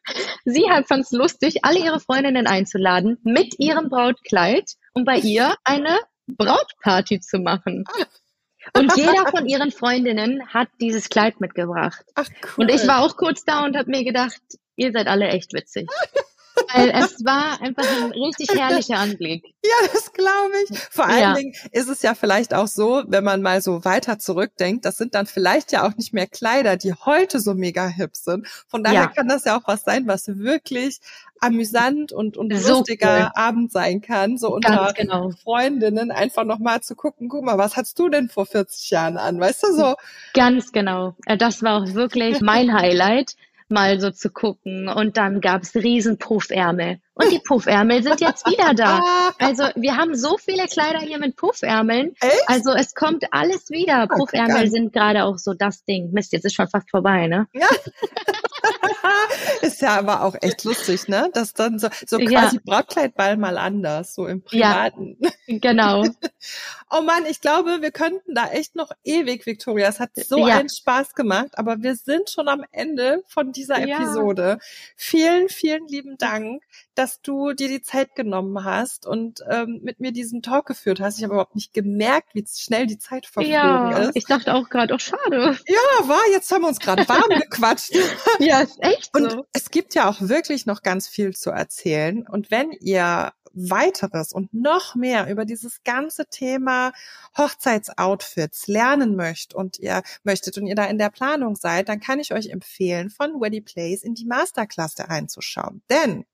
Sie 0.44 0.70
hat 0.70 0.86
fand 0.86 1.04
es 1.04 1.12
lustig, 1.12 1.64
alle 1.64 1.78
ihre 1.78 2.00
Freundinnen 2.00 2.46
einzuladen 2.46 3.18
mit 3.22 3.54
ihrem 3.58 3.88
Brautkleid 3.88 4.72
und 4.92 5.04
bei 5.04 5.18
ihr 5.18 5.54
eine 5.64 5.98
Brautparty 6.26 7.20
zu 7.20 7.38
machen. 7.38 7.84
Und 8.74 8.92
jeder 8.96 9.26
von 9.30 9.46
ihren 9.46 9.70
Freundinnen 9.70 10.46
hat 10.48 10.68
dieses 10.80 11.08
Kleid 11.08 11.40
mitgebracht. 11.40 12.04
Ach, 12.14 12.28
cool. 12.42 12.64
Und 12.64 12.70
ich 12.70 12.86
war 12.86 13.02
auch 13.02 13.16
kurz 13.16 13.44
da 13.44 13.64
und 13.64 13.76
habe 13.76 13.90
mir 13.90 14.04
gedacht, 14.04 14.40
ihr 14.76 14.92
seid 14.92 15.06
alle 15.06 15.28
echt 15.28 15.52
witzig. 15.52 15.88
Weil 16.72 16.90
es 16.90 17.24
war 17.24 17.60
einfach 17.60 17.84
ein 18.02 18.12
richtig 18.12 18.48
herrlicher 18.56 18.98
Anblick. 18.98 19.44
Ja, 19.66 19.88
das 19.92 20.12
glaube 20.12 20.52
ich. 20.62 20.78
Vor 20.78 21.06
allen 21.06 21.20
ja. 21.20 21.34
Dingen 21.34 21.52
ist 21.72 21.88
es 21.88 22.00
ja 22.00 22.14
vielleicht 22.14 22.54
auch 22.54 22.68
so, 22.68 23.02
wenn 23.08 23.24
man 23.24 23.42
mal 23.42 23.60
so 23.60 23.84
weiter 23.84 24.16
zurückdenkt, 24.16 24.84
das 24.84 24.96
sind 24.96 25.16
dann 25.16 25.26
vielleicht 25.26 25.72
ja 25.72 25.84
auch 25.84 25.96
nicht 25.96 26.14
mehr 26.14 26.28
Kleider, 26.28 26.76
die 26.76 26.94
heute 26.94 27.40
so 27.40 27.52
mega 27.52 27.88
hip 27.88 28.14
sind. 28.14 28.46
Von 28.68 28.84
daher 28.84 29.00
ja. 29.00 29.06
kann 29.08 29.26
das 29.26 29.44
ja 29.44 29.58
auch 29.58 29.66
was 29.66 29.82
sein, 29.82 30.06
was 30.06 30.28
wirklich 30.28 31.00
amüsant 31.40 32.12
und, 32.12 32.36
und 32.36 32.54
so 32.56 32.78
lustiger 32.78 33.16
cool. 33.16 33.30
Abend 33.34 33.72
sein 33.72 34.00
kann, 34.00 34.38
so 34.38 34.54
unter 34.54 34.92
genau. 34.96 35.30
Freundinnen 35.42 36.10
einfach 36.10 36.44
nochmal 36.44 36.80
zu 36.80 36.94
gucken, 36.94 37.28
guck 37.28 37.44
mal, 37.44 37.58
was 37.58 37.76
hattest 37.76 37.98
du 37.98 38.08
denn 38.08 38.28
vor 38.28 38.46
40 38.46 38.90
Jahren 38.90 39.16
an, 39.16 39.38
weißt 39.38 39.64
du 39.64 39.72
so? 39.72 39.94
Ganz 40.34 40.72
genau. 40.72 41.14
Äh, 41.26 41.36
das 41.36 41.62
war 41.62 41.82
auch 41.82 41.94
wirklich 41.94 42.40
mein 42.40 42.72
Highlight 42.78 43.36
mal 43.68 44.00
so 44.00 44.10
zu 44.10 44.30
gucken. 44.30 44.88
Und 44.88 45.16
dann 45.16 45.40
gab 45.40 45.62
es 45.62 45.74
riesen 45.74 46.18
Puffärmel. 46.18 47.00
Und 47.14 47.32
die 47.32 47.38
Puffärmel 47.38 48.02
sind 48.02 48.20
jetzt 48.20 48.46
wieder 48.46 48.74
da. 48.74 49.00
Also 49.38 49.64
wir 49.74 49.96
haben 49.96 50.14
so 50.14 50.38
viele 50.38 50.66
Kleider 50.66 51.00
hier 51.00 51.18
mit 51.18 51.36
Puffärmeln. 51.36 52.14
Echt? 52.20 52.42
Also 52.46 52.70
es 52.72 52.94
kommt 52.94 53.24
alles 53.32 53.70
wieder. 53.70 54.06
Puffärmel 54.06 54.70
sind 54.70 54.92
gerade 54.92 55.24
auch 55.24 55.38
so 55.38 55.52
das 55.52 55.84
Ding. 55.84 56.12
Mist, 56.12 56.32
jetzt 56.32 56.44
ist 56.44 56.54
schon 56.54 56.68
fast 56.68 56.90
vorbei, 56.90 57.26
ne? 57.26 57.46
Ja. 57.52 57.68
ist 59.62 59.82
ja 59.82 59.98
aber 59.98 60.22
auch 60.22 60.34
echt 60.40 60.64
lustig, 60.64 61.08
ne? 61.08 61.30
Das 61.32 61.54
dann 61.54 61.78
so, 61.78 61.88
so 62.06 62.18
quasi 62.18 62.56
ja. 62.56 62.62
Brautkleidball 62.64 63.36
mal 63.36 63.58
anders, 63.58 64.14
so 64.14 64.26
im 64.26 64.42
Privaten. 64.42 65.16
Ja, 65.20 65.30
genau. 65.46 66.04
oh 66.90 67.02
Mann, 67.02 67.26
ich 67.26 67.40
glaube, 67.40 67.82
wir 67.82 67.90
könnten 67.90 68.34
da 68.34 68.48
echt 68.48 68.76
noch 68.76 68.92
ewig, 69.04 69.46
Victoria. 69.46 69.88
Es 69.88 70.00
hat 70.00 70.10
so 70.14 70.46
ja. 70.46 70.58
einen 70.58 70.68
Spaß 70.68 71.14
gemacht, 71.14 71.50
aber 71.54 71.82
wir 71.82 71.96
sind 71.96 72.30
schon 72.30 72.48
am 72.48 72.64
Ende 72.72 73.22
von 73.26 73.52
dieser 73.52 73.78
Episode. 73.78 74.58
Vielen, 74.96 75.48
vielen 75.48 75.86
lieben 75.88 76.16
Dank, 76.18 76.62
dass 76.94 77.20
du 77.20 77.52
dir 77.52 77.68
die 77.68 77.82
Zeit 77.82 78.14
genommen 78.14 78.64
hast 78.64 79.06
und 79.06 79.40
ähm, 79.50 79.80
mit 79.82 80.00
mir 80.00 80.12
diesen 80.12 80.42
Talk 80.42 80.66
geführt 80.66 81.00
hast. 81.00 81.18
Ich 81.18 81.24
habe 81.24 81.34
überhaupt 81.34 81.54
nicht 81.54 81.74
gemerkt, 81.74 82.34
wie 82.34 82.44
schnell 82.48 82.86
die 82.86 82.98
Zeit 82.98 83.26
verflogen 83.26 83.52
ja, 83.52 83.98
ist. 83.98 84.16
Ich 84.16 84.24
dachte 84.24 84.54
auch 84.54 84.68
gerade, 84.68 84.94
oh 84.94 84.98
schade. 84.98 85.58
Ja, 85.66 86.08
war, 86.08 86.22
jetzt 86.32 86.50
haben 86.50 86.62
wir 86.62 86.68
uns 86.68 86.80
gerade 86.80 87.06
warm 87.08 87.28
gequatscht. 87.28 87.94
ja, 88.38 88.60
ist 88.60 88.78
echt 88.96 89.10
so. 89.14 89.22
Und 89.22 89.44
es 89.52 89.70
gibt 89.70 89.94
ja 89.94 90.08
auch 90.08 90.20
wirklich 90.20 90.66
noch 90.66 90.82
ganz 90.82 91.08
viel 91.08 91.34
zu 91.34 91.50
erzählen. 91.50 92.26
Und 92.26 92.50
wenn 92.50 92.72
ihr 92.72 93.32
weiteres 93.56 94.32
und 94.32 94.52
noch 94.52 94.94
mehr 94.94 95.30
über 95.30 95.44
dieses 95.44 95.82
ganze 95.82 96.26
Thema 96.26 96.92
Hochzeitsoutfits 97.36 98.66
lernen 98.66 99.16
möchtet 99.16 99.54
und 99.54 99.78
ihr 99.78 100.02
möchtet 100.24 100.58
und 100.58 100.66
ihr 100.66 100.74
da 100.74 100.84
in 100.84 100.98
der 100.98 101.10
Planung 101.10 101.56
seid, 101.56 101.88
dann 101.88 102.00
kann 102.00 102.20
ich 102.20 102.32
euch 102.32 102.50
empfehlen, 102.50 103.10
von 103.10 103.40
Weddy 103.40 103.62
Place 103.62 104.02
in 104.02 104.14
die 104.14 104.26
Masterclass 104.26 105.00
einzuschauen. 105.00 105.82
Denn 105.90 106.24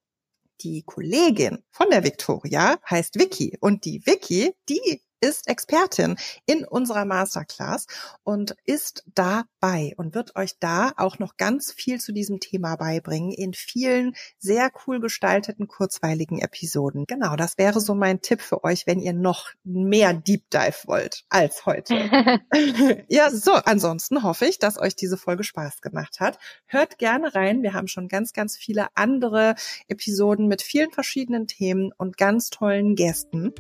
die 0.61 0.83
Kollegin 0.83 1.63
von 1.71 1.91
der 1.91 2.05
Victoria 2.05 2.79
heißt 2.89 3.19
Vicky 3.19 3.57
und 3.61 3.85
die 3.85 4.05
Vicky, 4.05 4.55
die 4.69 5.01
ist 5.23 5.49
Expertin 5.49 6.17
in 6.47 6.65
unserer 6.65 7.05
Masterclass 7.05 7.87
und 8.25 8.57
ist 8.65 9.05
dabei 9.15 9.95
und 9.97 10.15
wird 10.15 10.37
euch 10.37 10.59
da 10.59 10.93
auch 10.97 11.19
noch 11.19 11.37
ganz 11.37 11.73
viel 11.73 12.01
zu 12.01 12.13
diesem 12.13 12.41
Thema 12.41 12.77
beibringen 12.77 13.31
in 13.31 13.55
vielen 13.55 14.15
sehr 14.39 14.71
cool 14.87 15.01
gestalteten, 15.01 15.69
kurzweiligen 15.69 16.41
Episoden. 16.41 17.05
Genau, 17.07 17.37
das 17.37 17.57
wäre 17.57 17.81
so 17.81 17.95
mein 17.95 18.21
Tipp 18.21 18.43
für 18.43 18.65
euch, 18.65 18.87
wenn 18.87 19.01
ihr 19.01 19.13
noch 19.13 19.51
mehr 19.65 20.13
Deep 20.13 20.51
Dive 20.51 20.87
wollt 20.87 21.25
als 21.29 21.65
heute. 21.67 21.95
ja, 23.09 23.31
so, 23.31 23.53
ansonsten 23.53 24.23
hoffe 24.23 24.47
ich, 24.47 24.59
dass 24.59 24.79
euch 24.79 24.97
diese 24.97 25.17
Folge 25.17 25.45
Spaß 25.45 25.81
gemacht 25.81 26.21
hat. 26.21 26.39
Hört 26.67 26.99
gerne 26.99 27.35
rein. 27.35 27.63
Wir 27.63 27.75
haben 27.75 27.89
schon 27.89 28.09
ganz, 28.09 28.33
ganz 28.33 28.57
viele 28.57 28.89
andere 28.95 29.55
Episoden 29.89 30.49
mit 30.49 30.63
vielen 30.63 30.91
verschiedenen 30.91 31.47
Themen 31.47 31.93
und 31.97 32.17
ganz 32.17 32.51
tollen 32.51 32.97
Gästen. 32.97 33.53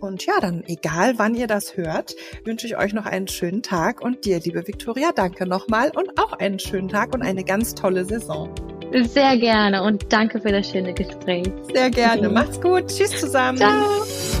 Und 0.00 0.24
ja, 0.26 0.34
dann 0.40 0.64
egal 0.66 1.14
wann 1.18 1.34
ihr 1.34 1.46
das 1.46 1.76
hört, 1.76 2.16
wünsche 2.44 2.66
ich 2.66 2.76
euch 2.76 2.92
noch 2.92 3.06
einen 3.06 3.28
schönen 3.28 3.62
Tag 3.62 4.00
und 4.00 4.24
dir, 4.24 4.40
liebe 4.40 4.66
Viktoria, 4.66 5.12
danke 5.14 5.46
nochmal 5.46 5.92
und 5.94 6.18
auch 6.18 6.32
einen 6.32 6.58
schönen 6.58 6.88
Tag 6.88 7.14
und 7.14 7.22
eine 7.22 7.44
ganz 7.44 7.74
tolle 7.74 8.04
Saison. 8.04 8.52
Sehr 8.92 9.36
gerne 9.36 9.82
und 9.82 10.12
danke 10.12 10.40
für 10.40 10.50
das 10.50 10.68
schöne 10.68 10.92
Gespräch. 10.94 11.46
Sehr 11.72 11.90
gerne. 11.90 12.28
Macht's 12.28 12.60
gut. 12.60 12.88
Tschüss 12.88 13.20
zusammen. 13.20 13.58
Ciao. 13.58 14.39